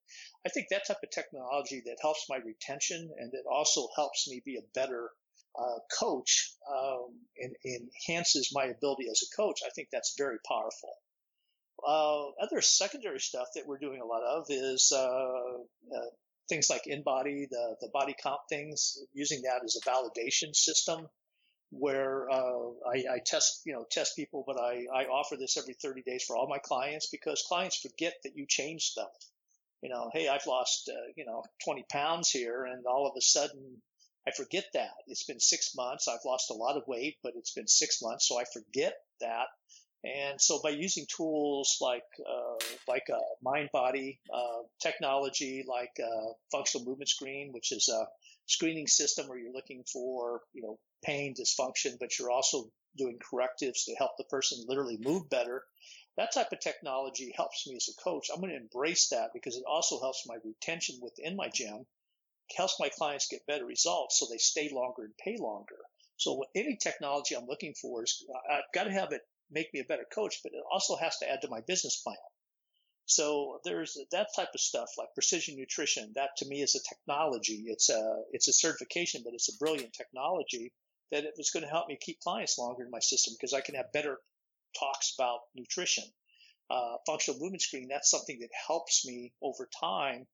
I 0.45 0.49
think 0.49 0.67
that 0.69 0.87
type 0.87 1.03
of 1.03 1.09
technology 1.11 1.81
that 1.85 1.97
helps 2.01 2.25
my 2.29 2.37
retention 2.37 3.09
and 3.17 3.31
that 3.31 3.43
also 3.49 3.87
helps 3.95 4.27
me 4.27 4.41
be 4.45 4.57
a 4.57 4.67
better 4.73 5.09
uh, 5.57 5.79
coach 5.99 6.53
um, 6.69 7.07
and, 7.37 7.55
and, 7.63 7.89
enhances 8.09 8.51
my 8.53 8.65
ability 8.65 9.07
as 9.09 9.23
a 9.23 9.35
coach. 9.35 9.61
I 9.65 9.69
think 9.69 9.89
that's 9.91 10.15
very 10.17 10.37
powerful. 10.47 10.93
Uh, 11.85 12.29
other 12.43 12.61
secondary 12.61 13.19
stuff 13.19 13.47
that 13.55 13.67
we're 13.67 13.77
doing 13.77 14.01
a 14.01 14.05
lot 14.05 14.23
of 14.23 14.45
is 14.49 14.91
uh, 14.95 14.97
uh 14.97 16.09
things 16.47 16.69
like 16.69 16.83
InBody, 16.85 17.49
the 17.49 17.75
the 17.81 17.89
body 17.93 18.15
comp 18.21 18.41
things, 18.49 18.97
using 19.13 19.41
that 19.43 19.61
as 19.63 19.75
a 19.75 19.89
validation 19.89 20.55
system 20.55 21.07
where 21.71 22.29
uh, 22.29 22.69
I, 22.87 23.03
I, 23.15 23.19
test, 23.25 23.61
you 23.65 23.73
know, 23.73 23.85
test 23.89 24.15
people, 24.15 24.43
but 24.45 24.59
I, 24.59 24.85
I 24.93 25.05
offer 25.05 25.35
this 25.35 25.57
every 25.57 25.73
30 25.73 26.03
days 26.03 26.23
for 26.23 26.35
all 26.35 26.47
my 26.47 26.59
clients 26.59 27.07
because 27.07 27.43
clients 27.47 27.77
forget 27.77 28.13
that 28.23 28.35
you 28.35 28.45
changed 28.47 28.85
stuff. 28.85 29.11
You 29.81 29.89
know, 29.89 30.09
hey, 30.13 30.27
I've 30.27 30.47
lost, 30.47 30.89
uh, 30.89 31.11
you 31.15 31.25
know, 31.25 31.43
20 31.63 31.85
pounds 31.91 32.29
here, 32.29 32.65
and 32.65 32.85
all 32.85 33.07
of 33.07 33.13
a 33.17 33.21
sudden 33.21 33.81
I 34.27 34.31
forget 34.31 34.65
that. 34.73 34.93
It's 35.07 35.23
been 35.23 35.39
six 35.39 35.75
months. 35.75 36.07
I've 36.07 36.25
lost 36.25 36.49
a 36.49 36.55
lot 36.55 36.77
of 36.77 36.87
weight, 36.87 37.17
but 37.21 37.33
it's 37.35 37.53
been 37.53 37.67
six 37.67 38.01
months, 38.01 38.27
so 38.27 38.39
I 38.39 38.45
forget 38.45 38.95
that. 39.21 39.47
And 40.03 40.39
so 40.39 40.59
by 40.61 40.69
using 40.69 41.05
tools 41.15 41.77
like 41.81 42.03
uh, 42.19 42.57
like 42.87 43.07
a 43.09 43.19
mind 43.41 43.69
body 43.73 44.19
uh, 44.31 44.63
technology, 44.79 45.63
like 45.67 45.97
a 45.99 46.33
functional 46.51 46.85
movement 46.85 47.09
screen, 47.09 47.51
which 47.53 47.71
is 47.71 47.89
a 47.89 48.05
screening 48.45 48.87
system 48.87 49.27
where 49.27 49.37
you're 49.37 49.53
looking 49.53 49.83
for 49.91 50.41
you 50.53 50.61
know 50.61 50.79
pain, 51.03 51.33
dysfunction, 51.33 51.97
but 51.99 52.17
you're 52.17 52.31
also 52.31 52.69
doing 52.97 53.19
correctives 53.19 53.85
to 53.85 53.95
help 53.95 54.11
the 54.17 54.23
person 54.25 54.63
literally 54.67 54.97
move 54.99 55.29
better. 55.29 55.63
That 56.17 56.33
type 56.33 56.51
of 56.53 56.61
technology 56.61 57.33
helps 57.35 57.67
me 57.67 57.75
as 57.75 57.89
a 57.89 58.01
coach. 58.01 58.29
I'm 58.33 58.39
going 58.39 58.51
to 58.51 58.57
embrace 58.57 59.09
that 59.09 59.31
because 59.33 59.57
it 59.57 59.65
also 59.67 59.99
helps 59.99 60.25
my 60.25 60.35
retention 60.45 60.99
within 61.01 61.35
my 61.35 61.49
gym, 61.49 61.85
helps 62.55 62.79
my 62.79 62.89
clients 62.89 63.27
get 63.27 63.45
better 63.47 63.65
results 63.65 64.17
so 64.19 64.27
they 64.29 64.37
stay 64.37 64.69
longer 64.71 65.03
and 65.03 65.17
pay 65.17 65.35
longer. 65.37 65.77
So 66.17 66.45
any 66.55 66.77
technology 66.77 67.35
I'm 67.35 67.47
looking 67.47 67.73
for 67.73 68.03
is 68.03 68.25
I've 68.49 68.71
got 68.73 68.85
to 68.85 68.91
have 68.91 69.11
it 69.11 69.21
make 69.51 69.73
me 69.73 69.81
a 69.81 69.85
better 69.85 70.05
coach, 70.13 70.39
but 70.43 70.53
it 70.53 70.63
also 70.71 70.95
has 70.95 71.17
to 71.17 71.29
add 71.29 71.41
to 71.41 71.49
my 71.49 71.61
business 71.67 72.01
plan. 72.01 72.15
So 73.05 73.59
there's 73.63 73.97
that 74.11 74.29
type 74.35 74.49
of 74.53 74.59
stuff 74.59 74.89
like 74.97 75.13
precision 75.13 75.55
nutrition. 75.57 76.11
That 76.15 76.29
to 76.37 76.47
me 76.47 76.61
is 76.61 76.75
a 76.75 76.79
technology. 76.79 77.65
It's 77.67 77.89
a 77.89 78.23
it's 78.31 78.47
a 78.47 78.53
certification, 78.53 79.21
but 79.23 79.33
it's 79.33 79.53
a 79.53 79.57
brilliant 79.57 79.93
technology 79.93 80.71
that 81.11 81.23
it 81.23 81.35
was 81.37 81.51
going 81.51 81.63
to 81.63 81.69
help 81.69 81.87
me 81.87 81.97
keep 82.01 82.19
clients 82.19 82.57
longer 82.57 82.83
in 82.83 82.89
my 82.89 82.99
system 82.99 83.35
because 83.37 83.53
I 83.53 83.61
can 83.61 83.75
have 83.75 83.91
better 83.93 84.19
talks 84.77 85.13
about 85.17 85.41
nutrition. 85.55 86.03
Uh, 86.69 86.95
functional 87.05 87.39
movement 87.39 87.61
screen, 87.61 87.87
that's 87.89 88.09
something 88.09 88.39
that 88.39 88.49
helps 88.67 89.05
me 89.05 89.31
over 89.43 89.69
time 89.79 90.25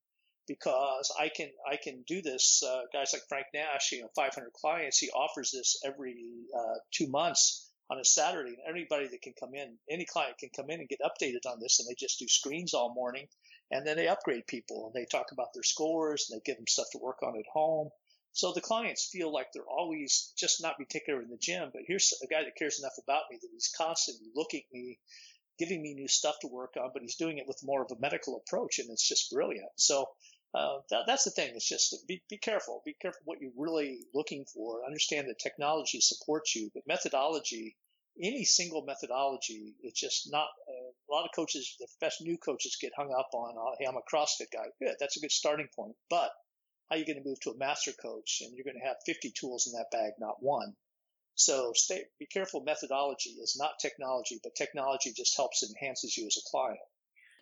because 0.47 1.13
I 1.19 1.27
can 1.27 1.49
I 1.69 1.75
can 1.75 2.03
do 2.07 2.21
this. 2.21 2.63
Uh, 2.65 2.83
guys 2.93 3.11
like 3.11 3.23
Frank 3.27 3.47
Nash, 3.53 3.91
you 3.91 4.01
know, 4.01 4.09
500 4.15 4.53
clients, 4.53 4.97
he 4.97 5.09
offers 5.09 5.51
this 5.51 5.81
every 5.85 6.15
uh, 6.57 6.75
two 6.91 7.07
months 7.07 7.70
on 7.91 7.99
a 7.99 8.05
Saturday, 8.05 8.51
and 8.51 8.75
anybody 8.75 9.07
that 9.09 9.21
can 9.21 9.33
come 9.37 9.53
in, 9.53 9.77
any 9.89 10.05
client 10.05 10.37
can 10.37 10.49
come 10.55 10.69
in 10.69 10.79
and 10.79 10.87
get 10.87 11.01
updated 11.01 11.45
on 11.45 11.59
this, 11.59 11.79
and 11.79 11.89
they 11.89 11.95
just 11.99 12.19
do 12.19 12.27
screens 12.27 12.73
all 12.73 12.93
morning, 12.93 13.27
and 13.69 13.85
then 13.85 13.97
they 13.97 14.07
upgrade 14.07 14.47
people 14.47 14.85
and 14.85 14.93
they 14.93 15.05
talk 15.05 15.31
about 15.31 15.53
their 15.53 15.63
scores 15.63 16.27
and 16.29 16.37
they 16.37 16.43
give 16.45 16.57
them 16.57 16.67
stuff 16.67 16.87
to 16.91 16.99
work 16.99 17.19
on 17.23 17.37
at 17.37 17.45
home. 17.51 17.89
So 18.33 18.53
the 18.53 18.61
clients 18.61 19.09
feel 19.11 19.31
like 19.33 19.47
they're 19.53 19.63
always 19.67 20.33
just 20.37 20.61
not 20.61 20.77
particular 20.77 21.21
in 21.21 21.29
the 21.29 21.37
gym, 21.37 21.69
but 21.73 21.83
here's 21.85 22.13
a 22.23 22.27
guy 22.27 22.43
that 22.43 22.55
cares 22.57 22.79
enough 22.79 22.95
about 23.03 23.23
me 23.29 23.37
that 23.41 23.49
he's 23.51 23.73
constantly 23.75 24.29
looking 24.35 24.61
at 24.61 24.73
me, 24.73 24.99
giving 25.59 25.81
me 25.81 25.93
new 25.93 26.07
stuff 26.07 26.35
to 26.41 26.47
work 26.47 26.75
on, 26.81 26.91
but 26.93 27.01
he's 27.01 27.17
doing 27.17 27.39
it 27.39 27.47
with 27.47 27.59
more 27.63 27.81
of 27.81 27.91
a 27.91 27.99
medical 27.99 28.37
approach, 28.37 28.79
and 28.79 28.89
it's 28.89 29.07
just 29.07 29.31
brilliant. 29.31 29.69
So 29.75 30.05
uh, 30.53 30.77
that, 30.89 31.03
that's 31.07 31.25
the 31.25 31.31
thing. 31.31 31.51
It's 31.55 31.67
just 31.67 32.07
be, 32.07 32.21
be 32.29 32.37
careful. 32.37 32.81
Be 32.85 32.95
careful 33.01 33.21
what 33.25 33.41
you're 33.41 33.51
really 33.57 33.99
looking 34.13 34.45
for. 34.53 34.85
Understand 34.85 35.27
that 35.27 35.39
technology 35.39 35.99
supports 36.01 36.55
you, 36.55 36.69
but 36.73 36.87
methodology, 36.87 37.75
any 38.19 38.43
single 38.43 38.83
methodology, 38.83 39.75
it's 39.81 39.99
just 39.99 40.31
not. 40.31 40.47
Uh, 40.67 40.91
a 41.09 41.11
lot 41.11 41.25
of 41.25 41.31
coaches, 41.35 41.75
the 41.79 41.87
best 41.99 42.21
new 42.21 42.37
coaches, 42.37 42.77
get 42.79 42.93
hung 42.95 43.13
up 43.17 43.29
on. 43.33 43.57
Uh, 43.57 43.75
hey, 43.79 43.85
I'm 43.85 43.97
a 43.97 44.01
CrossFit 44.01 44.51
guy. 44.51 44.65
Good, 44.79 44.95
that's 44.99 45.17
a 45.17 45.19
good 45.19 45.31
starting 45.31 45.67
point. 45.75 45.95
But 46.09 46.31
how 46.89 46.95
are 46.95 46.99
you 46.99 47.05
going 47.05 47.21
to 47.21 47.27
move 47.27 47.39
to 47.41 47.51
a 47.51 47.57
master 47.57 47.91
coach 47.93 48.41
and 48.41 48.55
you're 48.55 48.65
going 48.65 48.79
to 48.79 48.87
have 48.87 48.97
50 49.05 49.31
tools 49.31 49.67
in 49.67 49.73
that 49.73 49.91
bag, 49.91 50.13
not 50.19 50.41
one? 50.41 50.75
So 51.35 51.71
stay, 51.73 52.03
be 52.19 52.25
careful. 52.25 52.61
Methodology 52.61 53.31
is 53.31 53.55
not 53.57 53.79
technology, 53.79 54.39
but 54.43 54.55
technology 54.55 55.13
just 55.15 55.35
helps 55.35 55.63
enhances 55.63 56.17
you 56.17 56.27
as 56.27 56.37
a 56.37 56.49
client 56.49 56.79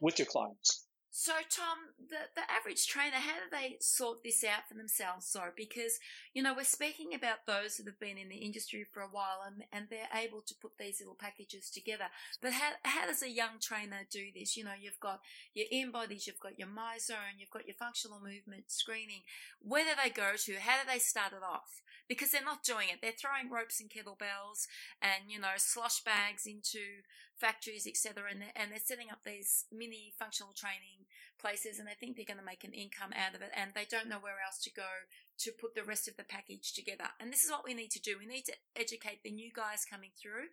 with 0.02 0.20
your 0.20 0.28
clients. 0.28 0.86
So, 1.12 1.34
Tom, 1.50 1.90
the, 1.98 2.30
the 2.36 2.46
average 2.50 2.86
trainer, 2.86 3.18
how 3.18 3.34
do 3.42 3.50
they 3.52 3.78
sort 3.80 4.24
this 4.24 4.44
out 4.44 4.68
for 4.68 4.76
themselves? 4.76 5.26
So, 5.26 5.42
because, 5.58 6.00
you 6.36 6.44
know, 6.44 6.54
we're 6.54 6.64
speaking 6.64 7.16
about 7.16 7.48
those 7.48 7.78
that 7.78 7.88
have 7.88 8.00
been 8.00 8.18
in 8.18 8.30
the 8.30 8.38
industry 8.38 8.86
for 8.92 9.02
a 9.02 9.08
while 9.08 9.42
and, 9.46 9.64
and 9.74 9.88
they're 9.90 10.14
able 10.14 10.42
to 10.42 10.54
put 10.54 10.78
these 10.78 11.00
little 11.00 11.16
packages 11.16 11.72
together. 11.72 12.06
But 12.42 12.54
how, 12.54 12.74
how 12.84 13.08
does 13.08 13.24
a 13.24 13.30
young 13.30 13.58
trainer 13.60 14.06
do 14.12 14.28
this? 14.36 14.56
You 14.56 14.66
know, 14.66 14.78
you've 14.80 15.00
got 15.00 15.22
your 15.56 15.66
in 15.72 15.92
bodies, 15.92 16.28
you've 16.28 16.40
got 16.40 16.60
your 16.60 16.68
MyZone, 16.68 17.40
you've 17.40 17.50
got 17.50 17.66
your 17.66 17.76
functional 17.76 18.20
movement 18.20 18.66
screening. 18.68 19.22
Where 19.62 19.86
do 19.86 19.92
they 20.02 20.12
go 20.12 20.34
to? 20.38 20.54
How 20.60 20.84
do 20.84 20.88
they 20.92 21.00
start 21.00 21.34
it 21.34 21.44
off? 21.44 21.82
Because 22.08 22.32
they're 22.32 22.44
not 22.44 22.64
doing 22.64 22.88
it. 22.92 23.00
They're 23.02 23.12
throwing 23.12 23.52
ropes 23.52 23.82
and 23.82 23.90
kettlebells 23.90 24.68
and, 25.02 25.30
you 25.30 25.40
know, 25.40 25.58
slosh 25.58 26.04
bags 26.04 26.46
into 26.46 27.02
factories, 27.40 27.88
etc., 27.88 28.30
and 28.30 28.42
they're, 28.44 28.56
and 28.56 28.72
they're 28.72 28.84
setting 28.84 29.10
up 29.10 29.24
these 29.24 29.66
mini 29.72 30.12
functional 30.20 30.52
training 30.52 31.08
places, 31.40 31.80
and 31.80 31.88
they 31.88 31.96
think 31.96 32.16
they're 32.16 32.28
going 32.28 32.40
to 32.40 32.46
make 32.46 32.68
an 32.68 32.76
income 32.76 33.16
out 33.16 33.34
of 33.34 33.42
it, 33.42 33.50
and 33.56 33.72
they 33.74 33.88
don't 33.88 34.12
know 34.12 34.20
where 34.20 34.44
else 34.44 34.60
to 34.64 34.74
go 34.76 35.08
to 35.40 35.56
put 35.56 35.74
the 35.74 35.88
rest 35.88 36.08
of 36.08 36.18
the 36.20 36.28
package 36.28 36.76
together. 36.76 37.08
And 37.20 37.32
this 37.32 37.44
is 37.44 37.52
what 37.52 37.64
we 37.64 37.74
need 37.74 37.92
to 37.96 38.04
do. 38.04 38.20
We 38.20 38.28
need 38.28 38.46
to 38.52 38.60
educate 38.76 39.24
the 39.24 39.32
new 39.32 39.50
guys 39.56 39.88
coming 39.90 40.12
through, 40.20 40.52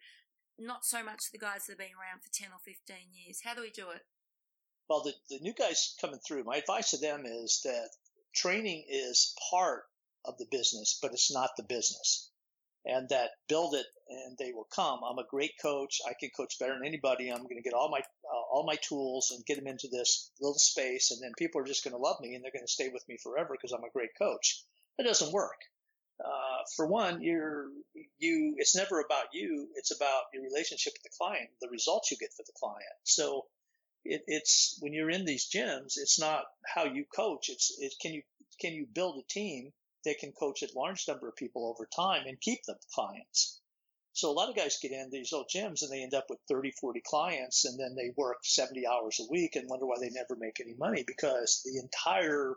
not 0.59 0.87
so 0.87 1.03
much 1.03 1.18
the 1.33 1.42
guys 1.42 1.66
that 1.66 1.75
have 1.75 1.83
been 1.83 1.99
around 1.99 2.22
for 2.22 2.31
ten 2.33 2.55
or 2.55 2.62
fifteen 2.62 3.11
years. 3.12 3.42
How 3.42 3.55
do 3.55 3.61
we 3.61 3.75
do 3.75 3.90
it? 3.90 4.07
Well, 4.88 5.03
the, 5.03 5.14
the 5.29 5.42
new 5.42 5.53
guys 5.53 5.99
coming 6.01 6.20
through, 6.22 6.44
my 6.44 6.62
advice 6.62 6.90
to 6.90 6.99
them 6.99 7.27
is 7.27 7.61
that 7.64 7.90
training 8.35 8.85
is 8.88 9.35
part 9.51 9.83
of 10.25 10.38
the 10.38 10.46
business, 10.51 10.99
but 11.03 11.12
it's 11.12 11.33
not 11.33 11.51
the 11.57 11.64
business 11.64 12.31
and 12.87 13.09
that 13.09 13.31
build 13.49 13.75
it 13.75 13.87
and 14.09 14.37
they 14.38 14.53
will 14.53 14.68
come. 14.75 15.01
I'm 15.05 15.18
a 15.18 15.27
great 15.29 15.53
coach. 15.61 15.99
I 16.09 16.12
can 16.18 16.31
coach 16.37 16.59
better 16.59 16.75
than 16.75 16.87
anybody. 16.87 17.29
I'm 17.29 17.42
going 17.42 17.57
to 17.57 17.62
get 17.62 17.75
all 17.75 17.90
my 17.90 17.99
uh, 17.99 18.44
all 18.53 18.64
my 18.66 18.77
tools 18.77 19.33
and 19.35 19.44
get 19.44 19.57
them 19.57 19.66
into 19.66 19.88
this 19.90 20.31
little 20.40 20.59
space, 20.59 21.11
and 21.11 21.20
then 21.22 21.33
people 21.37 21.61
are 21.61 21.66
just 21.66 21.85
going 21.85 21.94
to 21.94 22.03
love 22.03 22.20
me 22.20 22.35
and 22.35 22.44
they're 22.44 22.53
going 22.53 22.66
to 22.66 22.72
stay 22.72 22.88
with 22.92 23.07
me 23.09 23.16
forever 23.22 23.51
because 23.53 23.72
I'm 23.72 23.85
a 23.85 23.92
great 23.92 24.11
coach. 24.18 24.62
That 24.99 25.05
doesn't 25.05 25.33
work. 25.33 25.59
Uh, 26.25 26.62
for 26.77 26.87
one, 26.87 27.20
you're 27.22 27.66
you. 28.18 28.55
It's 28.57 28.75
never 28.75 29.01
about 29.01 29.27
you. 29.33 29.68
It's 29.75 29.94
about 29.94 30.25
your 30.33 30.44
relationship 30.44 30.94
with 30.94 31.03
the 31.03 31.16
client, 31.18 31.51
the 31.61 31.68
results 31.68 32.11
you 32.11 32.16
get 32.16 32.33
for 32.35 32.44
the 32.46 32.57
client. 32.59 32.96
So 33.05 33.46
it, 34.05 34.22
it's 34.27 34.79
when 34.81 34.94
you're 34.94 35.11
in 35.11 35.25
these 35.25 35.51
gyms, 35.51 35.94
it's 35.96 36.18
not 36.18 36.44
how 36.64 36.85
you 36.85 37.05
coach. 37.14 37.49
It's 37.49 37.77
it, 37.79 37.92
can 38.01 38.14
you 38.14 38.22
can 38.61 38.72
you 38.72 38.87
build 38.87 39.18
a 39.18 39.33
team 39.33 39.72
they 40.07 40.14
can 40.14 40.33
coach 40.33 40.62
a 40.62 40.79
large 40.79 41.07
number 41.09 41.29
of 41.29 41.35
people 41.35 41.66
over 41.66 41.87
time 41.95 42.27
and 42.27 42.40
keep 42.40 42.62
them 42.64 42.79
clients. 42.95 43.61
So 44.12 44.31
a 44.31 44.33
lot 44.33 44.49
of 44.49 44.57
guys 44.57 44.79
get 44.81 44.92
in 44.92 45.11
these 45.11 45.33
old 45.33 45.51
gyms 45.55 45.83
and 45.83 45.90
they 45.90 46.03
end 46.03 46.14
up 46.14 46.27
with 46.31 46.38
30, 46.49 46.71
40 46.81 47.03
clients 47.05 47.66
and 47.66 47.79
then 47.79 47.95
they 47.97 48.14
work 48.16 48.38
70 48.45 48.87
hours 48.87 49.21
a 49.21 49.31
week 49.31 49.57
and 49.57 49.69
wonder 49.69 49.85
why 49.85 49.97
they 50.01 50.09
never 50.09 50.37
make 50.37 50.61
any 50.61 50.75
money 50.75 51.05
because 51.07 51.61
the 51.64 51.79
entire 51.81 52.55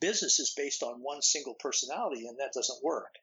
business 0.00 0.38
is 0.38 0.54
based 0.56 0.82
on 0.82 1.02
one 1.02 1.20
single 1.20 1.54
personality 1.58 2.26
and 2.26 2.38
that 2.38 2.54
doesn't 2.54 2.82
work. 2.84 3.14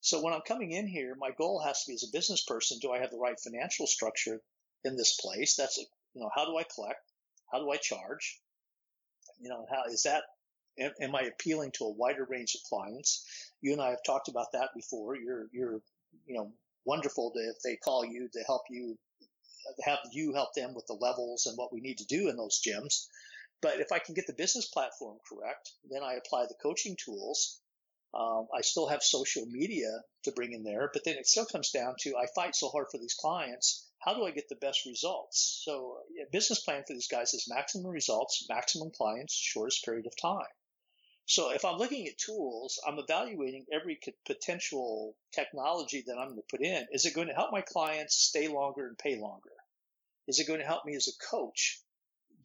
So 0.00 0.22
when 0.22 0.32
I'm 0.32 0.46
coming 0.46 0.70
in 0.70 0.86
here, 0.86 1.16
my 1.18 1.32
goal 1.36 1.60
has 1.66 1.82
to 1.82 1.90
be 1.90 1.94
as 1.94 2.04
a 2.04 2.16
business 2.16 2.44
person, 2.44 2.78
do 2.80 2.92
I 2.92 3.00
have 3.00 3.10
the 3.10 3.18
right 3.18 3.38
financial 3.38 3.88
structure 3.88 4.40
in 4.84 4.96
this 4.96 5.18
place? 5.20 5.56
That's, 5.56 5.76
you 5.76 6.20
know, 6.22 6.30
how 6.34 6.46
do 6.46 6.56
I 6.56 6.62
collect? 6.62 7.00
How 7.52 7.58
do 7.58 7.70
I 7.70 7.76
charge? 7.76 8.40
You 9.40 9.50
know, 9.50 9.66
how 9.68 9.90
is 9.90 10.04
that 10.04 10.22
am, 10.78 10.92
am 11.00 11.14
I 11.14 11.22
appealing 11.22 11.72
to 11.72 11.84
a 11.84 11.92
wider 11.92 12.26
range 12.28 12.54
of 12.54 12.62
clients? 12.68 13.24
You 13.60 13.72
and 13.72 13.82
I 13.82 13.90
have 13.90 14.02
talked 14.06 14.28
about 14.28 14.52
that 14.52 14.70
before. 14.74 15.16
You're, 15.16 15.46
you're, 15.52 15.80
you 16.26 16.36
know, 16.36 16.52
wonderful 16.84 17.32
to, 17.32 17.40
if 17.40 17.56
they 17.64 17.76
call 17.76 18.04
you 18.04 18.28
to 18.32 18.40
help 18.46 18.62
you, 18.70 18.96
have 19.84 19.98
you 20.12 20.32
help 20.32 20.54
them 20.54 20.74
with 20.74 20.86
the 20.86 20.94
levels 20.94 21.46
and 21.46 21.56
what 21.56 21.72
we 21.72 21.80
need 21.80 21.98
to 21.98 22.06
do 22.06 22.28
in 22.28 22.36
those 22.36 22.60
gyms. 22.66 23.06
But 23.62 23.80
if 23.80 23.90
I 23.90 23.98
can 23.98 24.14
get 24.14 24.26
the 24.26 24.34
business 24.34 24.68
platform 24.68 25.18
correct, 25.28 25.72
then 25.90 26.02
I 26.02 26.14
apply 26.14 26.46
the 26.46 26.54
coaching 26.62 26.96
tools. 27.02 27.60
Um, 28.14 28.46
I 28.56 28.60
still 28.60 28.86
have 28.86 29.02
social 29.02 29.44
media 29.46 29.90
to 30.24 30.32
bring 30.32 30.52
in 30.52 30.62
there, 30.62 30.90
but 30.92 31.02
then 31.04 31.16
it 31.16 31.26
still 31.26 31.46
comes 31.46 31.70
down 31.70 31.94
to 32.00 32.16
I 32.16 32.26
fight 32.34 32.54
so 32.54 32.68
hard 32.68 32.86
for 32.90 32.98
these 32.98 33.14
clients. 33.14 33.88
How 33.98 34.14
do 34.14 34.24
I 34.24 34.30
get 34.30 34.48
the 34.48 34.56
best 34.56 34.86
results? 34.86 35.62
So 35.64 35.98
a 36.22 36.30
business 36.30 36.62
plan 36.62 36.84
for 36.86 36.94
these 36.94 37.08
guys 37.08 37.34
is 37.34 37.48
maximum 37.48 37.90
results, 37.90 38.46
maximum 38.48 38.90
clients, 38.90 39.34
shortest 39.34 39.84
period 39.84 40.06
of 40.06 40.16
time. 40.16 40.46
So 41.28 41.50
if 41.50 41.64
I'm 41.64 41.78
looking 41.78 42.06
at 42.06 42.18
tools, 42.18 42.78
I'm 42.86 43.00
evaluating 43.00 43.66
every 43.72 43.98
potential 44.24 45.16
technology 45.32 46.04
that 46.06 46.16
I'm 46.16 46.28
going 46.28 46.36
to 46.36 46.42
put 46.48 46.60
in. 46.60 46.86
Is 46.92 47.04
it 47.04 47.14
going 47.14 47.26
to 47.26 47.34
help 47.34 47.50
my 47.50 47.62
clients 47.62 48.14
stay 48.14 48.46
longer 48.46 48.86
and 48.86 48.96
pay 48.96 49.16
longer? 49.16 49.50
Is 50.28 50.38
it 50.38 50.46
going 50.46 50.60
to 50.60 50.66
help 50.66 50.84
me 50.84 50.94
as 50.94 51.08
a 51.08 51.26
coach 51.30 51.80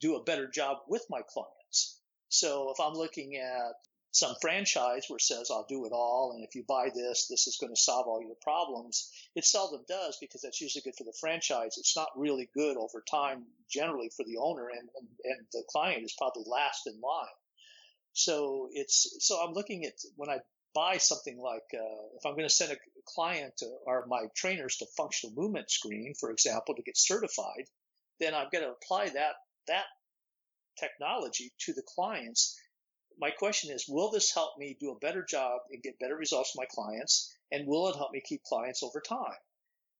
do 0.00 0.16
a 0.16 0.24
better 0.24 0.48
job 0.48 0.78
with 0.88 1.06
my 1.08 1.20
clients? 1.22 2.00
So 2.28 2.72
if 2.72 2.80
I'm 2.80 2.94
looking 2.94 3.36
at 3.36 3.74
some 4.10 4.34
franchise 4.40 5.04
where 5.06 5.16
it 5.16 5.22
says 5.22 5.48
I'll 5.48 5.66
do 5.68 5.86
it 5.86 5.92
all, 5.92 6.32
and 6.34 6.44
if 6.44 6.56
you 6.56 6.64
buy 6.66 6.88
this, 6.92 7.28
this 7.28 7.46
is 7.46 7.58
going 7.58 7.72
to 7.72 7.80
solve 7.80 8.08
all 8.08 8.20
your 8.20 8.36
problems. 8.42 9.12
It 9.36 9.44
seldom 9.44 9.84
does 9.88 10.18
because 10.20 10.42
that's 10.42 10.60
usually 10.60 10.82
good 10.82 10.96
for 10.96 11.04
the 11.04 11.16
franchise. 11.20 11.76
It's 11.78 11.96
not 11.96 12.08
really 12.16 12.50
good 12.52 12.76
over 12.76 13.02
time 13.08 13.44
generally 13.70 14.10
for 14.16 14.24
the 14.24 14.38
owner, 14.38 14.68
and, 14.68 14.88
and, 14.98 15.08
and 15.24 15.46
the 15.52 15.62
client 15.68 16.02
is 16.02 16.14
probably 16.18 16.44
last 16.46 16.88
in 16.88 17.00
line. 17.00 17.26
So 18.12 18.68
it's 18.72 19.16
so 19.20 19.42
I'm 19.42 19.54
looking 19.54 19.84
at 19.84 19.94
when 20.16 20.28
I 20.28 20.38
buy 20.74 20.98
something 20.98 21.38
like 21.38 21.62
uh, 21.74 22.06
if 22.16 22.24
I'm 22.24 22.32
going 22.32 22.48
to 22.48 22.54
send 22.54 22.72
a 22.72 22.76
client 23.06 23.56
to, 23.58 23.66
or 23.86 24.06
my 24.06 24.24
trainers 24.34 24.76
to 24.78 24.86
functional 24.96 25.34
movement 25.34 25.70
screen, 25.70 26.14
for 26.18 26.30
example, 26.30 26.74
to 26.74 26.82
get 26.82 26.96
certified, 26.96 27.64
then 28.20 28.34
I've 28.34 28.50
got 28.50 28.60
to 28.60 28.70
apply 28.70 29.10
that 29.10 29.34
that 29.68 29.84
technology 30.78 31.52
to 31.60 31.72
the 31.72 31.82
clients. 31.94 32.58
My 33.18 33.30
question 33.30 33.70
is, 33.70 33.86
will 33.88 34.10
this 34.10 34.32
help 34.32 34.58
me 34.58 34.76
do 34.80 34.90
a 34.90 34.98
better 34.98 35.24
job 35.24 35.60
and 35.70 35.82
get 35.82 35.98
better 35.98 36.16
results 36.16 36.52
for 36.52 36.62
my 36.62 36.66
clients? 36.70 37.34
And 37.50 37.66
will 37.66 37.88
it 37.88 37.96
help 37.96 38.12
me 38.12 38.22
keep 38.24 38.42
clients 38.42 38.82
over 38.82 39.00
time? 39.00 39.36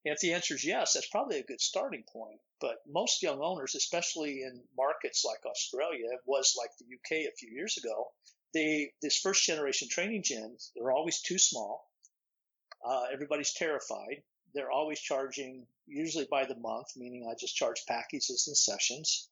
And 0.05 0.15
if 0.15 0.21
the 0.21 0.33
answer 0.33 0.55
is 0.55 0.65
yes, 0.65 0.95
that's 0.95 1.09
probably 1.09 1.39
a 1.39 1.45
good 1.45 1.61
starting 1.61 2.03
point. 2.13 2.41
But 2.61 2.79
most 2.87 3.23
young 3.23 3.41
owners, 3.41 3.75
especially 3.75 4.43
in 4.43 4.63
markets 4.77 5.25
like 5.25 5.45
Australia, 5.47 6.07
it 6.13 6.21
was 6.27 6.57
like 6.59 6.71
the 6.77 6.95
UK 6.95 7.27
a 7.27 7.37
few 7.37 7.51
years 7.51 7.77
ago, 7.77 8.13
they, 8.53 8.93
this 9.01 9.19
first 9.19 9.45
generation 9.45 9.89
training 9.89 10.23
gyms, 10.23 10.71
they're 10.75 10.91
always 10.91 11.21
too 11.21 11.39
small. 11.39 11.89
Uh, 12.85 13.05
everybody's 13.13 13.55
terrified. 13.55 14.23
They're 14.55 14.71
always 14.73 15.01
charging, 15.01 15.67
usually 15.87 16.27
by 16.31 16.45
the 16.47 16.57
month, 16.57 16.89
meaning 16.97 17.27
I 17.27 17.35
just 17.39 17.57
charge 17.57 17.87
packages 17.87 18.45
and 18.49 18.57
sessions. 18.57 19.29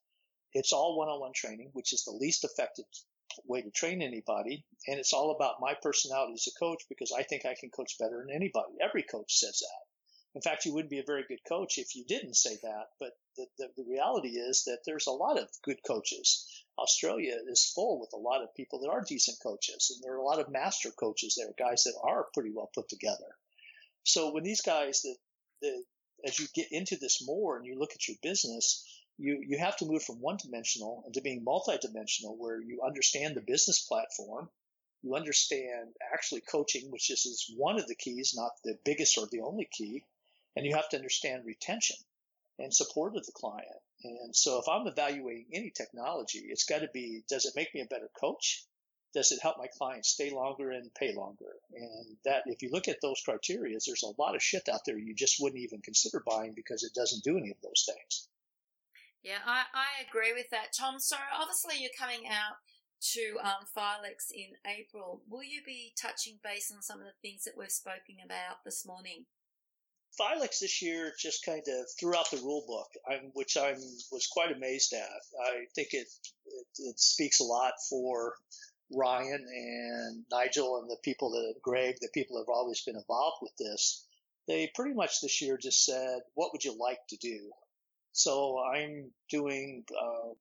It's 0.53 0.73
all 0.73 0.97
one-on-one 0.97 1.33
training, 1.33 1.69
which 1.73 1.93
is 1.93 2.03
the 2.03 2.11
least 2.11 2.43
effective 2.43 2.85
way 3.45 3.61
to 3.61 3.71
train 3.71 4.01
anybody. 4.01 4.65
And 4.87 4.99
it's 4.99 5.13
all 5.13 5.31
about 5.31 5.61
my 5.61 5.73
personality 5.81 6.33
as 6.33 6.47
a 6.47 6.59
coach 6.59 6.83
because 6.89 7.11
I 7.11 7.23
think 7.23 7.45
I 7.45 7.55
can 7.55 7.69
coach 7.69 7.97
better 7.99 8.25
than 8.25 8.35
anybody. 8.35 8.73
Every 8.81 9.03
coach 9.03 9.37
says 9.37 9.59
that. 9.59 9.90
In 10.33 10.41
fact, 10.41 10.65
you 10.65 10.73
wouldn't 10.73 10.89
be 10.89 10.99
a 10.99 11.03
very 11.03 11.25
good 11.27 11.43
coach 11.43 11.77
if 11.77 11.93
you 11.93 12.05
didn't 12.05 12.35
say 12.35 12.55
that. 12.63 12.91
But 13.01 13.17
the, 13.35 13.47
the, 13.57 13.69
the, 13.75 13.83
reality 13.83 14.29
is 14.29 14.63
that 14.63 14.79
there's 14.85 15.07
a 15.07 15.11
lot 15.11 15.37
of 15.37 15.49
good 15.61 15.83
coaches. 15.85 16.63
Australia 16.77 17.37
is 17.47 17.73
full 17.75 17.99
with 17.99 18.13
a 18.13 18.17
lot 18.17 18.41
of 18.41 18.55
people 18.55 18.79
that 18.79 18.89
are 18.89 19.03
decent 19.03 19.39
coaches, 19.43 19.91
and 19.93 20.01
there 20.01 20.13
are 20.13 20.19
a 20.19 20.23
lot 20.23 20.39
of 20.39 20.49
master 20.49 20.89
coaches 20.91 21.35
there, 21.35 21.53
guys 21.59 21.83
that 21.83 21.99
are 22.01 22.29
pretty 22.33 22.49
well 22.49 22.71
put 22.73 22.87
together. 22.87 23.35
So 24.03 24.31
when 24.31 24.43
these 24.43 24.61
guys 24.61 25.01
that, 25.01 25.17
that 25.63 25.83
as 26.25 26.39
you 26.39 26.47
get 26.53 26.71
into 26.71 26.95
this 26.95 27.21
more 27.25 27.57
and 27.57 27.65
you 27.65 27.77
look 27.77 27.91
at 27.93 28.07
your 28.07 28.17
business, 28.23 28.87
you, 29.17 29.43
you 29.45 29.57
have 29.57 29.75
to 29.77 29.85
move 29.85 30.01
from 30.01 30.21
one 30.21 30.37
dimensional 30.37 31.03
into 31.05 31.21
being 31.21 31.43
multidimensional 31.43 32.37
where 32.37 32.61
you 32.61 32.83
understand 32.85 33.35
the 33.35 33.41
business 33.41 33.85
platform. 33.85 34.49
You 35.03 35.15
understand 35.15 35.89
actually 36.13 36.41
coaching, 36.41 36.89
which 36.89 37.09
is 37.09 37.51
one 37.57 37.77
of 37.77 37.87
the 37.87 37.95
keys, 37.95 38.33
not 38.33 38.51
the 38.63 38.77
biggest 38.85 39.17
or 39.17 39.27
the 39.29 39.41
only 39.41 39.67
key 39.69 40.05
and 40.55 40.65
you 40.65 40.75
have 40.75 40.89
to 40.89 40.97
understand 40.97 41.45
retention 41.45 41.97
and 42.59 42.73
support 42.73 43.15
of 43.15 43.25
the 43.25 43.31
client. 43.31 43.67
And 44.03 44.35
so 44.35 44.59
if 44.59 44.67
I'm 44.67 44.87
evaluating 44.87 45.47
any 45.53 45.71
technology, 45.71 46.43
it's 46.49 46.65
got 46.65 46.79
to 46.79 46.89
be, 46.93 47.23
does 47.29 47.45
it 47.45 47.53
make 47.55 47.73
me 47.73 47.81
a 47.81 47.85
better 47.85 48.09
coach? 48.19 48.65
Does 49.13 49.31
it 49.31 49.41
help 49.41 49.57
my 49.57 49.67
clients 49.77 50.09
stay 50.09 50.31
longer 50.31 50.71
and 50.71 50.93
pay 50.93 51.13
longer? 51.13 51.53
And 51.73 52.17
that, 52.23 52.43
if 52.45 52.61
you 52.61 52.69
look 52.71 52.87
at 52.87 53.01
those 53.01 53.21
criteria, 53.23 53.77
there's 53.85 54.03
a 54.03 54.21
lot 54.21 54.35
of 54.35 54.43
shit 54.43 54.69
out 54.71 54.81
there 54.85 54.97
you 54.97 55.13
just 55.13 55.37
wouldn't 55.39 55.61
even 55.61 55.81
consider 55.81 56.23
buying 56.25 56.53
because 56.55 56.83
it 56.83 56.93
doesn't 56.93 57.23
do 57.23 57.37
any 57.37 57.51
of 57.51 57.57
those 57.61 57.85
things. 57.85 58.29
Yeah, 59.21 59.43
I, 59.45 59.63
I 59.73 60.07
agree 60.07 60.33
with 60.33 60.49
that, 60.51 60.73
Tom. 60.77 60.99
So 60.99 61.17
obviously 61.37 61.75
you're 61.79 61.91
coming 61.99 62.27
out 62.27 62.55
to 63.13 63.37
um, 63.43 63.65
Filex 63.75 64.31
in 64.33 64.55
April. 64.65 65.21
Will 65.29 65.43
you 65.43 65.61
be 65.65 65.93
touching 65.99 66.39
base 66.43 66.71
on 66.73 66.81
some 66.81 66.99
of 66.99 67.05
the 67.05 67.19
things 67.21 67.43
that 67.43 67.57
we've 67.57 67.71
spoken 67.71 68.17
about 68.23 68.63
this 68.63 68.85
morning? 68.85 69.25
Filex 70.19 70.59
this 70.59 70.81
year 70.81 71.13
just 71.17 71.45
kind 71.45 71.63
of 71.67 71.85
threw 71.99 72.15
out 72.15 72.29
the 72.31 72.37
rule 72.37 72.63
book, 72.67 72.91
which 73.33 73.57
I 73.57 73.73
was 74.11 74.27
quite 74.31 74.51
amazed 74.51 74.93
at. 74.93 75.21
I 75.47 75.65
think 75.73 75.93
it, 75.93 76.07
it, 76.45 76.67
it 76.79 76.99
speaks 76.99 77.39
a 77.39 77.45
lot 77.45 77.73
for 77.89 78.35
Ryan 78.93 79.45
and 79.49 80.25
Nigel 80.31 80.77
and 80.77 80.89
the 80.89 80.97
people 81.03 81.31
that 81.31 81.61
Greg, 81.61 81.95
the 82.01 82.09
people 82.13 82.35
that 82.37 82.43
have 82.43 82.55
always 82.55 82.81
been 82.81 82.97
involved 82.97 83.37
with 83.41 83.55
this. 83.57 84.05
they 84.47 84.69
pretty 84.75 84.93
much 84.93 85.21
this 85.21 85.41
year 85.41 85.57
just 85.57 85.85
said, 85.85 86.21
"What 86.33 86.51
would 86.51 86.65
you 86.65 86.73
like 86.77 86.99
to 87.09 87.17
do?" 87.17 87.51
So 88.11 88.59
I'm 88.59 89.11
doing 89.29 89.85
uh, 89.97 90.33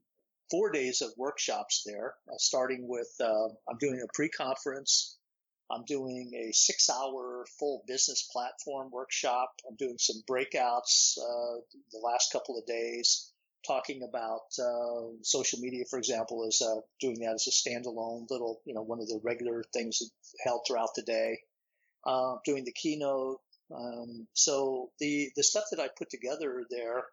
four 0.51 0.71
days 0.73 1.01
of 1.03 1.13
workshops 1.17 1.85
there, 1.87 2.15
uh, 2.29 2.39
starting 2.39 2.89
with 2.89 3.15
uh, 3.21 3.49
I'm 3.69 3.79
doing 3.79 4.01
a 4.03 4.13
pre-conference. 4.15 5.17
I'm 5.71 5.85
doing 5.85 6.33
a 6.35 6.53
six-hour 6.53 7.47
full 7.59 7.83
business 7.87 8.29
platform 8.33 8.91
workshop. 8.91 9.53
I'm 9.69 9.77
doing 9.77 9.97
some 9.99 10.23
breakouts 10.29 11.17
uh, 11.19 11.61
the 11.93 12.01
last 12.03 12.33
couple 12.33 12.59
of 12.59 12.67
days, 12.67 13.33
talking 13.67 14.03
about 14.03 14.43
uh, 14.59 15.13
social 15.23 15.61
media, 15.61 15.85
for 15.89 15.99
example, 15.99 16.45
is 16.47 16.63
uh, 16.63 16.81
doing 17.01 17.21
that 17.21 17.35
as 17.35 17.47
a 17.47 17.69
standalone 17.69 18.29
little, 18.31 18.61
you 18.65 18.75
know, 18.75 18.83
one 18.83 19.01
of 19.01 19.09
the 19.09 19.21
regular 19.23 19.65
things 19.73 20.03
held 20.45 20.63
throughout 20.67 20.95
the 20.97 21.03
day. 21.03 21.39
doing 22.45 22.65
the 22.65 22.73
keynote. 22.73 23.39
Um, 23.73 24.27
so 24.33 24.91
the 24.99 25.31
the 25.37 25.45
stuff 25.45 25.65
that 25.71 25.79
I 25.79 25.89
put 25.97 26.11
together 26.11 26.65
there 26.71 27.05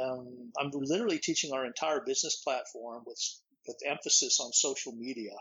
um, 0.00 0.52
I'm 0.58 0.70
literally 0.72 1.18
teaching 1.18 1.52
our 1.52 1.64
entire 1.64 2.00
business 2.04 2.36
platform 2.36 3.04
with 3.06 3.20
with 3.66 3.78
emphasis 3.86 4.40
on 4.40 4.52
social 4.52 4.92
media, 4.92 5.34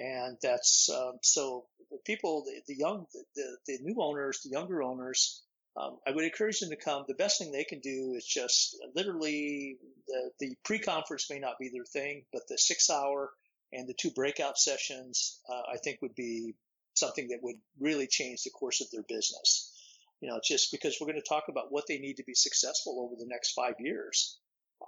and 0.00 0.36
that's 0.42 0.88
um, 0.90 1.18
so 1.22 1.66
the 1.90 1.98
people, 2.04 2.44
the, 2.46 2.60
the 2.66 2.78
young, 2.78 3.06
the, 3.34 3.56
the 3.66 3.78
new 3.82 3.96
owners, 4.00 4.40
the 4.42 4.50
younger 4.50 4.82
owners. 4.82 5.42
Um, 5.76 5.98
I 6.06 6.10
would 6.10 6.24
encourage 6.24 6.58
them 6.58 6.70
to 6.70 6.76
come. 6.76 7.04
The 7.06 7.14
best 7.14 7.38
thing 7.38 7.52
they 7.52 7.64
can 7.64 7.78
do 7.78 8.14
is 8.16 8.26
just 8.26 8.76
literally 8.96 9.78
the, 10.08 10.30
the 10.40 10.56
pre-conference 10.64 11.28
may 11.30 11.38
not 11.38 11.60
be 11.60 11.70
their 11.72 11.84
thing, 11.84 12.24
but 12.32 12.42
the 12.48 12.58
six 12.58 12.90
hour 12.90 13.30
and 13.72 13.88
the 13.88 13.94
two 13.94 14.10
breakout 14.10 14.58
sessions, 14.58 15.38
uh, 15.48 15.72
I 15.72 15.76
think 15.76 16.02
would 16.02 16.16
be 16.16 16.54
something 16.94 17.28
that 17.28 17.38
would 17.42 17.56
really 17.78 18.08
change 18.08 18.42
the 18.42 18.50
course 18.50 18.80
of 18.80 18.88
their 18.90 19.04
business 19.08 19.70
you 20.20 20.28
know, 20.28 20.40
just 20.42 20.70
because 20.70 20.98
we're 21.00 21.06
going 21.06 21.20
to 21.20 21.28
talk 21.28 21.44
about 21.48 21.72
what 21.72 21.86
they 21.88 21.98
need 21.98 22.16
to 22.18 22.24
be 22.24 22.34
successful 22.34 23.00
over 23.00 23.14
the 23.18 23.26
next 23.26 23.52
five 23.52 23.74
years. 23.78 24.38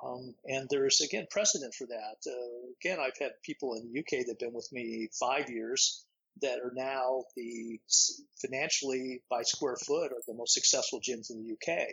Um, 0.05 0.35
and 0.47 0.69
there's 0.71 1.01
again 1.01 1.27
precedent 1.31 1.75
for 1.75 1.87
that. 1.87 2.17
Uh, 2.27 2.73
again, 2.81 2.99
I've 3.01 3.19
had 3.19 3.33
people 3.43 3.75
in 3.75 3.93
the 3.93 4.01
UK 4.01 4.25
that've 4.27 4.39
been 4.39 4.55
with 4.55 4.69
me 4.73 5.09
five 5.19 5.51
years 5.51 6.05
that 6.41 6.61
are 6.61 6.73
now 6.75 7.25
the 7.37 7.79
financially 8.41 9.23
by 9.31 9.43
square 9.43 9.77
foot 9.77 10.13
are 10.13 10.23
the 10.27 10.35
most 10.35 10.55
successful 10.55 11.01
gyms 11.01 11.31
in 11.31 11.43
the 11.43 11.53
UK. 11.53 11.89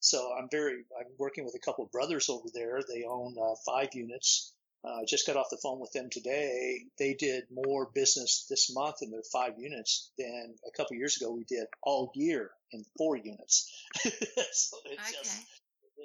So 0.00 0.32
I'm 0.36 0.48
very, 0.50 0.84
I'm 0.98 1.12
working 1.18 1.44
with 1.44 1.54
a 1.54 1.64
couple 1.64 1.84
of 1.84 1.92
brothers 1.92 2.28
over 2.28 2.48
there. 2.52 2.80
They 2.88 3.04
own 3.04 3.36
uh, 3.40 3.54
five 3.66 3.90
units 3.92 4.52
uh, 4.82 5.04
just 5.06 5.26
got 5.26 5.36
off 5.36 5.50
the 5.50 5.58
phone 5.62 5.78
with 5.78 5.92
them 5.92 6.08
today. 6.10 6.84
They 6.98 7.12
did 7.14 7.44
more 7.50 7.90
business 7.94 8.46
this 8.48 8.74
month 8.74 8.96
in 9.02 9.10
their 9.10 9.22
five 9.30 9.58
units 9.58 10.10
than 10.16 10.54
a 10.66 10.70
couple 10.74 10.96
years 10.96 11.20
ago 11.20 11.30
we 11.30 11.44
did 11.44 11.66
all 11.82 12.10
year 12.14 12.50
in 12.72 12.84
four 12.96 13.16
units. 13.16 13.70
so 14.02 14.08
it's 14.10 14.76
okay. 14.86 15.18
just 15.22 15.44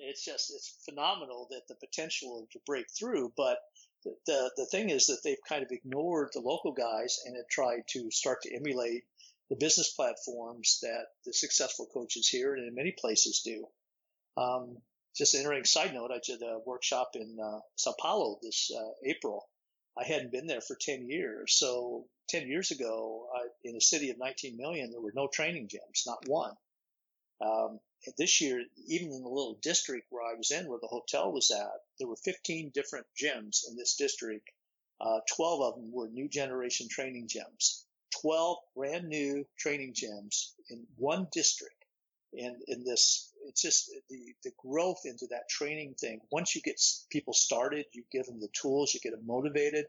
it's 0.01 0.23
just 0.23 0.51
it's 0.53 0.77
phenomenal 0.85 1.47
that 1.51 1.67
the 1.67 1.75
potential 1.75 2.47
to 2.51 2.59
break 2.65 2.85
through, 2.97 3.33
but 3.35 3.59
the, 4.25 4.51
the 4.55 4.65
thing 4.65 4.89
is 4.89 5.07
that 5.07 5.21
they've 5.23 5.37
kind 5.49 5.63
of 5.63 5.71
ignored 5.71 6.29
the 6.33 6.39
local 6.39 6.71
guys 6.71 7.19
and 7.25 7.35
have 7.35 7.47
tried 7.49 7.81
to 7.89 8.11
start 8.11 8.41
to 8.43 8.55
emulate 8.55 9.03
the 9.49 9.55
business 9.55 9.93
platforms 9.93 10.79
that 10.81 11.07
the 11.25 11.33
successful 11.33 11.87
coaches 11.91 12.27
here 12.27 12.55
and 12.55 12.67
in 12.67 12.75
many 12.75 12.91
places 12.91 13.41
do. 13.43 13.65
Um, 14.37 14.77
just 15.15 15.33
an 15.33 15.41
interesting 15.41 15.65
side 15.65 15.93
note, 15.93 16.11
I 16.11 16.19
did 16.23 16.41
a 16.41 16.59
workshop 16.65 17.11
in 17.15 17.37
uh, 17.41 17.59
Sao 17.75 17.93
Paulo 17.99 18.37
this 18.41 18.71
uh, 18.75 18.91
April. 19.05 19.47
I 19.97 20.03
hadn't 20.03 20.31
been 20.31 20.47
there 20.47 20.61
for 20.61 20.75
10 20.79 21.07
years. 21.07 21.57
So 21.57 22.05
10 22.29 22.47
years 22.47 22.71
ago, 22.71 23.27
I, 23.33 23.47
in 23.63 23.77
a 23.77 23.81
city 23.81 24.09
of 24.09 24.17
19 24.17 24.57
million, 24.57 24.91
there 24.91 25.01
were 25.01 25.13
no 25.15 25.27
training 25.31 25.69
gyms, 25.69 26.05
not 26.05 26.27
one. 26.27 26.53
Um, 27.39 27.79
this 28.17 28.41
year, 28.41 28.63
even 28.87 29.11
in 29.11 29.23
the 29.23 29.29
little 29.29 29.57
district 29.61 30.07
where 30.09 30.23
I 30.23 30.35
was 30.35 30.51
in, 30.51 30.67
where 30.67 30.79
the 30.79 30.87
hotel 30.87 31.31
was 31.31 31.51
at, 31.51 31.71
there 31.99 32.07
were 32.07 32.17
15 32.17 32.71
different 32.73 33.05
gyms 33.21 33.67
in 33.69 33.75
this 33.75 33.95
district. 33.95 34.49
Uh, 34.99 35.19
12 35.35 35.61
of 35.61 35.75
them 35.75 35.91
were 35.91 36.07
new 36.07 36.29
generation 36.29 36.87
training 36.89 37.27
gyms. 37.27 37.83
12 38.21 38.57
brand 38.75 39.07
new 39.07 39.45
training 39.57 39.93
gyms 39.93 40.51
in 40.69 40.85
one 40.97 41.27
district 41.31 41.85
And 42.33 42.55
in 42.67 42.83
this 42.83 43.31
it's 43.47 43.61
just 43.61 43.91
the, 44.09 44.33
the 44.43 44.51
growth 44.57 45.01
into 45.05 45.27
that 45.29 45.47
training 45.49 45.95
thing. 45.99 46.19
Once 46.31 46.55
you 46.55 46.61
get 46.61 46.81
people 47.09 47.33
started, 47.33 47.85
you 47.93 48.03
give 48.11 48.25
them 48.25 48.39
the 48.39 48.49
tools, 48.59 48.93
you 48.93 48.99
get 48.99 49.11
them 49.11 49.25
motivated. 49.25 49.85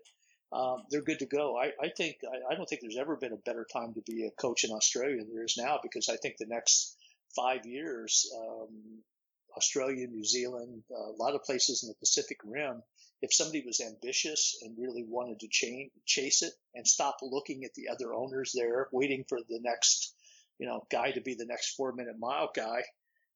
Um, 0.52 0.85
they're 0.90 1.02
good 1.02 1.18
to 1.20 1.26
go. 1.26 1.57
I, 1.57 1.72
I 1.83 1.88
think 1.88 2.18
I, 2.24 2.52
I, 2.52 2.57
don't 2.57 2.66
think 2.68 2.81
there's 2.81 2.98
ever 2.98 3.16
been 3.16 3.33
a 3.33 3.37
better 3.37 3.66
time 3.72 3.94
to 3.94 4.02
be 4.02 4.26
a 4.26 4.31
coach 4.40 4.62
in 4.64 4.70
Australia 4.70 5.18
than 5.18 5.35
there 5.35 5.44
is 5.44 5.57
now 5.59 5.81
because 5.83 6.09
I 6.09 6.16
think 6.16 6.37
the 6.37 6.46
next 6.46 6.96
five 7.37 7.66
years, 7.66 8.33
um, 8.37 9.03
Australia, 9.57 10.07
New 10.07 10.25
Zealand, 10.25 10.83
a 10.90 11.22
lot 11.22 11.35
of 11.35 11.44
places 11.44 11.83
in 11.83 11.88
the 11.88 11.94
Pacific 11.94 12.38
Rim, 12.44 12.83
if 13.22 13.33
somebody 13.33 13.62
was 13.64 13.81
ambitious 13.81 14.59
and 14.62 14.77
really 14.79 15.05
wanted 15.07 15.40
to 15.40 15.49
chain, 15.49 15.90
chase 16.05 16.42
it 16.42 16.53
and 16.75 16.87
stop 16.87 17.16
looking 17.22 17.64
at 17.64 17.75
the 17.75 17.88
other 17.88 18.12
owners 18.12 18.53
there, 18.55 18.88
waiting 18.92 19.25
for 19.29 19.38
the 19.49 19.61
next, 19.62 20.14
you 20.59 20.66
know, 20.66 20.87
guy 20.90 21.12
to 21.12 21.20
be 21.20 21.35
the 21.35 21.46
next 21.46 21.75
four 21.77 21.92
minute 21.92 22.18
mile 22.18 22.51
guy, 22.55 22.83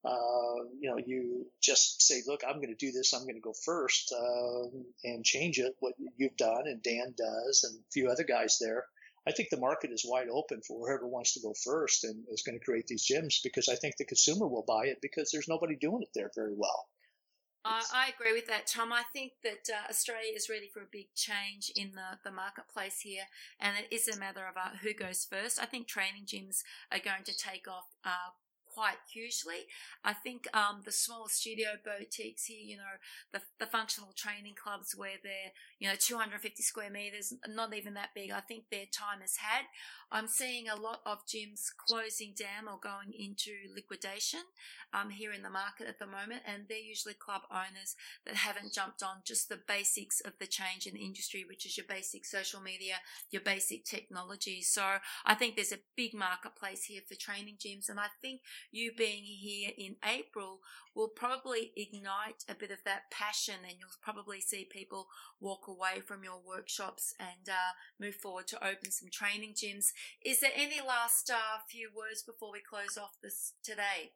uh, 0.03 0.63
you 0.79 0.89
know, 0.89 0.97
you 0.97 1.45
just 1.61 2.01
say, 2.01 2.21
look, 2.25 2.41
I'm 2.47 2.55
going 2.55 2.75
to 2.75 2.85
do 2.85 2.91
this. 2.91 3.13
I'm 3.13 3.23
going 3.23 3.35
to 3.35 3.41
go 3.41 3.53
first, 3.65 4.13
uh, 4.13 4.67
and 5.03 5.23
change 5.23 5.59
it. 5.59 5.75
What 5.79 5.93
you've 6.17 6.37
done 6.37 6.63
and 6.65 6.81
Dan 6.81 7.13
does 7.17 7.63
and 7.63 7.79
a 7.79 7.91
few 7.91 8.09
other 8.09 8.23
guys 8.23 8.57
there. 8.59 8.85
I 9.27 9.31
think 9.31 9.49
the 9.49 9.59
market 9.59 9.91
is 9.91 10.05
wide 10.05 10.29
open 10.29 10.61
for 10.61 10.79
whoever 10.79 11.07
wants 11.07 11.33
to 11.33 11.41
go 11.41 11.53
first 11.63 12.03
and 12.03 12.23
is 12.29 12.41
going 12.41 12.57
to 12.57 12.65
create 12.65 12.87
these 12.87 13.05
gyms 13.05 13.43
because 13.43 13.69
I 13.69 13.75
think 13.75 13.97
the 13.97 14.05
consumer 14.05 14.47
will 14.47 14.65
buy 14.67 14.85
it 14.85 14.97
because 15.01 15.29
there's 15.31 15.47
nobody 15.47 15.75
doing 15.75 16.01
it 16.01 16.09
there 16.15 16.31
very 16.35 16.53
well. 16.55 16.87
I, 17.63 17.83
I 17.93 18.09
agree 18.09 18.33
with 18.33 18.47
that, 18.47 18.65
Tom. 18.65 18.91
I 18.91 19.03
think 19.13 19.33
that 19.43 19.69
uh, 19.71 19.89
Australia 19.89 20.33
is 20.35 20.49
ready 20.49 20.67
for 20.67 20.81
a 20.81 20.91
big 20.91 21.13
change 21.13 21.71
in 21.75 21.91
the, 21.91 22.17
the 22.23 22.31
marketplace 22.31 23.01
here, 23.01 23.25
and 23.59 23.75
it 23.77 23.93
is 23.93 24.07
a 24.07 24.19
matter 24.19 24.47
of 24.47 24.57
uh, 24.57 24.77
who 24.81 24.93
goes 24.93 25.27
first. 25.29 25.61
I 25.61 25.65
think 25.65 25.87
training 25.87 26.25
gyms 26.25 26.63
are 26.91 26.99
going 26.99 27.23
to 27.25 27.37
take 27.37 27.67
off 27.67 27.85
uh, 28.03 28.33
quite 28.73 28.97
hugely. 29.11 29.67
I 30.03 30.13
think 30.13 30.47
um, 30.53 30.81
the 30.85 30.91
smaller 30.91 31.29
studio 31.29 31.69
boutiques 31.83 32.45
here, 32.45 32.63
you 32.63 32.77
know, 32.77 32.97
the, 33.33 33.41
the 33.59 33.65
functional 33.65 34.13
training 34.15 34.55
clubs 34.61 34.95
where 34.95 35.19
they're, 35.23 35.53
you 35.79 35.87
know, 35.87 35.95
250 35.97 36.63
square 36.63 36.89
meters, 36.89 37.33
not 37.47 37.75
even 37.75 37.93
that 37.95 38.09
big, 38.15 38.31
I 38.31 38.41
think 38.41 38.65
their 38.69 38.85
time 38.91 39.21
has 39.21 39.37
had. 39.37 39.65
I'm 40.11 40.27
seeing 40.27 40.67
a 40.67 40.75
lot 40.75 40.99
of 41.05 41.25
gyms 41.25 41.67
closing 41.87 42.33
down 42.37 42.67
or 42.67 42.77
going 42.77 43.13
into 43.17 43.51
liquidation 43.73 44.41
um, 44.93 45.09
here 45.09 45.31
in 45.31 45.41
the 45.41 45.49
market 45.49 45.87
at 45.87 45.99
the 45.99 46.05
moment, 46.05 46.41
and 46.45 46.63
they're 46.67 46.77
usually 46.77 47.13
club 47.13 47.43
owners 47.49 47.95
that 48.25 48.35
haven't 48.35 48.73
jumped 48.73 49.01
on 49.01 49.23
just 49.25 49.47
the 49.47 49.59
basics 49.67 50.19
of 50.19 50.33
the 50.39 50.47
change 50.47 50.85
in 50.85 50.95
the 50.95 51.05
industry, 51.05 51.45
which 51.47 51.65
is 51.65 51.77
your 51.77 51.85
basic 51.87 52.25
social 52.25 52.59
media, 52.59 52.95
your 53.29 53.41
basic 53.41 53.85
technology. 53.85 54.61
So 54.61 54.83
I 55.25 55.33
think 55.33 55.55
there's 55.55 55.71
a 55.71 55.79
big 55.95 56.13
marketplace 56.13 56.83
here 56.83 57.01
for 57.07 57.15
training 57.15 57.55
gyms, 57.65 57.87
and 57.87 57.99
I 57.99 58.07
think 58.21 58.41
you 58.71 58.91
being 58.95 59.23
here 59.23 59.71
in 59.77 59.95
April 60.05 60.59
will 60.95 61.07
probably 61.07 61.71
ignite 61.75 62.43
a 62.49 62.55
bit 62.55 62.71
of 62.71 62.83
that 62.85 63.09
passion, 63.11 63.55
and 63.63 63.75
you'll 63.79 63.89
probably 64.01 64.41
see 64.41 64.67
people 64.69 65.07
walk 65.39 65.67
away 65.67 66.01
from 66.05 66.23
your 66.23 66.41
workshops 66.45 67.13
and 67.19 67.49
uh, 67.49 67.73
move 67.99 68.15
forward 68.15 68.47
to 68.47 68.63
open 68.63 68.91
some 68.91 69.09
training 69.11 69.53
gyms. 69.53 69.87
Is 70.25 70.39
there 70.39 70.51
any 70.55 70.81
last 70.85 71.29
uh, 71.29 71.59
few 71.69 71.89
words 71.95 72.23
before 72.23 72.51
we 72.51 72.59
close 72.61 72.97
off 72.97 73.17
this 73.23 73.53
today? 73.63 74.13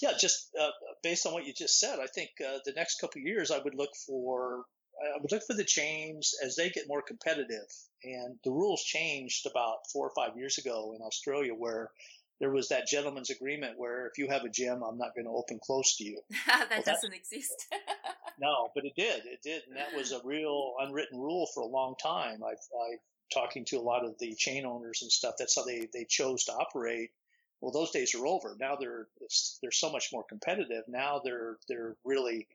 Yeah, 0.00 0.12
just 0.18 0.50
uh, 0.60 0.70
based 1.02 1.26
on 1.26 1.32
what 1.32 1.46
you 1.46 1.54
just 1.54 1.80
said, 1.80 1.98
I 2.00 2.06
think 2.06 2.30
uh, 2.46 2.58
the 2.66 2.72
next 2.76 3.00
couple 3.00 3.22
years 3.22 3.50
I 3.50 3.58
would 3.58 3.74
look 3.74 3.94
for 4.06 4.66
I 4.98 5.18
would 5.20 5.30
look 5.30 5.42
for 5.46 5.54
the 5.54 5.64
change 5.64 6.30
as 6.42 6.56
they 6.56 6.70
get 6.70 6.88
more 6.88 7.02
competitive. 7.02 7.68
And 8.02 8.38
the 8.44 8.50
rules 8.50 8.82
changed 8.82 9.46
about 9.46 9.90
four 9.92 10.08
or 10.08 10.12
five 10.14 10.36
years 10.36 10.58
ago 10.58 10.94
in 10.96 11.02
Australia, 11.02 11.52
where 11.54 11.90
there 12.40 12.50
was 12.50 12.68
that 12.68 12.86
gentleman's 12.86 13.30
agreement 13.30 13.78
where 13.78 14.06
if 14.06 14.18
you 14.18 14.28
have 14.28 14.44
a 14.44 14.48
gym, 14.48 14.82
I'm 14.82 14.98
not 14.98 15.14
going 15.14 15.24
to 15.24 15.30
open 15.30 15.58
close 15.62 15.96
to 15.96 16.04
you. 16.04 16.20
that 16.46 16.68
well, 16.70 16.82
doesn't 16.84 17.14
exist. 17.14 17.66
no, 18.40 18.70
but 18.74 18.84
it 18.84 18.92
did. 18.96 19.24
It 19.26 19.40
did, 19.42 19.62
and 19.68 19.76
that 19.76 19.96
was 19.96 20.12
a 20.12 20.20
real 20.24 20.74
unwritten 20.80 21.18
rule 21.18 21.48
for 21.54 21.62
a 21.62 21.66
long 21.66 21.94
time. 22.02 22.42
I've, 22.44 22.52
I've 22.52 23.00
talking 23.32 23.64
to 23.66 23.76
a 23.76 23.80
lot 23.80 24.04
of 24.04 24.18
the 24.18 24.34
chain 24.34 24.64
owners 24.64 25.00
and 25.02 25.10
stuff. 25.10 25.34
That's 25.38 25.56
how 25.56 25.64
they 25.64 25.88
they 25.92 26.04
chose 26.08 26.44
to 26.44 26.52
operate. 26.52 27.10
Well, 27.60 27.72
those 27.72 27.90
days 27.90 28.14
are 28.14 28.26
over. 28.26 28.56
Now 28.60 28.76
they're 28.76 29.08
they're 29.62 29.72
so 29.72 29.90
much 29.90 30.10
more 30.12 30.24
competitive. 30.28 30.84
Now 30.88 31.20
they're 31.24 31.56
they're 31.68 31.96
really 32.04 32.46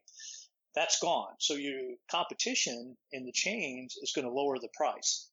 that's 0.76 1.00
gone. 1.00 1.34
So 1.40 1.56
your 1.56 1.96
competition 2.10 2.96
in 3.12 3.26
the 3.26 3.34
chains 3.34 3.98
is 4.02 4.14
going 4.14 4.26
to 4.26 4.34
lower 4.34 4.58
the 4.58 4.70
price 4.74 5.28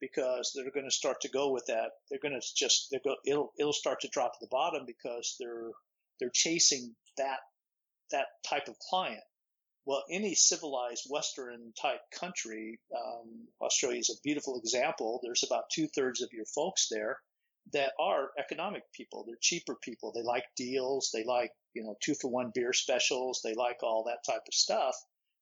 because 0.00 0.52
they're 0.54 0.70
going 0.70 0.86
to 0.86 0.94
start 0.94 1.20
to 1.22 1.30
go 1.30 1.50
with 1.50 1.66
that. 1.66 1.90
They're 2.10 2.20
going 2.22 2.38
to 2.38 2.46
just 2.56 2.88
they 2.90 3.00
go 3.04 3.16
it'll 3.26 3.52
it'll 3.58 3.72
start 3.72 4.00
to 4.00 4.08
drop 4.08 4.32
to 4.32 4.38
the 4.40 4.48
bottom 4.50 4.84
because 4.86 5.36
they're 5.38 5.70
they're 6.20 6.32
chasing 6.32 6.94
that 7.16 7.38
that 8.10 8.26
type 8.48 8.68
of 8.68 8.78
client. 8.90 9.22
Well, 9.86 10.04
any 10.10 10.34
civilized 10.34 11.06
Western 11.10 11.72
type 11.80 12.00
country, 12.18 12.80
um, 12.96 13.48
Australia 13.60 13.98
is 13.98 14.08
a 14.08 14.22
beautiful 14.22 14.58
example. 14.58 15.20
There's 15.22 15.44
about 15.44 15.64
two 15.70 15.88
thirds 15.88 16.22
of 16.22 16.30
your 16.32 16.46
folks 16.46 16.88
there 16.90 17.18
that 17.72 17.92
are 17.98 18.30
economic 18.38 18.82
people. 18.92 19.24
They're 19.26 19.36
cheaper 19.40 19.74
people. 19.74 20.12
They 20.12 20.22
like 20.22 20.44
deals. 20.56 21.10
They 21.12 21.24
like, 21.24 21.50
you 21.74 21.82
know, 21.82 21.96
two 22.02 22.14
for 22.14 22.30
one 22.30 22.50
beer 22.54 22.72
specials. 22.72 23.40
They 23.42 23.54
like 23.54 23.82
all 23.82 24.04
that 24.04 24.24
type 24.30 24.42
of 24.46 24.54
stuff. 24.54 24.94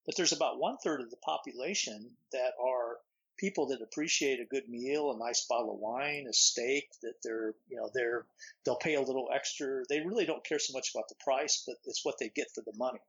But 0.06 0.16
there's 0.16 0.32
about 0.32 0.58
one 0.58 0.76
third 0.82 1.00
of 1.00 1.10
the 1.10 1.16
population 1.18 2.10
that 2.32 2.52
are 2.60 2.96
people 3.38 3.66
that 3.68 3.82
appreciate 3.82 4.40
a 4.40 4.44
good 4.44 4.68
meal, 4.68 5.10
a 5.10 5.18
nice 5.18 5.46
bottle 5.48 5.74
of 5.74 5.80
wine, 5.80 6.26
a 6.28 6.32
steak, 6.32 6.88
that 7.02 7.14
they're, 7.22 7.54
you 7.68 7.76
know, 7.76 7.90
they're, 7.94 8.24
they'll 8.64 8.76
pay 8.76 8.94
a 8.94 9.02
little 9.02 9.28
extra. 9.34 9.82
They 9.88 10.00
really 10.00 10.26
don't 10.26 10.44
care 10.44 10.58
so 10.58 10.72
much 10.72 10.90
about 10.94 11.08
the 11.08 11.16
price, 11.24 11.62
but 11.66 11.76
it's 11.84 12.04
what 12.04 12.18
they 12.18 12.28
get 12.28 12.48
for 12.54 12.62
the 12.62 12.76
money. 12.76 13.00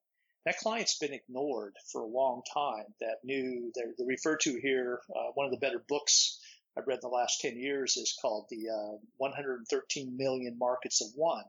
That 0.46 0.58
client's 0.58 0.98
been 0.98 1.14
ignored 1.14 1.76
for 1.92 2.02
a 2.02 2.08
long 2.08 2.42
time. 2.54 2.86
That 3.00 3.24
new, 3.24 3.72
they're, 3.76 3.94
they're 3.98 4.08
referred 4.08 4.42
to 4.42 4.60
here, 4.60 5.00
uh, 5.16 5.32
one 5.36 5.46
of 5.46 5.52
the 5.52 5.66
better 5.66 5.84
books 5.88 6.40
I've 6.78 6.88
read 6.88 7.00
in 7.04 7.10
the 7.10 7.16
last 7.16 7.40
10 7.42 7.58
years 7.58 7.98
is 7.98 8.18
called 8.20 8.48
the 8.50 8.70
uh, 8.70 8.98
113 9.18 10.18
million 10.18 10.58
markets 10.58 11.02
of 11.02 11.08
one. 11.16 11.46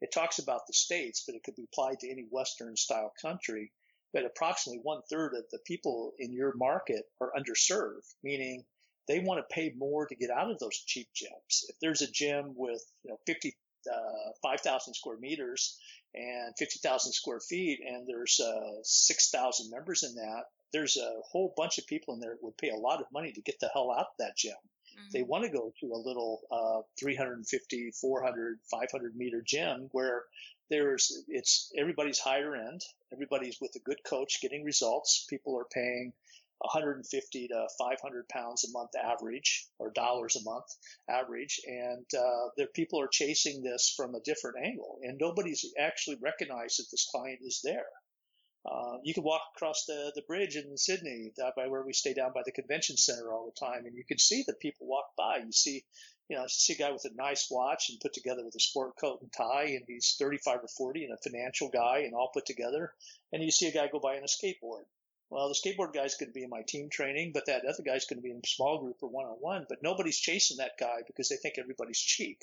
It 0.00 0.12
talks 0.12 0.38
about 0.38 0.66
the 0.66 0.72
states, 0.72 1.24
but 1.26 1.34
it 1.34 1.42
could 1.42 1.56
be 1.56 1.64
applied 1.64 2.00
to 2.00 2.10
any 2.10 2.22
Western 2.30 2.76
style 2.76 3.12
country. 3.20 3.72
But 4.12 4.24
approximately 4.24 4.80
one 4.82 5.02
third 5.10 5.34
of 5.34 5.44
the 5.50 5.58
people 5.66 6.12
in 6.18 6.32
your 6.32 6.54
market 6.56 7.04
are 7.20 7.32
underserved, 7.36 8.14
meaning 8.22 8.64
they 9.06 9.20
want 9.20 9.40
to 9.40 9.54
pay 9.54 9.72
more 9.76 10.06
to 10.06 10.14
get 10.14 10.30
out 10.30 10.50
of 10.50 10.58
those 10.58 10.78
cheap 10.86 11.08
gyms. 11.14 11.64
If 11.68 11.76
there's 11.80 12.02
a 12.02 12.10
gym 12.10 12.54
with, 12.56 12.82
you 13.02 13.10
know, 13.10 13.18
50, 13.26 13.56
uh, 13.90 14.32
5,000 14.42 14.94
square 14.94 15.16
meters 15.18 15.78
and 16.14 16.54
50,000 16.58 17.12
square 17.12 17.40
feet 17.40 17.80
and 17.86 18.06
there's 18.06 18.40
uh, 18.40 18.82
6,000 18.82 19.70
members 19.70 20.02
in 20.02 20.14
that, 20.16 20.44
there's 20.72 20.96
a 20.96 21.20
whole 21.30 21.54
bunch 21.56 21.78
of 21.78 21.86
people 21.86 22.14
in 22.14 22.20
there 22.20 22.32
that 22.32 22.42
would 22.42 22.58
pay 22.58 22.70
a 22.70 22.76
lot 22.76 23.00
of 23.00 23.06
money 23.12 23.32
to 23.32 23.40
get 23.40 23.58
the 23.60 23.70
hell 23.72 23.90
out 23.90 24.00
of 24.00 24.06
that 24.18 24.36
gym. 24.36 24.52
Mm-hmm. 24.52 25.08
They 25.12 25.22
want 25.22 25.44
to 25.44 25.50
go 25.50 25.72
to 25.80 25.92
a 25.92 25.96
little 25.96 26.40
uh, 26.50 26.82
350, 26.98 27.92
400, 27.92 28.58
500 28.70 29.16
meter 29.16 29.42
gym 29.46 29.88
where 29.92 30.24
there's 30.70 31.24
it's 31.28 31.72
everybody's 31.76 32.18
higher 32.18 32.54
end, 32.54 32.82
everybody's 33.12 33.58
with 33.60 33.74
a 33.76 33.80
good 33.80 33.98
coach 34.04 34.40
getting 34.40 34.64
results. 34.64 35.26
People 35.28 35.58
are 35.58 35.66
paying 35.72 36.12
150 36.60 37.48
to 37.48 37.68
500 37.78 38.28
pounds 38.28 38.64
a 38.64 38.72
month 38.72 38.90
average 38.96 39.66
or 39.78 39.90
dollars 39.92 40.36
a 40.36 40.42
month 40.42 40.66
average 41.08 41.60
and 41.66 42.04
uh, 42.18 42.48
the 42.56 42.66
people 42.74 43.00
are 43.00 43.08
chasing 43.08 43.62
this 43.62 43.94
from 43.96 44.16
a 44.16 44.20
different 44.20 44.56
angle 44.64 44.98
and 45.02 45.18
nobody's 45.20 45.64
actually 45.78 46.16
recognized 46.20 46.80
that 46.80 46.88
this 46.90 47.06
client 47.12 47.38
is 47.42 47.60
there 47.62 47.86
uh, 48.66 48.98
you 49.02 49.14
can 49.14 49.22
walk 49.22 49.42
across 49.54 49.84
the, 49.86 50.12
the 50.14 50.22
bridge 50.22 50.56
in 50.56 50.76
Sydney, 50.76 51.32
by 51.56 51.68
where 51.68 51.82
we 51.82 51.92
stay 51.92 52.12
down 52.12 52.32
by 52.34 52.42
the 52.44 52.52
convention 52.52 52.96
center 52.96 53.32
all 53.32 53.46
the 53.46 53.66
time, 53.66 53.86
and 53.86 53.96
you 53.96 54.04
can 54.04 54.18
see 54.18 54.44
that 54.46 54.60
people 54.60 54.86
walk 54.86 55.06
by. 55.16 55.38
You 55.38 55.52
see, 55.52 55.84
you 56.28 56.36
know, 56.36 56.44
see 56.46 56.74
a 56.74 56.76
guy 56.76 56.92
with 56.92 57.04
a 57.06 57.14
nice 57.14 57.50
watch 57.50 57.88
and 57.88 58.00
put 58.00 58.12
together 58.12 58.44
with 58.44 58.54
a 58.54 58.60
sport 58.60 58.96
coat 59.00 59.22
and 59.22 59.32
tie, 59.32 59.74
and 59.76 59.84
he's 59.86 60.16
35 60.18 60.64
or 60.64 60.68
40 60.68 61.04
and 61.04 61.14
a 61.14 61.16
financial 61.16 61.70
guy 61.70 62.00
and 62.00 62.14
all 62.14 62.30
put 62.32 62.44
together. 62.44 62.92
And 63.32 63.42
you 63.42 63.50
see 63.50 63.68
a 63.68 63.72
guy 63.72 63.88
go 63.88 63.98
by 63.98 64.16
on 64.16 64.24
a 64.24 64.26
skateboard. 64.26 64.84
Well, 65.30 65.48
the 65.48 65.54
skateboard 65.54 65.92
guy's 65.92 66.16
going 66.16 66.30
to 66.30 66.34
be 66.34 66.44
in 66.44 66.50
my 66.50 66.62
team 66.62 66.88
training, 66.90 67.32
but 67.32 67.46
that 67.46 67.64
other 67.64 67.82
guy's 67.82 68.06
going 68.06 68.18
to 68.18 68.22
be 68.22 68.30
in 68.30 68.40
a 68.42 68.48
small 68.48 68.78
group 68.78 68.96
or 69.02 69.08
one 69.08 69.26
on 69.26 69.36
one. 69.40 69.66
But 69.68 69.82
nobody's 69.82 70.18
chasing 70.18 70.58
that 70.58 70.78
guy 70.78 71.02
because 71.06 71.28
they 71.28 71.36
think 71.36 71.56
everybody's 71.58 72.00
cheap. 72.00 72.42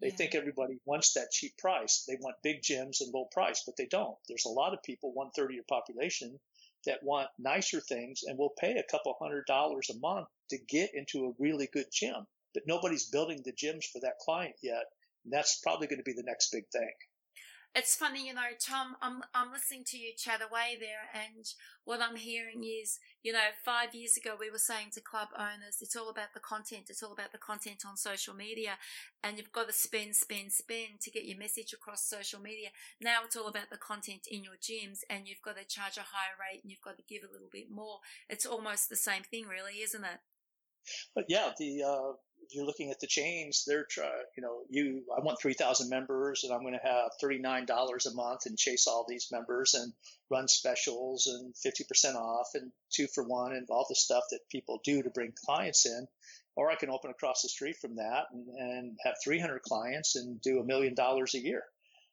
They 0.00 0.08
yeah. 0.08 0.16
think 0.16 0.34
everybody 0.34 0.78
wants 0.84 1.14
that 1.14 1.30
cheap 1.30 1.56
price. 1.56 2.04
They 2.06 2.16
want 2.20 2.42
big 2.42 2.62
gyms 2.62 3.00
and 3.00 3.12
low 3.12 3.24
price, 3.24 3.62
but 3.64 3.76
they 3.76 3.86
don't. 3.86 4.16
There's 4.28 4.44
a 4.44 4.50
lot 4.50 4.74
of 4.74 4.82
people, 4.82 5.12
one 5.12 5.30
third 5.30 5.50
of 5.50 5.54
your 5.54 5.64
population, 5.64 6.38
that 6.84 7.02
want 7.02 7.28
nicer 7.38 7.80
things 7.80 8.22
and 8.22 8.38
will 8.38 8.54
pay 8.58 8.76
a 8.76 8.90
couple 8.90 9.14
hundred 9.18 9.46
dollars 9.46 9.90
a 9.90 9.98
month 9.98 10.28
to 10.50 10.58
get 10.58 10.94
into 10.94 11.26
a 11.26 11.34
really 11.38 11.66
good 11.72 11.86
gym. 11.90 12.26
But 12.54 12.64
nobody's 12.66 13.08
building 13.08 13.42
the 13.44 13.52
gyms 13.52 13.84
for 13.92 14.00
that 14.00 14.18
client 14.24 14.54
yet. 14.62 14.84
And 15.24 15.32
that's 15.32 15.60
probably 15.60 15.86
going 15.86 15.98
to 15.98 16.04
be 16.04 16.14
the 16.14 16.22
next 16.22 16.50
big 16.52 16.64
thing. 16.72 16.92
It's 17.76 17.94
funny, 17.94 18.26
you 18.26 18.32
know, 18.32 18.56
Tom, 18.58 18.96
I'm, 19.02 19.20
I'm 19.34 19.52
listening 19.52 19.84
to 19.88 19.98
you 19.98 20.12
chat 20.16 20.40
away 20.40 20.78
there, 20.80 21.12
and 21.12 21.44
what 21.84 22.00
I'm 22.00 22.16
hearing 22.16 22.64
is, 22.64 22.98
you 23.22 23.34
know, 23.34 23.52
five 23.66 23.94
years 23.94 24.16
ago 24.16 24.34
we 24.40 24.50
were 24.50 24.56
saying 24.56 24.92
to 24.94 25.02
club 25.02 25.28
owners, 25.36 25.82
it's 25.82 25.94
all 25.94 26.08
about 26.08 26.32
the 26.32 26.40
content, 26.40 26.86
it's 26.88 27.02
all 27.02 27.12
about 27.12 27.32
the 27.32 27.38
content 27.38 27.82
on 27.86 27.98
social 27.98 28.32
media, 28.32 28.78
and 29.22 29.36
you've 29.36 29.52
got 29.52 29.66
to 29.66 29.74
spend, 29.74 30.16
spend, 30.16 30.52
spend 30.52 31.00
to 31.02 31.10
get 31.10 31.26
your 31.26 31.36
message 31.36 31.74
across 31.74 32.08
social 32.08 32.40
media. 32.40 32.68
Now 32.98 33.18
it's 33.26 33.36
all 33.36 33.46
about 33.46 33.68
the 33.70 33.76
content 33.76 34.26
in 34.30 34.42
your 34.42 34.56
gyms, 34.56 35.00
and 35.10 35.28
you've 35.28 35.42
got 35.44 35.58
to 35.58 35.66
charge 35.66 35.98
a 35.98 36.08
higher 36.16 36.40
rate 36.40 36.62
and 36.62 36.70
you've 36.70 36.80
got 36.80 36.96
to 36.96 37.04
give 37.06 37.24
a 37.28 37.32
little 37.32 37.50
bit 37.52 37.70
more. 37.70 37.98
It's 38.30 38.46
almost 38.46 38.88
the 38.88 38.96
same 38.96 39.22
thing, 39.22 39.48
really, 39.48 39.82
isn't 39.82 40.02
it? 40.02 40.20
But 41.14 41.26
yeah, 41.28 41.50
the 41.58 41.82
uh, 41.82 42.12
you're 42.50 42.66
looking 42.66 42.90
at 42.90 43.00
the 43.00 43.06
chains, 43.06 43.64
they're 43.66 43.86
trying, 43.88 44.10
you 44.36 44.42
know, 44.42 44.60
you, 44.68 45.02
I 45.16 45.20
want 45.20 45.40
3,000 45.40 45.88
members 45.88 46.44
and 46.44 46.52
I'm 46.52 46.62
going 46.62 46.78
to 46.78 46.88
have 46.88 47.10
$39 47.22 47.66
a 48.06 48.14
month 48.14 48.46
and 48.46 48.58
chase 48.58 48.86
all 48.86 49.06
these 49.08 49.28
members 49.30 49.74
and 49.74 49.92
run 50.30 50.48
specials 50.48 51.26
and 51.26 51.54
50% 51.54 52.14
off 52.14 52.48
and 52.54 52.72
two 52.92 53.06
for 53.14 53.24
one 53.24 53.52
and 53.52 53.66
all 53.70 53.86
the 53.88 53.94
stuff 53.94 54.24
that 54.30 54.48
people 54.50 54.80
do 54.84 55.02
to 55.02 55.10
bring 55.10 55.32
clients 55.44 55.86
in. 55.86 56.06
Or 56.56 56.70
I 56.70 56.76
can 56.76 56.90
open 56.90 57.10
across 57.10 57.42
the 57.42 57.48
street 57.48 57.76
from 57.76 57.96
that 57.96 58.24
and, 58.32 58.48
and 58.48 58.98
have 59.04 59.16
300 59.22 59.60
clients 59.62 60.16
and 60.16 60.40
do 60.40 60.60
a 60.60 60.64
million 60.64 60.94
dollars 60.94 61.34
a 61.34 61.40
year. 61.40 61.62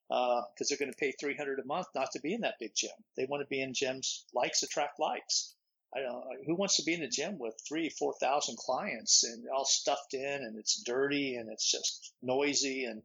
Because 0.10 0.43
uh, 0.62 0.65
they're 0.69 0.78
going 0.78 0.91
to 0.91 0.98
pay 0.98 1.13
300 1.19 1.60
a 1.60 1.65
month 1.65 1.88
not 1.96 2.12
to 2.12 2.19
be 2.19 2.34
in 2.34 2.41
that 2.41 2.60
big 2.60 2.72
gym. 2.76 2.91
They 3.15 3.26
want 3.26 3.41
to 3.41 3.48
be 3.48 3.62
in 3.62 3.74
gyms. 3.74 4.24
Likes 4.34 4.62
attract 4.62 5.00
likes. 5.00 5.56
I 5.95 6.01
don't 6.01 6.23
who 6.45 6.56
wants 6.56 6.77
to 6.77 6.84
be 6.84 6.93
in 6.93 7.01
the 7.01 7.08
gym 7.08 7.38
with 7.39 7.56
three, 7.67 7.89
four 7.89 8.13
thousand 8.19 8.58
clients 8.58 9.23
and 9.23 9.45
all 9.49 9.65
stuffed 9.65 10.13
in 10.13 10.43
and 10.43 10.58
it's 10.58 10.82
dirty 10.84 11.36
and 11.36 11.49
it's 11.49 11.69
just 11.69 12.13
noisy 12.21 12.86
and 12.86 13.01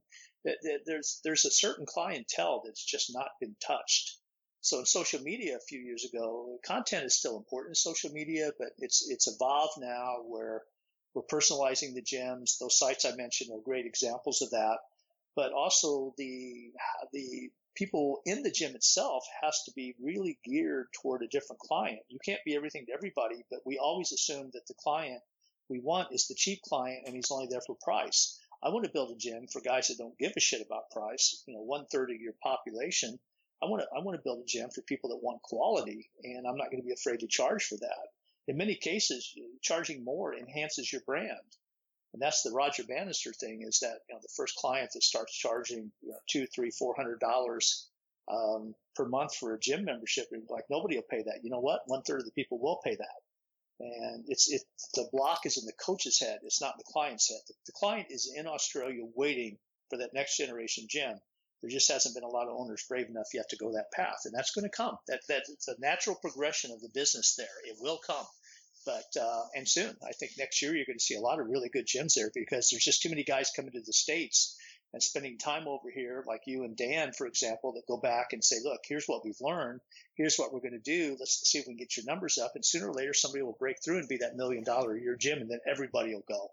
there's 0.87 1.21
there's 1.25 1.45
a 1.45 1.51
certain 1.51 1.87
clientele 1.87 2.63
that's 2.65 2.85
just 2.85 3.13
not 3.13 3.29
been 3.41 3.57
touched. 3.65 4.17
So 4.61 4.81
in 4.81 4.87
social 4.87 5.21
media 5.21 5.57
a 5.57 5.61
few 5.61 5.81
years 5.81 6.05
ago, 6.05 6.59
content 6.65 7.05
is 7.05 7.17
still 7.17 7.37
important 7.37 7.73
in 7.73 7.75
social 7.77 8.11
media, 8.11 8.51
but 8.59 8.69
it's 8.79 9.09
it's 9.09 9.29
evolved 9.29 9.79
now 9.79 10.17
where 10.27 10.63
we're 11.15 11.23
personalizing 11.23 11.95
the 11.95 12.03
gyms. 12.03 12.59
Those 12.59 12.79
sites 12.79 13.05
I 13.05 13.15
mentioned 13.15 13.51
are 13.53 13.61
great 13.61 13.87
examples 13.87 14.43
of 14.43 14.51
that. 14.51 14.79
But 15.37 15.53
also 15.53 16.15
the 16.17 16.73
the 17.13 17.51
people 17.79 18.21
in 18.27 18.43
the 18.43 18.51
gym 18.51 18.75
itself 18.75 19.25
has 19.41 19.63
to 19.65 19.73
be 19.77 19.95
really 20.03 20.37
geared 20.45 20.89
toward 21.01 21.23
a 21.23 21.29
different 21.29 21.61
client. 21.61 22.01
You 22.09 22.19
can't 22.25 22.45
be 22.45 22.57
everything 22.57 22.87
to 22.87 22.93
everybody, 22.93 23.45
but 23.51 23.61
we 23.65 23.79
always 23.79 24.11
assume 24.11 24.51
that 24.53 24.67
the 24.67 24.75
client 24.75 25.23
we 25.69 25.79
want 25.79 26.13
is 26.13 26.27
the 26.27 26.35
cheap 26.35 26.61
client 26.63 27.05
and 27.07 27.15
he's 27.15 27.31
only 27.31 27.47
there 27.49 27.61
for 27.65 27.77
price. 27.81 28.37
I 28.63 28.71
want 28.71 28.85
to 28.85 28.91
build 28.91 29.13
a 29.13 29.17
gym 29.17 29.47
for 29.47 29.61
guys 29.61 29.89
that 29.89 29.99
don't 29.99 30.19
give 30.19 30.33
a 30.37 30.41
shit 30.41 30.67
about 30.67 30.91
price. 30.91 31.45
You 31.47 31.55
know, 31.55 31.63
one 31.63 31.87
third 31.87 32.11
of 32.11 32.21
your 32.21 32.35
population. 32.43 33.17
I 33.63 33.67
want 33.67 33.83
to 33.83 33.89
I 33.97 34.03
want 34.03 34.17
to 34.19 34.23
build 34.25 34.41
a 34.41 34.47
gym 34.47 34.71
for 34.71 34.83
people 34.83 35.11
that 35.11 35.23
want 35.23 35.43
quality, 35.43 36.11
and 36.25 36.47
I'm 36.47 36.57
not 36.57 36.71
going 36.71 36.83
to 36.83 36.87
be 36.87 36.93
afraid 36.93 37.21
to 37.21 37.29
charge 37.29 37.65
for 37.65 37.77
that. 37.77 38.07
In 38.49 38.57
many 38.57 38.75
cases, 38.75 39.33
charging 39.63 40.05
more 40.05 40.35
enhances 40.35 40.93
your 40.93 41.03
brand. 41.03 41.57
And 42.15 42.23
that's 42.23 42.43
the 42.43 42.53
Roger 42.53 42.85
Bannister 42.85 43.33
thing 43.33 43.63
is 43.63 43.81
that, 43.81 43.99
you 44.09 44.15
know, 44.15 44.21
the 44.23 44.33
first 44.37 44.57
client 44.57 44.91
that 44.95 45.03
starts 45.03 45.37
charging 45.37 45.93
you 46.01 46.11
know, 46.11 46.19
two, 46.31 46.47
three, 46.47 46.71
four 46.71 46.95
hundred 46.97 47.21
dollars 47.21 47.89
um, 48.31 48.75
per 48.97 49.07
month 49.07 49.35
for 49.37 49.55
a 49.55 49.61
gym 49.61 49.85
membership, 49.85 50.27
and 50.33 50.43
like 50.49 50.65
nobody 50.71 50.97
will 50.97 51.05
pay 51.11 51.23
that. 51.23 51.41
You 51.43 51.51
know 51.51 51.61
what? 51.61 51.81
One 51.87 52.03
third 52.03 52.21
of 52.21 52.27
the 52.27 52.33
people 52.33 52.59
will 52.61 52.81
pay 52.83 52.97
that. 52.97 53.21
And 53.81 54.25
it's, 54.27 54.51
it, 54.51 54.63
the 54.95 55.09
block 55.13 55.41
is 55.45 55.57
in 55.57 55.65
the 55.65 55.73
coach's 55.85 56.19
head. 56.19 56.41
It's 56.43 56.61
not 56.61 56.75
in 56.75 56.79
the 56.79 56.93
client's 56.93 57.29
head. 57.29 57.41
The, 57.47 57.55
the 57.67 57.73
client 57.73 58.09
is 58.11 58.33
in 58.35 58.47
Australia 58.47 59.03
waiting 59.15 59.57
for 59.89 59.99
that 59.99 60.15
next 60.15 60.37
generation 60.37 60.87
gym. 60.89 61.15
There 61.63 61.71
just 61.71 61.91
hasn't 61.91 62.15
been 62.15 62.25
a 62.25 62.29
lot 62.29 62.49
of 62.49 62.57
owners 62.57 62.85
brave 62.89 63.09
enough 63.09 63.29
yet 63.35 63.49
to 63.51 63.57
go 63.57 63.73
that 63.73 63.93
path. 63.93 64.21
And 64.25 64.35
that's 64.35 64.53
going 64.53 64.65
to 64.65 64.77
come. 64.77 64.97
That, 65.09 65.21
that, 65.29 65.43
it's 65.49 65.69
a 65.69 65.81
natural 65.81 66.17
progression 66.17 66.71
of 66.73 66.81
the 66.81 66.91
business 66.93 67.35
there. 67.37 67.47
It 67.67 67.77
will 67.81 67.99
come. 68.05 68.27
But 68.89 69.21
uh, 69.21 69.43
and 69.55 69.69
soon, 69.69 69.95
I 70.03 70.13
think 70.13 70.33
next 70.39 70.63
year 70.63 70.75
you're 70.75 70.87
going 70.87 70.99
to 70.99 71.05
see 71.05 71.17
a 71.17 71.21
lot 71.21 71.41
of 71.41 71.47
really 71.47 71.69
good 71.69 71.87
gyms 71.87 72.15
there 72.15 72.31
because 72.35 72.71
there's 72.71 72.85
just 72.85 73.03
too 73.03 73.11
many 73.11 73.23
guys 73.23 73.53
coming 73.55 73.73
to 73.73 73.83
the 73.85 73.93
states 73.93 74.57
and 74.95 75.03
spending 75.03 75.37
time 75.37 75.69
over 75.69 75.91
here, 75.95 76.25
like 76.27 76.41
you 76.47 76.65
and 76.65 76.75
Dan, 76.75 77.13
for 77.13 77.27
example, 77.27 77.73
that 77.73 77.87
go 77.87 77.99
back 77.99 78.29
and 78.33 78.43
say, 78.43 78.57
look, 78.65 78.81
here's 78.89 79.05
what 79.05 79.27
we've 79.27 79.43
learned. 79.43 79.81
Here's 80.15 80.37
what 80.39 80.55
we're 80.55 80.61
going 80.61 80.73
to 80.73 80.79
do. 80.79 81.19
Let's 81.21 81.47
see 81.47 81.59
if 81.59 81.67
we 81.67 81.75
can 81.75 81.77
get 81.77 81.99
your 81.99 82.07
numbers 82.07 82.39
up. 82.39 82.53
And 82.55 82.65
sooner 82.65 82.89
or 82.89 82.95
later, 82.95 83.13
somebody 83.13 83.43
will 83.43 83.59
break 83.59 83.77
through 83.85 83.99
and 83.99 84.09
be 84.09 84.17
that 84.23 84.37
million 84.37 84.65
dollar 84.65 84.97
a 84.97 85.01
year 85.01 85.17
gym, 85.17 85.43
and 85.43 85.51
then 85.51 85.61
everybody 85.71 86.15
will 86.15 86.25
go. 86.27 86.51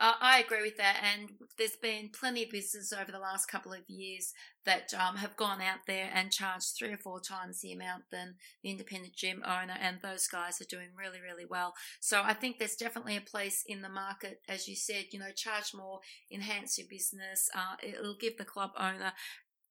Uh, 0.00 0.14
I 0.20 0.40
agree 0.40 0.62
with 0.62 0.76
that, 0.78 1.02
and 1.02 1.30
there's 1.58 1.76
been 1.76 2.10
plenty 2.18 2.42
of 2.42 2.50
businesses 2.50 2.92
over 2.92 3.12
the 3.12 3.18
last 3.20 3.46
couple 3.46 3.72
of 3.72 3.88
years 3.88 4.32
that 4.64 4.92
um, 4.94 5.16
have 5.16 5.36
gone 5.36 5.60
out 5.60 5.80
there 5.86 6.10
and 6.12 6.32
charged 6.32 6.74
three 6.76 6.92
or 6.92 6.96
four 6.96 7.20
times 7.20 7.60
the 7.60 7.72
amount 7.72 8.04
than 8.10 8.34
the 8.62 8.70
independent 8.70 9.14
gym 9.14 9.42
owner, 9.44 9.76
and 9.80 9.98
those 10.02 10.26
guys 10.26 10.60
are 10.60 10.64
doing 10.64 10.88
really, 10.96 11.20
really 11.20 11.44
well. 11.48 11.74
So 12.00 12.22
I 12.24 12.34
think 12.34 12.58
there's 12.58 12.74
definitely 12.74 13.16
a 13.16 13.20
place 13.20 13.62
in 13.66 13.82
the 13.82 13.88
market, 13.88 14.40
as 14.48 14.66
you 14.66 14.74
said, 14.74 15.06
you 15.12 15.18
know, 15.18 15.30
charge 15.36 15.72
more, 15.74 16.00
enhance 16.32 16.78
your 16.78 16.88
business. 16.88 17.48
Uh, 17.54 17.76
it'll 17.82 18.16
give 18.16 18.38
the 18.38 18.44
club 18.44 18.70
owner 18.78 19.12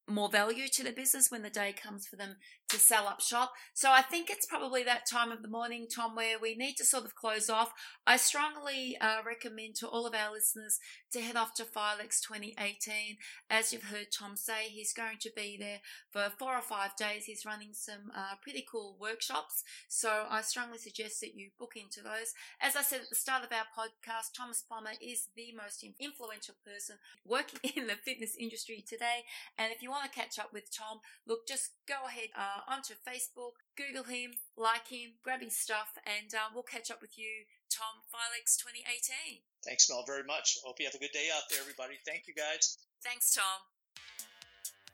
more 0.08 0.30
value 0.30 0.68
to 0.68 0.84
the 0.84 0.92
business 0.92 1.32
when 1.32 1.42
the 1.42 1.50
day 1.50 1.74
comes 1.74 2.08
for 2.08 2.16
them 2.16 2.36
to 2.72 2.80
sell 2.80 3.08
up 3.08 3.20
shop. 3.22 3.52
So 3.74 3.92
I 3.92 4.02
think 4.02 4.30
it's 4.30 4.46
probably 4.46 4.84
that 4.84 5.06
time 5.10 5.32
of 5.32 5.42
the 5.42 5.50
morning, 5.50 5.88
Tom, 5.94 6.16
where 6.16 6.40
we 6.40 6.56
need 6.56 6.76
to 6.76 6.86
sort 6.86 7.04
of 7.04 7.16
close 7.16 7.50
off. 7.50 7.74
I 8.08 8.16
strongly 8.16 8.98
uh, 9.00 9.18
recommend 9.26 9.76
to 9.76 9.88
all 9.88 10.08
of 10.08 10.16
our 10.16 10.32
listeners 10.32 10.80
to 11.12 11.22
head 11.22 11.36
off 11.36 11.54
to 11.56 11.64
Filex 11.64 12.22
2018. 12.26 13.18
As 13.50 13.74
you've 13.74 13.84
heard 13.84 14.08
Tom 14.18 14.38
say, 14.38 14.70
he's 14.70 14.94
going 14.94 15.18
to 15.20 15.32
be 15.36 15.58
there 15.60 15.80
for 16.12 16.34
four 16.40 16.56
or 16.56 16.62
five 16.62 16.96
days. 16.96 17.26
He's 17.26 17.46
running 17.46 17.74
some 17.74 18.12
uh, 18.16 18.36
pretty 18.42 18.64
cool 18.70 18.96
workshops. 19.00 19.64
So 19.90 20.26
I 20.30 20.42
strongly 20.42 20.78
suggest 20.78 21.20
that 21.22 21.36
you 21.36 21.50
book 21.60 21.74
into 21.76 22.02
those. 22.02 22.34
As 22.62 22.78
I 22.78 22.84
said 22.84 23.02
at 23.02 23.10
the 23.10 23.16
start 23.16 23.44
of 23.44 23.52
our 23.52 23.68
podcast, 23.78 24.32
Thomas 24.36 24.64
Plummer 24.66 24.92
is 25.02 25.28
the 25.36 25.54
most 25.56 25.84
influential 26.00 26.56
person 26.66 26.96
working 27.26 27.72
in 27.76 27.88
the 27.88 27.96
fitness 27.96 28.36
industry 28.40 28.84
today. 28.88 29.28
And 29.58 29.74
if 29.74 29.82
you 29.82 29.92
want 29.92 30.10
to 30.10 30.18
catch 30.18 30.40
up 30.40 30.54
with 30.54 30.72
Tom, 30.72 31.00
look, 31.28 31.46
just 31.48 31.72
go 31.88 32.08
ahead 32.08 32.30
uh, 32.38 32.61
onto 32.68 32.94
Facebook, 33.08 33.62
Google 33.78 34.04
him, 34.06 34.38
like 34.58 34.88
him, 34.88 35.18
grab 35.24 35.42
his 35.42 35.58
stuff, 35.58 35.98
and 36.06 36.34
uh, 36.34 36.50
we'll 36.54 36.68
catch 36.68 36.92
up 36.92 37.02
with 37.02 37.18
you, 37.18 37.46
Tom 37.70 38.04
Filex 38.10 38.58
2018. 38.58 39.42
Thanks, 39.64 39.90
Mel, 39.90 40.04
very 40.06 40.24
much. 40.24 40.58
Hope 40.66 40.80
you 40.80 40.86
have 40.86 40.96
a 40.96 41.02
good 41.02 41.14
day 41.14 41.30
out 41.34 41.44
there, 41.50 41.62
everybody. 41.62 41.96
Thank 42.06 42.28
you, 42.28 42.34
guys. 42.34 42.78
Thanks, 43.04 43.34
Tom. 43.34 43.62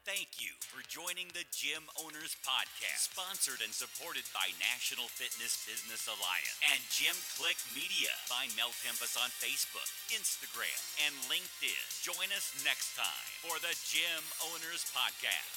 Thank 0.08 0.40
you 0.40 0.56
for 0.64 0.80
joining 0.88 1.28
the 1.36 1.44
Gym 1.52 1.84
Owners 2.00 2.32
Podcast, 2.40 3.12
sponsored 3.12 3.60
and 3.60 3.76
supported 3.76 4.24
by 4.32 4.48
National 4.56 5.12
Fitness 5.12 5.68
Business 5.68 6.08
Alliance 6.08 6.56
and 6.72 6.80
Gym 6.88 7.12
Click 7.36 7.60
Media. 7.76 8.08
Find 8.24 8.48
Mel 8.56 8.72
Tempest 8.88 9.20
on 9.20 9.28
Facebook, 9.44 9.92
Instagram, 10.08 10.80
and 11.04 11.12
LinkedIn. 11.28 11.84
Join 12.08 12.32
us 12.32 12.56
next 12.64 12.96
time 12.96 13.28
for 13.44 13.60
the 13.60 13.76
Gym 13.84 14.24
Owners 14.48 14.88
Podcast. 14.96 15.57